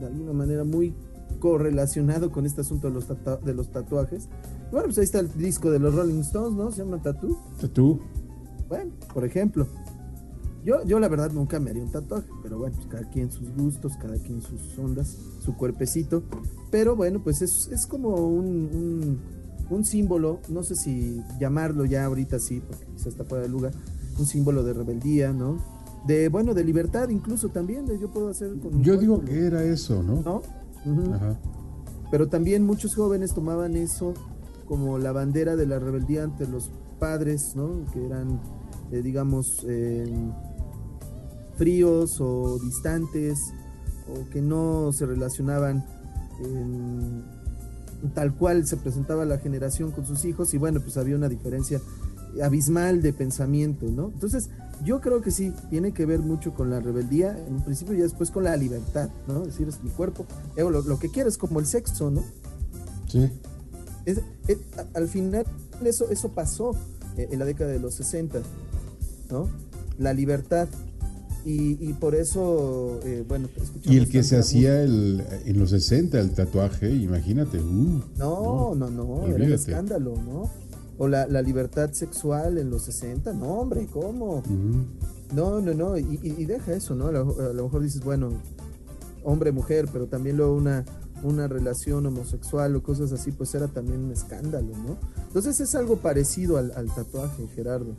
de 0.00 0.06
alguna 0.06 0.32
manera, 0.32 0.64
muy 0.64 0.94
correlacionado 1.38 2.30
con 2.30 2.46
este 2.46 2.60
asunto 2.60 2.88
de 2.88 2.94
los, 2.94 3.06
de 3.44 3.54
los 3.54 3.70
tatuajes. 3.70 4.28
Bueno, 4.70 4.86
pues 4.86 4.98
ahí 4.98 5.04
está 5.04 5.20
el 5.20 5.32
disco 5.36 5.70
de 5.70 5.78
los 5.78 5.94
Rolling 5.94 6.20
Stones, 6.20 6.56
¿no? 6.56 6.70
Se 6.70 6.78
llama 6.84 7.02
Tattoo. 7.02 7.36
¿Tatú? 7.60 8.00
Bueno, 8.68 8.90
por 9.12 9.24
ejemplo. 9.24 9.66
Yo, 10.64 10.84
yo 10.84 11.00
la 11.00 11.08
verdad 11.08 11.32
nunca 11.32 11.58
me 11.58 11.70
haría 11.70 11.82
un 11.82 11.90
tatuaje, 11.90 12.28
pero 12.42 12.56
bueno, 12.58 12.76
pues 12.76 12.86
cada 12.88 13.10
quien 13.10 13.32
sus 13.32 13.50
gustos, 13.56 13.94
cada 14.00 14.16
quien 14.18 14.40
sus 14.40 14.78
ondas, 14.78 15.16
su 15.40 15.56
cuerpecito. 15.56 16.22
Pero 16.70 16.94
bueno, 16.94 17.20
pues 17.22 17.42
es, 17.42 17.68
es 17.72 17.86
como 17.86 18.10
un, 18.14 18.70
un, 18.72 19.18
un 19.70 19.84
símbolo, 19.84 20.38
no 20.48 20.62
sé 20.62 20.76
si 20.76 21.20
llamarlo 21.40 21.84
ya 21.84 22.04
ahorita 22.04 22.38
sí, 22.38 22.62
porque 22.66 22.86
quizás 22.94 23.08
está 23.08 23.24
fuera 23.24 23.42
de 23.42 23.48
lugar, 23.50 23.72
un 24.18 24.26
símbolo 24.26 24.62
de 24.62 24.72
rebeldía, 24.72 25.32
¿no? 25.32 25.56
De, 26.06 26.28
bueno, 26.28 26.52
de 26.54 26.64
libertad 26.64 27.08
incluso 27.10 27.48
también, 27.48 27.86
de 27.86 27.98
yo 27.98 28.10
puedo 28.10 28.28
hacer 28.28 28.58
con 28.60 28.82
Yo 28.82 28.96
digo 28.96 29.20
que 29.20 29.46
era 29.46 29.62
eso, 29.64 30.02
¿no? 30.02 30.20
¿no? 30.84 31.14
Ajá. 31.14 31.38
Pero 32.10 32.28
también 32.28 32.64
muchos 32.66 32.94
jóvenes 32.94 33.32
tomaban 33.34 33.76
eso 33.76 34.12
como 34.66 34.98
la 34.98 35.12
bandera 35.12 35.56
de 35.56 35.66
la 35.66 35.78
rebeldía 35.78 36.24
ante 36.24 36.46
los 36.46 36.70
padres, 36.98 37.52
¿no? 37.54 37.84
Que 37.92 38.04
eran, 38.04 38.40
eh, 38.90 39.00
digamos, 39.02 39.64
eh, 39.68 40.12
fríos 41.56 42.20
o 42.20 42.58
distantes 42.58 43.38
o 44.08 44.28
que 44.30 44.40
no 44.42 44.92
se 44.92 45.06
relacionaban 45.06 45.84
en- 46.44 47.22
tal 48.14 48.34
cual 48.34 48.66
se 48.66 48.76
presentaba 48.76 49.24
la 49.24 49.38
generación 49.38 49.92
con 49.92 50.04
sus 50.04 50.24
hijos 50.24 50.52
y 50.54 50.58
bueno, 50.58 50.80
pues 50.80 50.96
había 50.96 51.14
una 51.14 51.28
diferencia 51.28 51.80
abismal 52.42 53.02
de 53.02 53.12
pensamiento, 53.12 53.86
¿no? 53.86 54.10
Entonces, 54.14 54.48
yo 54.84 55.00
creo 55.00 55.20
que 55.20 55.30
sí, 55.30 55.52
tiene 55.70 55.92
que 55.92 56.06
ver 56.06 56.20
mucho 56.20 56.54
con 56.54 56.70
la 56.70 56.80
rebeldía, 56.80 57.36
en 57.46 57.54
un 57.56 57.62
principio 57.64 57.94
y 57.94 57.98
después 57.98 58.30
con 58.30 58.44
la 58.44 58.56
libertad, 58.56 59.10
¿no? 59.28 59.40
Es 59.42 59.48
decir, 59.48 59.68
es 59.68 59.82
mi 59.82 59.90
cuerpo, 59.90 60.26
hago 60.58 60.70
lo, 60.70 60.82
lo 60.82 60.98
que 60.98 61.08
quieres, 61.10 61.36
como 61.38 61.60
el 61.60 61.66
sexo, 61.66 62.10
¿no? 62.10 62.22
Sí. 63.08 63.28
Es- 64.06 64.20
es- 64.48 64.58
a- 64.76 64.98
al 64.98 65.08
final, 65.08 65.44
eso, 65.84 66.08
eso 66.10 66.30
pasó 66.30 66.74
eh, 67.16 67.28
en 67.30 67.38
la 67.38 67.44
década 67.44 67.70
de 67.70 67.78
los 67.78 67.94
60, 67.94 68.40
¿no? 69.30 69.48
La 69.98 70.12
libertad. 70.14 70.68
Y, 71.44 71.76
y 71.84 71.92
por 71.94 72.14
eso, 72.14 73.00
eh, 73.04 73.24
bueno, 73.26 73.48
escuchamos 73.56 73.92
Y 73.92 73.98
el 73.98 74.08
que 74.08 74.22
se 74.22 74.38
hacía 74.38 74.80
el, 74.82 75.24
en 75.44 75.58
los 75.58 75.70
60 75.70 76.20
el 76.20 76.30
tatuaje, 76.30 76.88
imagínate. 76.94 77.58
Uh, 77.60 78.00
No, 78.16 78.74
no, 78.76 78.88
no, 78.90 79.26
era 79.26 79.44
un 79.44 79.52
escándalo, 79.52 80.14
¿no? 80.24 80.48
O 80.98 81.08
la, 81.08 81.26
la 81.26 81.42
libertad 81.42 81.92
sexual 81.92 82.58
en 82.58 82.70
los 82.70 82.82
60, 82.82 83.32
no, 83.32 83.46
hombre, 83.60 83.86
¿cómo? 83.90 84.42
No, 85.34 85.60
no, 85.60 85.72
no, 85.74 85.96
y, 85.98 86.20
y- 86.22 86.44
deja 86.44 86.72
eso, 86.74 86.94
¿no? 86.94 87.06
A 87.06 87.12
lo, 87.12 87.40
a 87.40 87.52
lo 87.52 87.64
mejor 87.64 87.82
dices, 87.82 88.04
bueno, 88.04 88.30
hombre-mujer, 89.24 89.88
pero 89.92 90.06
también 90.06 90.36
luego 90.36 90.54
una, 90.54 90.84
una 91.22 91.48
relación 91.48 92.04
homosexual 92.06 92.74
o 92.76 92.82
cosas 92.82 93.12
así, 93.12 93.32
pues 93.32 93.54
era 93.54 93.68
también 93.68 94.04
un 94.04 94.10
escándalo, 94.12 94.76
¿no? 94.76 94.98
Entonces 95.26 95.60
es 95.60 95.74
algo 95.74 95.96
parecido 95.96 96.58
al, 96.58 96.72
al 96.72 96.92
tatuaje, 96.94 97.46
Gerardo. 97.48 97.94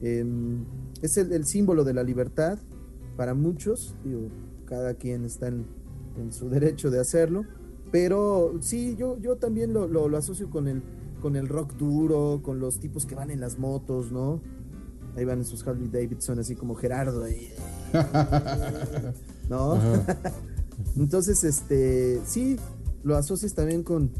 Em, 0.00 0.64
es 1.02 1.16
el, 1.16 1.32
el 1.32 1.44
símbolo 1.44 1.84
de 1.84 1.92
la 1.94 2.02
libertad 2.02 2.58
para 3.16 3.34
muchos, 3.34 3.94
digo, 4.04 4.28
cada 4.64 4.94
quien 4.94 5.24
está 5.24 5.48
en, 5.48 5.66
en 6.16 6.32
su 6.32 6.48
derecho 6.48 6.90
de 6.90 7.00
hacerlo, 7.00 7.44
pero 7.90 8.54
sí, 8.60 8.94
yo, 8.96 9.18
yo 9.18 9.36
también 9.36 9.72
lo, 9.72 9.88
lo- 9.88 10.08
lo 10.08 10.16
asocio 10.16 10.48
con 10.50 10.68
el, 10.68 10.82
con 11.20 11.36
el 11.36 11.48
rock 11.48 11.74
duro, 11.74 12.40
con 12.42 12.60
los 12.60 12.78
tipos 12.80 13.06
que 13.06 13.14
van 13.14 13.30
en 13.30 13.40
las 13.40 13.58
motos, 13.58 14.12
¿no? 14.12 14.40
Ahí 15.16 15.24
van 15.24 15.38
en 15.38 15.44
sus 15.44 15.66
Harley 15.66 15.88
Davidson, 15.88 16.38
así 16.38 16.54
como 16.54 16.74
Gerardo 16.74 17.24
ahí. 17.24 17.52
¿No? 19.48 19.78
Entonces, 20.96 21.42
este, 21.44 22.20
sí, 22.24 22.56
lo 23.02 23.16
asocias 23.16 23.54
también 23.54 23.82
con. 23.82 24.10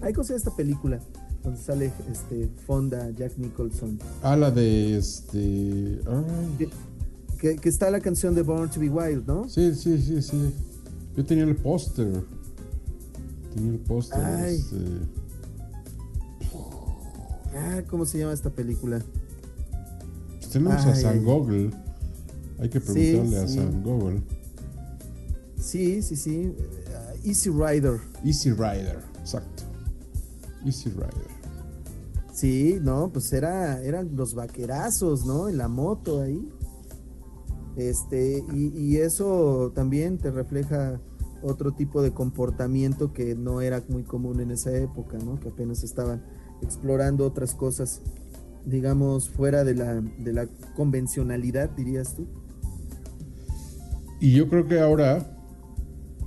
Hay 0.00 0.12
cosas 0.12 0.30
de 0.30 0.36
esta 0.36 0.56
película 0.56 1.00
donde 1.42 1.60
sale 1.60 1.92
este 2.10 2.50
Fonda, 2.66 3.10
Jack 3.10 3.36
Nicholson. 3.38 3.98
Ah, 4.22 4.36
la 4.36 4.50
de 4.50 4.96
este. 4.96 6.00
ay. 6.06 6.68
Que, 7.38 7.56
que 7.56 7.68
está 7.68 7.90
la 7.90 8.00
canción 8.00 8.34
de 8.34 8.42
Born 8.42 8.68
to 8.68 8.80
Be 8.80 8.88
Wild, 8.88 9.26
¿no? 9.26 9.48
Sí, 9.48 9.72
sí, 9.74 10.02
sí, 10.02 10.20
sí. 10.22 10.52
Yo 11.16 11.24
tenía 11.24 11.44
el 11.44 11.54
póster. 11.54 12.24
Tenía 13.54 13.72
el 13.72 13.78
póster. 13.78 14.20
Ay. 14.20 14.56
este, 14.56 14.76
Ah, 17.54 17.82
¿cómo 17.88 18.04
se 18.04 18.18
llama 18.18 18.32
esta 18.32 18.50
película? 18.50 19.00
pues 20.38 20.50
tenemos 20.50 20.84
a 20.86 20.92
Ay, 20.92 21.02
San 21.02 21.18
ay. 21.18 21.24
Google. 21.24 21.70
Hay 22.60 22.68
que 22.68 22.80
Sí, 22.80 22.92
preguntarle 22.92 23.38
a 23.38 23.48
sí. 23.48 23.54
San 23.56 23.82
Google. 23.82 24.22
Sí, 25.60 26.02
sí, 26.02 26.16
sí. 26.16 26.54
Ah, 26.94 27.12
Easy 27.24 27.50
Rider. 27.50 28.00
Easy 28.24 28.50
Rider, 28.52 28.98
exacto. 29.20 29.64
Easy 30.64 30.90
Rider. 30.90 31.38
Sí, 32.32 32.78
no, 32.80 33.10
pues 33.12 33.32
era, 33.32 33.82
eran 33.82 34.14
los 34.16 34.34
vaquerazos, 34.34 35.26
¿no? 35.26 35.48
En 35.48 35.58
la 35.58 35.68
moto 35.68 36.22
ahí. 36.22 36.48
Este, 37.76 38.44
y, 38.52 38.68
y 38.76 38.96
eso 38.98 39.72
también 39.74 40.18
te 40.18 40.30
refleja 40.30 41.00
otro 41.42 41.72
tipo 41.72 42.02
de 42.02 42.12
comportamiento 42.12 43.12
que 43.12 43.34
no 43.36 43.60
era 43.60 43.82
muy 43.88 44.02
común 44.02 44.40
en 44.40 44.50
esa 44.50 44.72
época, 44.76 45.18
¿no? 45.18 45.38
Que 45.38 45.48
apenas 45.48 45.84
estaban 45.84 46.22
explorando 46.62 47.26
otras 47.26 47.54
cosas, 47.54 48.00
digamos, 48.64 49.28
fuera 49.28 49.64
de 49.64 49.74
la, 49.74 50.00
de 50.00 50.32
la 50.32 50.46
convencionalidad, 50.76 51.70
dirías 51.70 52.14
tú. 52.14 52.26
Y 54.20 54.32
yo 54.32 54.48
creo 54.48 54.66
que 54.66 54.80
ahora 54.80 55.38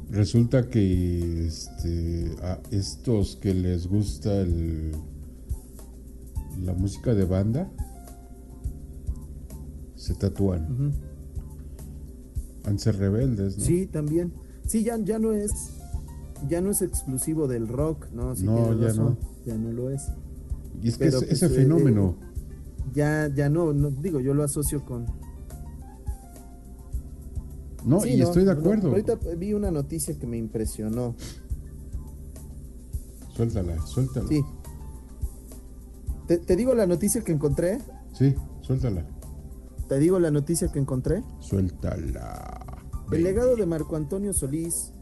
resulta 0.10 0.70
que 0.70 1.46
este, 1.48 2.36
a 2.42 2.60
estos 2.72 3.36
que 3.36 3.54
les 3.54 3.88
gusta 3.88 4.42
el, 4.42 4.92
la 6.64 6.74
música 6.74 7.14
de 7.14 7.26
banda 7.26 7.70
se 9.96 10.16
tatúan. 10.16 10.72
Ujú. 10.72 10.92
Han 12.64 12.76
de 12.76 12.80
ser 12.80 12.98
rebeldes, 12.98 13.58
¿no? 13.58 13.66
Sí, 13.66 13.88
también. 13.88 14.34
Sí, 14.68 14.84
ya, 14.84 14.98
ya 14.98 15.20
no 15.20 15.34
es 15.34 15.52
ya 16.48 16.62
no 16.62 16.72
es 16.72 16.82
exclusivo 16.82 17.48
del 17.48 17.68
rock, 17.68 18.08
¿no? 18.12 18.36
Sí 18.36 18.46
No, 18.46 18.74
ya 18.74 18.88
razón, 18.88 19.18
no. 19.22 19.46
Ya 19.46 19.58
no 19.58 19.72
lo 19.72 19.90
es. 19.90 20.08
Y 20.82 20.90
es 20.90 20.98
que 20.98 21.08
ese, 21.08 21.18
pues, 21.20 21.32
ese 21.32 21.46
eh, 21.48 21.50
fenómeno, 21.50 22.16
Ya, 22.94 23.28
ya 23.34 23.50
no, 23.50 23.74
no, 23.74 23.90
digo, 23.90 24.20
yo 24.20 24.34
lo 24.34 24.44
asocio 24.44 24.86
con... 24.86 25.06
no, 27.86 28.02
Sí, 28.02 28.10
y 28.14 28.18
no, 28.18 28.26
estoy 28.28 28.44
de 28.46 28.54
no, 28.54 28.60
acuerdo. 28.60 28.90
ahorita 28.90 29.16
vi 29.38 29.54
una 29.54 29.72
noticia 29.72 30.18
que 30.18 30.28
me 30.28 30.38
impresionó. 30.38 31.16
Suéltala, 33.36 33.80
suéltala. 33.86 34.28
Sí. 34.28 34.44
¿Te, 36.28 36.38
te 36.38 36.56
digo 36.56 36.74
la 36.76 36.86
noticia 36.86 37.24
que 37.24 37.32
encontré? 37.32 37.80
Sí, 38.14 38.36
suéltala. 38.62 39.06
¿Te 39.88 40.00
digo 40.00 40.20
la 40.20 40.32
noticia 40.32 40.70
que 40.72 40.80
encontré? 40.80 41.24
Suéltala. 41.40 42.78
El 43.12 43.24
legado 43.24 43.56
de 43.56 43.66
Marco 43.66 43.96
Antonio 43.98 44.32
Solís 44.34 44.94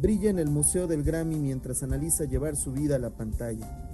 brilla 0.00 0.30
en 0.30 0.38
el 0.38 0.50
Museo 0.50 0.86
del 0.86 1.02
Grammy 1.02 1.38
mientras 1.40 1.82
analiza 1.82 2.24
llevar 2.24 2.54
su 2.56 2.72
vida 2.72 2.96
a 2.96 2.98
la 3.00 3.10
pantalla. 3.10 3.89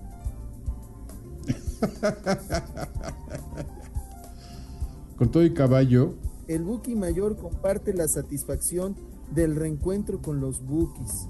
Con 5.19 5.31
todo 5.31 5.45
y 5.45 5.55
caballo, 5.55 6.15
El 6.47 6.63
Buki 6.65 6.95
Mayor 6.95 7.37
comparte 7.37 7.95
la 7.95 8.07
satisfacción 8.07 8.95
del 9.35 9.57
reencuentro 9.57 10.21
con 10.21 10.41
los 10.41 10.63
Bukis. 10.65 11.27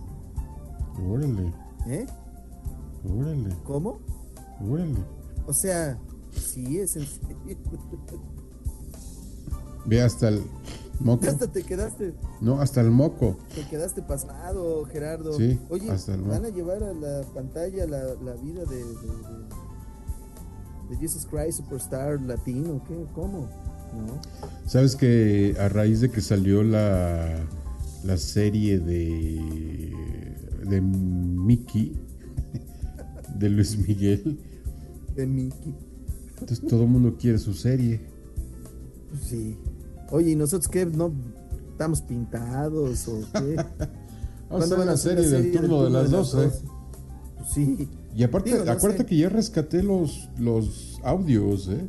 órale, 1.08 1.52
¿Eh? 1.86 2.06
órale, 3.08 3.54
¿Cómo? 3.64 4.00
órale. 4.68 4.98
O 5.46 5.52
sea, 5.52 5.98
sí 6.32 6.78
es 6.78 6.96
en 6.96 7.06
serio. 7.06 7.36
Ve 9.86 10.02
hasta 10.02 10.28
el 10.28 10.42
moco. 10.98 11.24
Hasta 11.28 11.46
te 11.46 11.62
quedaste, 11.62 12.12
No, 12.40 12.60
hasta 12.60 12.80
el 12.80 12.90
moco. 12.90 13.36
te 13.54 13.64
quedaste 13.68 14.02
pasmado, 14.02 14.84
Gerardo. 14.86 15.32
Sí, 15.34 15.60
Oye, 15.70 15.88
hasta 15.92 16.14
el 16.14 16.22
van 16.22 16.44
a 16.44 16.48
llevar 16.48 16.82
a 16.82 16.92
la 16.92 17.22
pantalla 17.32 17.86
la, 17.86 18.14
la 18.16 18.32
vida 18.34 18.64
de, 18.64 18.76
de, 18.76 18.84
de- 18.84 19.65
de 20.88 20.96
Jesus 20.96 21.26
Christ 21.26 21.58
Superstar 21.58 22.20
latino, 22.22 22.82
¿qué? 22.86 23.04
¿Cómo? 23.14 23.48
¿No? 23.96 24.20
Sabes 24.66 24.96
que 24.96 25.54
a 25.58 25.68
raíz 25.68 26.00
de 26.00 26.10
que 26.10 26.20
salió 26.20 26.62
la, 26.62 27.46
la 28.04 28.16
serie 28.16 28.78
de, 28.78 29.92
de 30.68 30.80
Mickey, 30.80 31.96
de 33.38 33.48
Luis 33.48 33.78
Miguel, 33.78 34.38
De 35.14 35.26
Mickey. 35.26 35.74
entonces 36.40 36.60
todo 36.66 36.82
el 36.82 36.88
mundo 36.88 37.16
quiere 37.18 37.38
su 37.38 37.54
serie. 37.54 38.00
Pues 39.10 39.22
sí. 39.24 39.56
Oye, 40.10 40.32
¿y 40.32 40.36
nosotros 40.36 40.68
qué? 40.68 40.84
¿No 40.86 41.12
estamos 41.72 42.02
pintados 42.02 43.08
o 43.08 43.20
qué? 43.32 43.56
Vamos 44.48 44.70
a 44.70 44.74
¿Cuándo 44.76 44.76
hacer 44.76 44.78
van 44.78 44.82
a 44.82 44.84
la 44.86 44.92
hacer 44.92 45.24
serie 45.24 45.30
del 45.30 45.52
turno 45.52 45.84
de 45.84 45.90
las 45.90 46.10
12. 46.10 46.36
Pues 46.36 47.48
sí. 47.52 47.88
Y 48.16 48.22
aparte, 48.24 48.50
Digo, 48.52 48.64
no 48.64 48.72
acuérdate 48.72 49.02
sé. 49.02 49.08
que 49.08 49.16
ya 49.18 49.28
rescaté 49.28 49.82
los, 49.82 50.30
los 50.38 50.98
audios, 51.04 51.68
¿eh? 51.68 51.86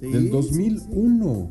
Sí, 0.00 0.10
Del 0.10 0.24
sí, 0.24 0.28
2001. 0.30 1.50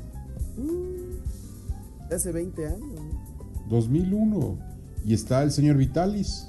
De 2.09 2.15
hace 2.15 2.31
20 2.31 2.67
años. 2.67 2.79
¿no? 2.81 3.65
2001. 3.69 4.57
Y 5.05 5.13
está 5.13 5.41
el 5.43 5.51
señor 5.51 5.77
Vitalis, 5.77 6.47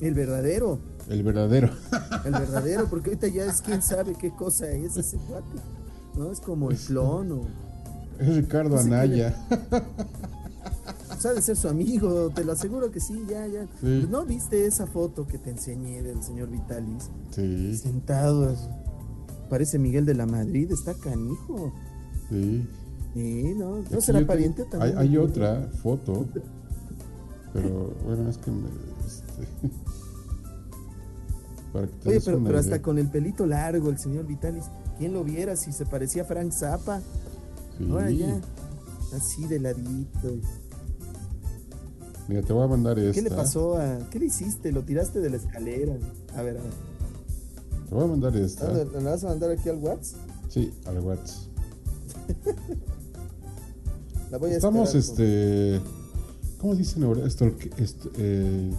El 0.00 0.14
verdadero. 0.14 0.78
el 1.08 1.22
verdadero. 1.24 1.70
El 2.24 2.32
verdadero, 2.32 2.86
porque 2.88 3.10
ahorita 3.10 3.26
ya 3.28 3.44
es 3.46 3.60
quién 3.60 3.82
sabe 3.82 4.14
qué 4.14 4.30
cosa 4.30 4.70
es 4.70 4.96
ese 4.96 5.16
cuate. 5.28 5.56
No, 6.16 6.30
es 6.30 6.38
como 6.40 6.70
el 6.70 6.76
clon 6.76 7.32
o. 7.32 7.42
Es 8.20 8.36
Ricardo 8.36 8.76
No 8.76 8.82
sé 8.82 8.88
qué 8.88 8.94
Anaya. 8.94 9.36
Sabe 11.22 11.40
ser 11.40 11.56
su 11.56 11.68
amigo, 11.68 12.30
te 12.34 12.44
lo 12.44 12.52
aseguro 12.52 12.90
que 12.90 12.98
sí, 13.00 13.24
ya, 13.28 13.46
ya. 13.46 13.66
Sí. 13.80 14.06
¿No 14.10 14.24
viste 14.24 14.66
esa 14.66 14.86
foto 14.88 15.26
que 15.26 15.38
te 15.38 15.50
enseñé 15.50 16.02
del 16.02 16.20
señor 16.22 16.50
Vitalis? 16.50 17.10
Sí, 17.30 17.76
Sentado, 17.76 18.48
así. 18.50 18.66
parece 19.48 19.78
Miguel 19.78 20.04
de 20.04 20.14
la 20.14 20.26
Madrid, 20.26 20.70
está 20.72 20.94
canijo. 20.94 21.72
sí. 22.28 22.66
Sí, 23.14 23.54
¿no? 23.58 23.76
¿No 23.90 24.00
será 24.00 24.20
te- 24.20 24.24
pariente 24.24 24.62
Hay, 24.62 24.68
también? 24.70 24.98
hay 24.98 25.16
otra 25.18 25.68
foto. 25.82 26.24
Pero 27.52 27.94
bueno, 28.06 28.30
es 28.30 28.38
que 28.38 28.50
me. 28.50 28.68
este, 29.06 29.68
para 31.74 31.86
que 31.86 31.92
te 31.98 32.08
Oye, 32.08 32.20
pero, 32.24 32.58
hasta 32.58 32.80
con 32.80 32.98
el 32.98 33.08
pelito 33.10 33.44
largo, 33.46 33.90
el 33.90 33.98
señor 33.98 34.26
Vitalis. 34.26 34.64
¿Quién 34.98 35.12
lo 35.12 35.24
viera 35.24 35.56
si 35.56 35.72
se 35.72 35.84
parecía 35.86 36.22
a 36.22 36.24
Frank 36.24 36.52
Zappa? 36.52 37.00
Sí. 37.78 37.86
Ahora 37.90 38.10
ya, 38.10 38.40
así 39.14 39.46
de 39.46 39.58
ladito. 39.60 40.36
Mira, 42.32 42.46
te 42.46 42.54
voy 42.54 42.64
a 42.64 42.66
mandar 42.66 42.98
esta. 42.98 43.12
¿Qué 43.12 43.28
le 43.28 43.30
pasó 43.30 43.76
a.? 43.76 43.98
¿Qué 44.10 44.18
le 44.18 44.24
hiciste? 44.24 44.72
Lo 44.72 44.82
tiraste 44.84 45.20
de 45.20 45.28
la 45.28 45.36
escalera. 45.36 45.92
A 46.34 46.40
ver, 46.40 46.56
a 46.56 46.62
ver. 46.62 46.72
Te 47.86 47.94
voy 47.94 48.04
a 48.04 48.06
mandar 48.06 48.34
esta. 48.36 48.70
¿Me 48.70 49.02
la 49.02 49.10
vas 49.10 49.24
a 49.24 49.28
mandar 49.28 49.50
aquí 49.50 49.68
al 49.68 49.76
WhatsApp? 49.76 50.18
Sí, 50.48 50.72
al 50.86 51.00
WhatsApp. 51.00 51.42
La 54.30 54.38
voy 54.38 54.52
a 54.52 54.56
Estamos, 54.56 54.94
este. 54.94 55.78
¿Cómo 56.56 56.74
dicen 56.74 57.04
ahora? 57.04 57.26
Esto, 57.26 57.52
esto, 57.76 58.10
eh, 58.16 58.70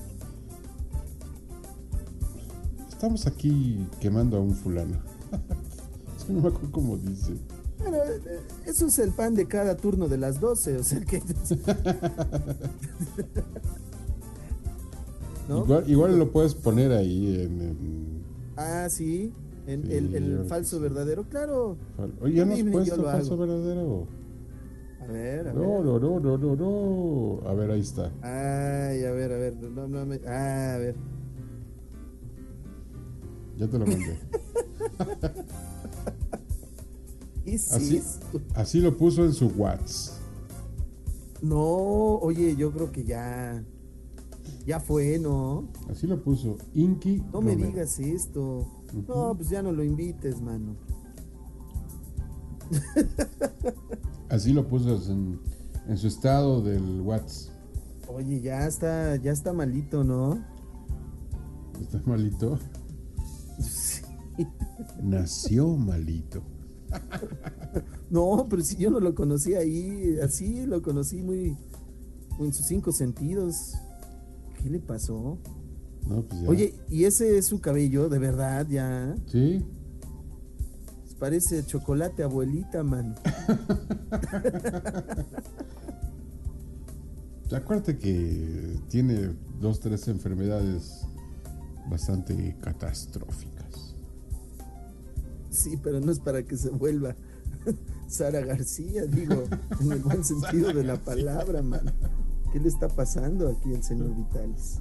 estamos 2.90 3.28
aquí 3.28 3.88
quemando 4.00 4.38
a 4.38 4.40
un 4.40 4.56
fulano. 4.56 4.98
es 6.18 6.24
que 6.24 6.34
no 6.34 6.42
me 6.42 6.48
acuerdo 6.48 6.72
cómo 6.72 6.98
dice. 6.98 7.34
Bueno, 7.84 7.98
eso 8.66 8.88
es 8.88 9.00
el 9.00 9.12
pan 9.12 9.36
de 9.36 9.46
cada 9.46 9.76
turno 9.78 10.08
de 10.08 10.18
las 10.18 10.40
12, 10.40 10.78
o 10.78 10.84
sea 10.84 11.02
que... 11.02 11.22
¿No? 15.50 15.64
Igual, 15.66 15.90
igual 15.90 16.18
lo 16.20 16.32
puedes 16.32 16.56
poner 16.56 16.92
ahí 16.94 17.42
en. 17.42 17.62
en- 17.62 18.24
Ah, 18.56 18.88
sí, 18.90 19.34
en 19.68 19.84
Sí, 19.86 19.92
el, 19.94 20.16
el 20.16 20.38
yo 20.38 20.44
falso 20.46 20.80
verdadero, 20.80 21.24
claro. 21.28 21.76
Oye, 22.22 22.36
¿ya 22.36 22.46
no 22.46 22.54
has 22.54 22.64
puesto 22.64 23.04
falso 23.04 23.34
hago. 23.34 23.46
verdadero? 23.46 24.08
A 25.02 25.06
ver, 25.12 25.48
a 25.50 25.54
No, 25.54 25.60
ver. 25.60 25.84
no, 25.86 26.00
no, 26.00 26.20
no, 26.20 26.38
no, 26.38 26.56
no. 26.56 27.42
A 27.50 27.54
ver, 27.56 27.72
ahí 27.72 27.82
está. 27.82 28.10
Ay, 28.22 29.04
a 29.04 29.12
ver, 29.12 29.34
a 29.34 29.38
ver. 29.38 29.56
No, 29.56 29.88
no 29.88 30.06
me... 30.06 30.22
Ah, 30.28 30.76
a 30.76 30.78
ver. 30.78 30.96
Ya 33.58 33.68
te 33.68 33.78
lo 33.80 33.86
mandé. 33.86 34.18
¿Qué 37.44 37.56
es 37.56 37.72
Así, 37.72 37.98
esto? 37.98 38.42
así 38.56 38.80
lo 38.80 38.98
puso 38.98 39.26
en 39.26 39.34
su 39.34 39.48
WhatsApp. 39.48 40.18
No, 41.42 41.60
oye, 42.20 42.56
yo 42.56 42.72
creo 42.72 42.92
que 42.92 43.04
ya... 43.04 43.64
Ya 44.66 44.80
fue, 44.80 45.20
¿no? 45.20 45.68
Así 45.90 46.08
lo 46.08 46.24
puso. 46.24 46.58
Inky. 46.74 47.22
No 47.34 47.42
me 47.42 47.54
digas 47.56 48.00
esto. 48.00 48.66
No, 49.08 49.36
pues 49.36 49.50
ya 49.50 49.62
no 49.62 49.74
lo 49.74 49.84
invites, 49.84 50.40
mano. 50.42 50.76
Así 54.30 54.54
lo 54.54 54.68
puso 54.68 54.96
en, 55.12 55.40
en 55.88 55.98
su 55.98 56.08
estado 56.08 56.62
del 56.62 57.02
WhatsApp. 57.02 57.54
Oye, 58.08 58.42
ya 58.42 58.66
está, 58.68 59.16
ya 59.18 59.32
está 59.32 59.52
malito, 59.54 60.04
¿no? 60.04 60.42
Está 61.82 62.02
malito. 62.06 62.58
Nació 65.04 65.76
malito. 65.76 66.42
No, 68.10 68.46
pero 68.48 68.62
si 68.62 68.76
yo 68.76 68.92
no 68.92 69.00
lo 69.00 69.16
conocí 69.16 69.56
ahí, 69.56 70.20
así 70.22 70.68
lo 70.68 70.84
conocí 70.84 71.24
muy 71.24 71.58
en 72.40 72.54
sus 72.54 72.68
cinco 72.68 72.92
sentidos. 72.92 73.74
¿Qué 74.62 74.70
le 74.70 74.80
pasó? 74.80 75.40
No, 76.08 76.22
pues 76.22 76.42
ya. 76.42 76.50
Oye, 76.50 76.76
¿y 76.90 77.06
ese 77.06 77.40
es 77.40 77.48
su 77.48 77.60
cabello, 77.60 78.10
de 78.10 78.20
verdad, 78.20 78.68
ya? 78.70 79.16
Sí. 79.26 79.66
Parece 81.18 81.66
chocolate 81.66 82.22
abuelita, 82.22 82.84
mano. 82.84 83.16
Acuérdate 87.52 87.98
que 87.98 88.78
tiene 88.90 89.32
dos, 89.60 89.80
tres 89.80 90.08
enfermedades 90.08 91.08
bastante 91.90 92.56
catastróficas. 92.62 93.53
Sí, 95.54 95.78
pero 95.82 96.00
no 96.00 96.12
es 96.12 96.20
para 96.20 96.44
que 96.44 96.58
se 96.58 96.70
vuelva 96.70 97.16
Sara 98.08 98.42
García, 98.42 99.06
digo, 99.06 99.44
en 99.80 99.92
el 99.92 100.00
buen 100.00 100.24
sentido 100.24 100.74
de 100.74 100.84
la 100.84 100.98
palabra, 100.98 101.62
mano. 101.62 101.92
¿Qué 102.52 102.60
le 102.60 102.68
está 102.68 102.88
pasando 102.88 103.50
aquí 103.50 103.74
al 103.74 103.84
señor 103.84 104.16
Vitalis? 104.16 104.80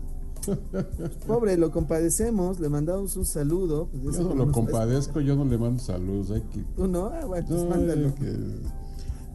Pobre, 1.26 1.56
lo 1.56 1.70
compadecemos, 1.70 2.58
le 2.58 2.68
mandamos 2.68 3.16
un 3.16 3.24
saludo. 3.24 3.88
pues, 4.02 4.16
Yo 4.16 4.24
no 4.24 4.34
lo 4.34 4.50
compadezco, 4.52 5.20
yo 5.20 5.36
no 5.36 5.44
le 5.44 5.56
mando 5.56 5.82
saludos. 5.82 6.30
Hay 6.32 6.40
que, 6.42 6.62
¿Tú 6.76 6.88
no? 6.88 7.06
Ah, 7.06 7.24
bueno, 7.26 7.46
pues 7.48 7.62
no, 7.62 7.68
mándalo. 7.70 8.14
que- 8.16 8.36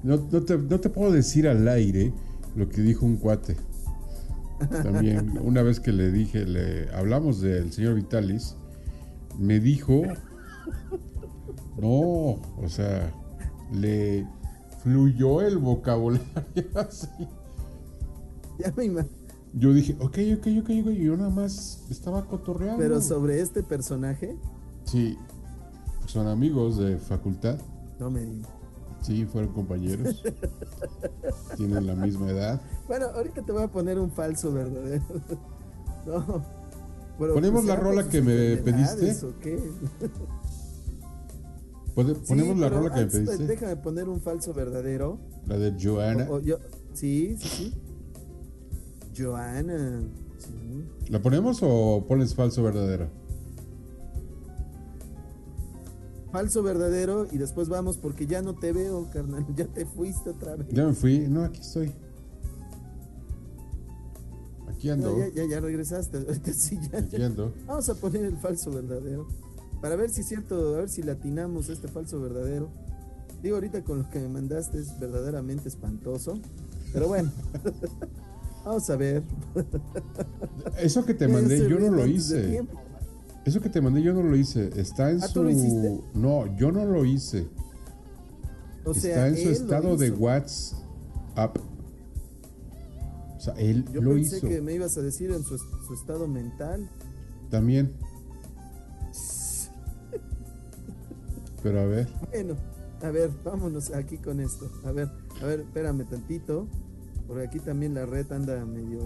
No, 0.03 0.17
no 0.31 0.43
te, 0.43 0.57
no 0.57 0.79
te 0.79 0.89
puedo 0.89 1.11
decir 1.11 1.47
al 1.47 1.67
aire 1.67 2.13
lo 2.55 2.67
que 2.69 2.81
dijo 2.81 3.05
un 3.05 3.15
cuate. 3.17 3.55
También, 4.83 5.39
una 5.43 5.61
vez 5.61 5.79
que 5.79 5.91
le 5.93 6.11
dije, 6.11 6.45
le 6.45 6.91
hablamos 6.93 7.39
del 7.41 7.71
señor 7.71 7.95
Vitalis, 7.95 8.55
me 9.39 9.59
dijo, 9.59 10.03
no, 11.81 11.87
o 12.63 12.67
sea, 12.67 13.11
le 13.71 14.25
fluyó 14.83 15.41
el 15.41 15.57
vocabulario 15.57 16.25
así. 16.75 17.07
Ya 18.59 18.73
me 18.75 18.85
imagino. 18.85 19.15
Yo 19.53 19.73
dije, 19.73 19.95
ok, 19.99 20.17
ok, 20.37 20.47
ok, 20.61 20.69
ok, 20.81 20.89
y 20.91 21.03
yo 21.05 21.15
nada 21.17 21.29
más 21.29 21.83
estaba 21.89 22.25
cotorreando. 22.25 22.79
Pero 22.79 23.01
sobre 23.01 23.41
este 23.41 23.63
personaje, 23.63 24.35
Sí, 24.83 25.17
son 26.05 26.27
amigos 26.27 26.77
de 26.77 26.97
facultad, 26.97 27.57
no 27.99 28.09
me 28.11 28.21
digas. 28.25 28.49
sí, 29.01 29.25
fueron 29.25 29.51
compañeros, 29.53 30.23
tienen 31.57 31.85
la 31.87 31.95
misma 31.95 32.29
edad. 32.29 32.61
Bueno, 32.87 33.07
ahorita 33.07 33.41
te 33.41 33.51
voy 33.51 33.63
a 33.63 33.67
poner 33.67 33.99
un 33.99 34.11
falso 34.11 34.51
verdadero. 34.51 35.03
No. 36.07 36.41
¿Ponemos 37.17 37.65
la 37.65 37.73
será 37.73 37.83
rola 37.85 38.07
que 38.07 38.21
me 38.21 38.55
pediste? 38.55 39.25
¿o 39.25 39.37
qué? 39.41 39.59
Sí, 41.97 42.13
Ponemos 42.27 42.57
la 42.59 42.69
rola 42.69 42.93
que 42.93 42.99
me 43.01 43.07
pediste, 43.07 43.47
Déjame 43.47 43.75
poner 43.77 44.07
un 44.07 44.21
falso 44.21 44.53
verdadero. 44.53 45.19
la 45.47 45.57
de 45.57 45.73
Joana. 45.81 46.27
O- 46.29 46.35
o 46.35 46.39
yo- 46.41 46.59
sí, 46.93 47.35
sí, 47.39 47.47
sí. 47.47 47.73
Joana. 49.17 50.01
Sí. 50.37 50.85
¿La 51.09 51.21
ponemos 51.21 51.59
o 51.63 52.05
pones 52.07 52.35
falso 52.35 52.61
verdadero? 52.61 53.09
Falso 56.31 56.61
verdadero 56.61 57.25
y 57.31 57.37
después 57.37 57.69
vamos 57.69 57.97
porque 57.97 58.27
ya 58.27 58.41
no 58.41 58.53
te 58.53 58.71
veo, 58.73 59.09
carnal. 59.11 59.45
Ya 59.55 59.65
te 59.65 59.85
fuiste 59.85 60.29
otra 60.29 60.55
vez. 60.55 60.67
Ya 60.69 60.85
me 60.85 60.93
fui, 60.93 61.19
no, 61.27 61.43
aquí 61.43 61.61
estoy. 61.61 61.91
Aquí 64.67 64.89
ando, 64.91 65.13
No, 65.13 65.17
ya, 65.19 65.29
ya, 65.33 65.49
ya 65.49 65.59
regresaste. 65.59 66.19
Sí, 66.53 66.77
ya, 66.91 66.99
aquí 66.99 67.17
ya. 67.17 67.25
ando. 67.25 67.53
Vamos 67.65 67.89
a 67.89 67.95
poner 67.95 68.25
el 68.25 68.37
falso 68.37 68.69
verdadero. 68.71 69.27
Para 69.81 69.95
ver 69.95 70.09
si 70.09 70.21
es 70.21 70.27
cierto, 70.27 70.75
a 70.75 70.79
ver 70.79 70.89
si 70.89 71.03
latinamos 71.03 71.69
este 71.69 71.87
falso 71.87 72.19
verdadero. 72.21 72.69
Digo, 73.43 73.55
ahorita 73.55 73.83
con 73.83 73.99
lo 73.99 74.09
que 74.09 74.19
me 74.19 74.27
mandaste 74.29 74.79
es 74.79 74.99
verdaderamente 74.99 75.69
espantoso. 75.69 76.39
Pero 76.93 77.07
bueno. 77.09 77.31
Vamos 78.65 78.89
a 78.89 78.95
ver. 78.97 79.23
Eso 80.79 81.05
que 81.05 81.13
te 81.13 81.27
mandé, 81.27 81.69
yo 81.69 81.79
no 81.79 81.89
lo 81.91 82.05
hice. 82.05 82.65
Eso 83.45 83.61
que 83.61 83.69
te 83.69 83.79
mandé, 83.79 84.01
yo 84.01 84.13
no 84.13 84.23
lo 84.23 84.35
hice. 84.35 84.69
Está 84.79 85.09
en 85.11 85.21
Ah, 85.23 85.27
su. 85.27 85.33
¿tú 85.35 85.43
lo 85.43 85.49
hiciste? 85.51 86.01
No, 86.15 86.53
yo 86.57 86.71
no 86.71 86.83
lo 86.85 87.05
hice. 87.05 87.47
O 88.83 88.91
Está 88.91 89.27
en 89.27 89.37
su 89.37 89.49
estado 89.51 89.95
de. 89.95 90.11
WhatsApp. 90.11 91.57
O 93.37 93.39
sea, 93.39 93.53
él 93.55 93.85
Yo 93.93 94.01
lo 94.01 94.15
pensé 94.15 94.37
hizo. 94.37 94.47
que 94.49 94.61
me 94.61 94.73
ibas 94.73 94.97
a 94.97 95.01
decir 95.01 95.31
en 95.31 95.43
su, 95.43 95.57
su 95.57 95.93
estado 95.93 96.27
mental. 96.27 96.89
También. 97.49 97.93
Pero 101.63 101.81
a 101.81 101.85
ver. 101.85 102.07
Bueno, 102.31 102.55
a 103.01 103.09
ver, 103.09 103.31
vámonos 103.43 103.91
aquí 103.93 104.17
con 104.17 104.39
esto. 104.39 104.69
A 104.85 104.91
ver, 104.91 105.09
a 105.41 105.45
ver, 105.45 105.61
espérame 105.61 106.05
tantito. 106.07 106.67
Porque 107.27 107.43
aquí 107.43 107.59
también 107.59 107.93
la 107.93 108.05
red 108.05 108.31
anda 108.31 108.65
medio. 108.65 108.99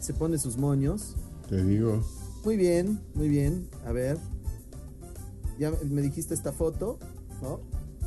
Se 0.00 0.12
pone 0.14 0.38
sus 0.38 0.56
moños. 0.56 1.14
Te 1.48 1.62
digo. 1.62 2.02
Muy 2.44 2.56
bien, 2.56 3.00
muy 3.14 3.28
bien. 3.28 3.68
A 3.86 3.92
ver. 3.92 4.18
Ya 5.58 5.70
me 5.88 6.00
dijiste 6.00 6.34
esta 6.34 6.52
foto, 6.52 6.98
¿no? 7.42 7.60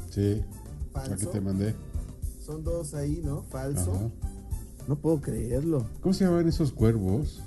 Sí. 0.09 0.43
La 0.93 1.03
que 1.03 1.09
Falso. 1.09 1.29
te 1.29 1.41
mandé. 1.41 1.75
Son 2.39 2.63
dos 2.63 2.93
ahí, 2.93 3.21
¿no? 3.23 3.43
Falso. 3.43 3.93
Ajá. 3.93 4.09
No 4.87 4.97
puedo 4.97 5.21
creerlo. 5.21 5.85
¿Cómo 6.01 6.13
se 6.13 6.25
llaman 6.25 6.47
esos 6.47 6.73
cuervos? 6.73 7.41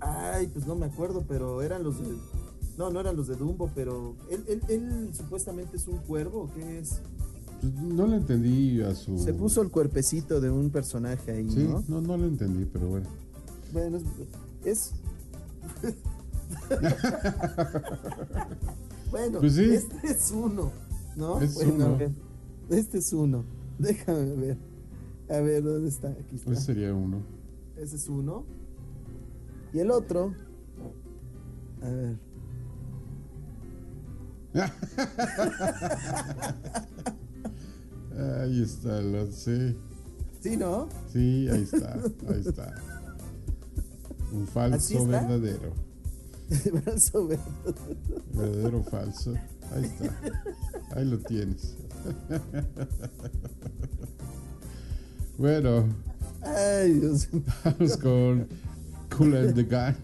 Ay, 0.00 0.46
pues 0.46 0.66
no 0.66 0.74
me 0.74 0.86
acuerdo, 0.86 1.24
pero 1.28 1.60
eran 1.60 1.82
los 1.82 1.98
de. 2.00 2.16
No, 2.78 2.90
no 2.90 3.00
eran 3.00 3.16
los 3.16 3.26
de 3.26 3.34
Dumbo, 3.36 3.70
pero. 3.74 4.14
¿Él, 4.30 4.44
él, 4.48 4.62
él 4.68 5.10
supuestamente 5.12 5.76
es 5.76 5.86
un 5.88 5.98
cuervo 5.98 6.48
qué 6.54 6.78
es? 6.78 7.00
Pues 7.60 7.74
no 7.74 8.06
le 8.06 8.16
entendí 8.18 8.80
a 8.82 8.94
su. 8.94 9.18
Se 9.18 9.34
puso 9.34 9.60
el 9.62 9.70
cuerpecito 9.70 10.40
de 10.40 10.48
un 10.50 10.70
personaje 10.70 11.32
ahí, 11.32 11.50
Sí, 11.50 11.64
¿no? 11.68 11.82
no, 11.88 12.00
no 12.00 12.16
lo 12.16 12.26
entendí, 12.26 12.64
pero 12.72 12.86
bueno. 12.86 13.06
Bueno, 13.72 13.96
es. 13.98 14.04
es- 14.64 14.92
bueno, 19.10 19.40
Pues 19.40 19.54
sí. 19.54 19.64
este 19.74 20.06
es 20.08 20.30
uno, 20.32 20.70
¿no? 21.16 21.40
Es 21.40 21.54
bueno, 21.54 21.84
a 21.84 21.88
uno. 21.88 21.98
ver, 21.98 22.10
este 22.70 22.98
es 22.98 23.12
uno. 23.12 23.44
Déjame 23.78 24.34
ver. 24.36 24.58
A 25.30 25.40
ver, 25.40 25.62
¿dónde 25.62 25.88
está? 25.88 26.08
Aquí 26.10 26.36
está. 26.36 26.52
Ese 26.52 26.62
sería 26.62 26.94
uno. 26.94 27.18
Ese 27.76 27.96
es 27.96 28.08
uno. 28.08 28.44
Y 29.72 29.78
el 29.80 29.90
otro. 29.90 30.32
A 31.82 31.88
ver. 31.88 32.16
Ahí 38.42 38.62
está, 38.62 39.00
lo 39.00 39.30
sé. 39.30 39.76
¿Sí, 40.40 40.56
no? 40.56 40.88
Sí, 41.12 41.48
ahí 41.50 41.62
está, 41.62 41.94
ahí 42.28 42.42
está. 42.46 42.74
Un 44.32 44.42
¿Así 44.42 44.50
falso 44.52 44.98
está? 44.98 45.26
verdadero. 45.26 45.72
Brazo 46.84 47.26
verde. 47.26 47.42
Verdadero 48.34 48.82
falso. 48.84 49.34
Ahí 49.74 49.84
está. 49.84 50.16
Ahí 50.96 51.04
lo 51.04 51.18
tienes. 51.18 51.76
Bueno, 55.38 55.84
Ay, 56.42 56.94
Dios 56.94 57.28
vamos 57.64 57.96
con 57.98 58.48
Cool 59.16 59.36
and 59.36 59.54
the 59.54 59.62
Gang. 59.62 59.94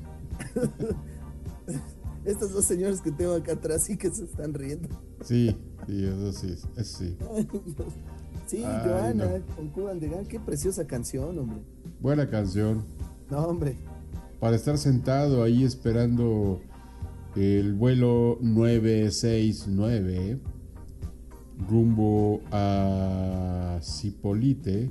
Estos 2.24 2.52
dos 2.52 2.64
señores 2.64 3.00
que 3.00 3.12
tengo 3.12 3.34
acá 3.34 3.52
atrás 3.52 3.84
sí 3.84 3.96
que 3.96 4.10
se 4.10 4.24
están 4.24 4.54
riendo. 4.54 4.88
Sí, 5.22 5.56
sí, 5.86 6.04
eso 6.04 6.32
sí, 6.32 6.54
eso 6.76 6.98
sí. 6.98 7.16
Ay. 7.34 7.48
Sí, 8.46 8.64
Ay, 8.64 8.88
Joana, 8.88 9.38
no. 9.38 9.56
con 9.56 9.68
Cuban 9.70 10.00
de 10.00 10.08
Gang. 10.08 10.26
Qué 10.26 10.40
preciosa 10.40 10.86
canción, 10.86 11.38
hombre. 11.38 11.58
Buena 12.00 12.28
canción. 12.28 12.82
No, 13.30 13.38
hombre. 13.38 13.76
Para 14.40 14.56
estar 14.56 14.76
sentado 14.78 15.42
ahí 15.42 15.64
esperando 15.64 16.60
el 17.36 17.72
vuelo 17.74 18.38
969 18.40 20.40
rumbo 21.68 22.40
a 22.50 23.78
Cipolite. 23.82 24.90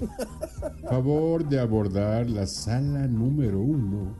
Favor 0.88 1.46
de 1.48 1.60
abordar 1.60 2.28
la 2.30 2.46
sala 2.46 3.06
número 3.06 3.60
uno. 3.60 4.14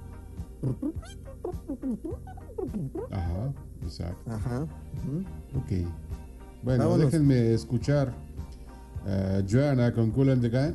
Ajá, 3.11 3.53
exacto. 3.83 4.31
Ajá. 4.31 4.61
ujú. 4.63 5.59
Ok. 5.59 5.87
Bueno, 6.63 6.85
Vámonos. 6.85 7.11
déjenme 7.13 7.53
escuchar 7.55 8.13
a 9.07 9.43
Joanna 9.49 9.93
con 9.93 10.11
Cool 10.11 10.31
and 10.31 10.43
the 10.43 10.49
Gang. 10.51 10.75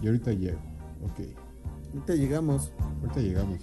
Y 0.00 0.06
ahorita 0.06 0.32
llego. 0.32 0.58
Ok. 1.04 1.26
Ahorita 1.94 2.14
llegamos. 2.14 2.72
Ahorita 3.02 3.20
llegamos. 3.20 3.58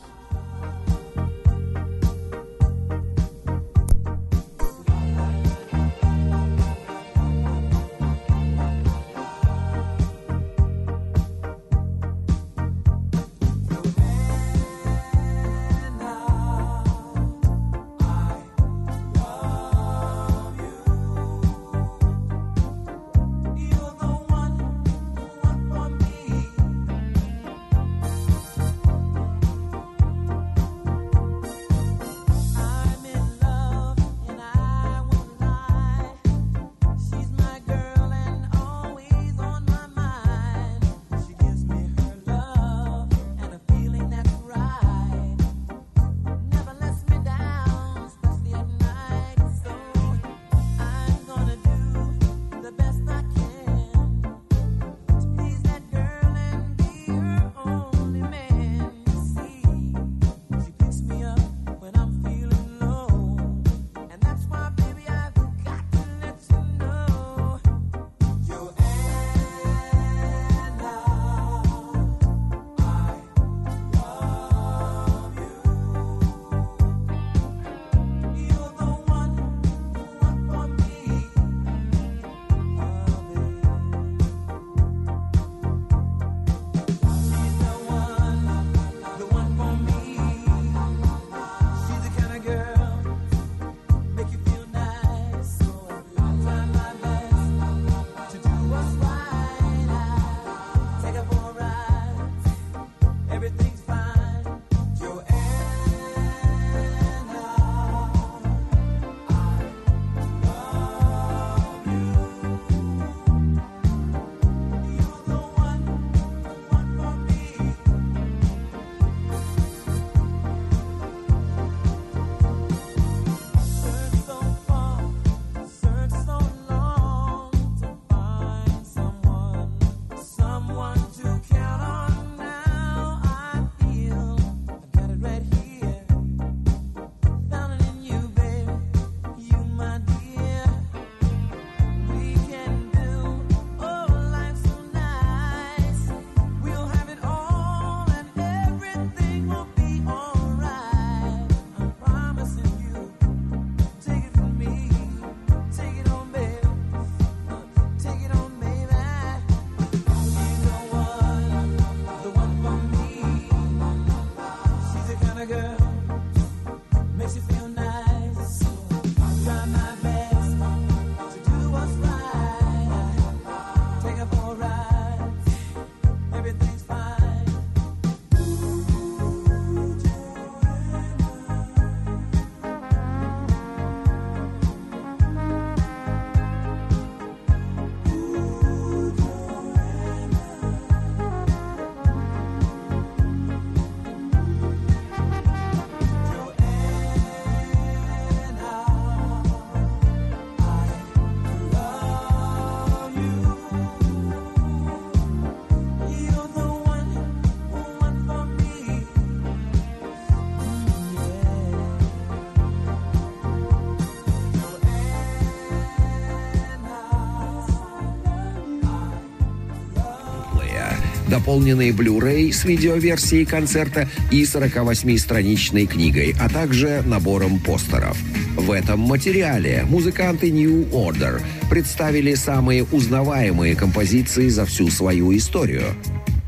Дополненный 221.45 221.91
Blu-ray 221.91 222.51
с 222.51 222.65
видеоверсией 222.65 223.45
концерта 223.45 224.09
и 224.31 224.41
48-страничной 224.41 225.85
книгой, 225.85 226.35
а 226.39 226.49
также 226.49 227.03
набором 227.05 227.59
постеров. 227.59 228.17
В 228.57 228.71
этом 228.71 229.01
материале 229.01 229.85
музыканты 229.87 230.49
New 230.49 230.89
Order 230.89 231.39
представили 231.69 232.33
самые 232.33 232.83
узнаваемые 232.83 233.75
композиции 233.75 234.49
за 234.49 234.65
всю 234.65 234.89
свою 234.89 235.37
историю. 235.37 235.83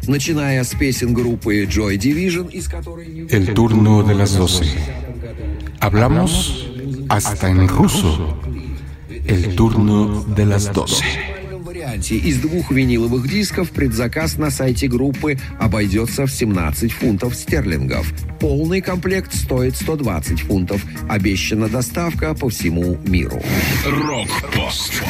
Начиная 0.07 0.63
с 0.63 0.73
песен 0.73 1.13
группы 1.13 1.65
Joy 1.65 1.97
Division, 1.97 2.51
из 2.51 2.67
которой... 2.67 3.27
El 3.29 3.53
turno 3.53 4.01
de 4.01 4.15
las 4.15 4.35
12. 4.35 4.65
Hablamos 5.79 6.65
hasta 7.07 7.49
en 7.49 7.67
ruso. 7.67 8.35
El 9.27 9.55
turno 9.55 10.23
de 10.23 10.45
las 10.45 10.73
12. 10.73 11.03
Варианте 11.97 12.17
из 12.17 12.37
двух 12.37 12.69
виниловых 12.69 13.27
дисков 13.27 13.71
предзаказ 13.71 14.37
на 14.37 14.51
сайте 14.51 14.87
группы 14.87 15.39
обойдется 15.59 16.27
в 16.27 16.31
17 16.31 16.91
фунтов 16.91 17.35
стерлингов. 17.35 18.13
Полный 18.39 18.81
комплект 18.81 19.33
стоит 19.33 19.75
120 19.75 20.41
фунтов. 20.41 20.85
Обещана 21.09 21.67
доставка 21.67 22.35
по 22.35 22.49
всему 22.49 22.99
миру. 23.07 23.41
Рок-пост. 23.83 25.01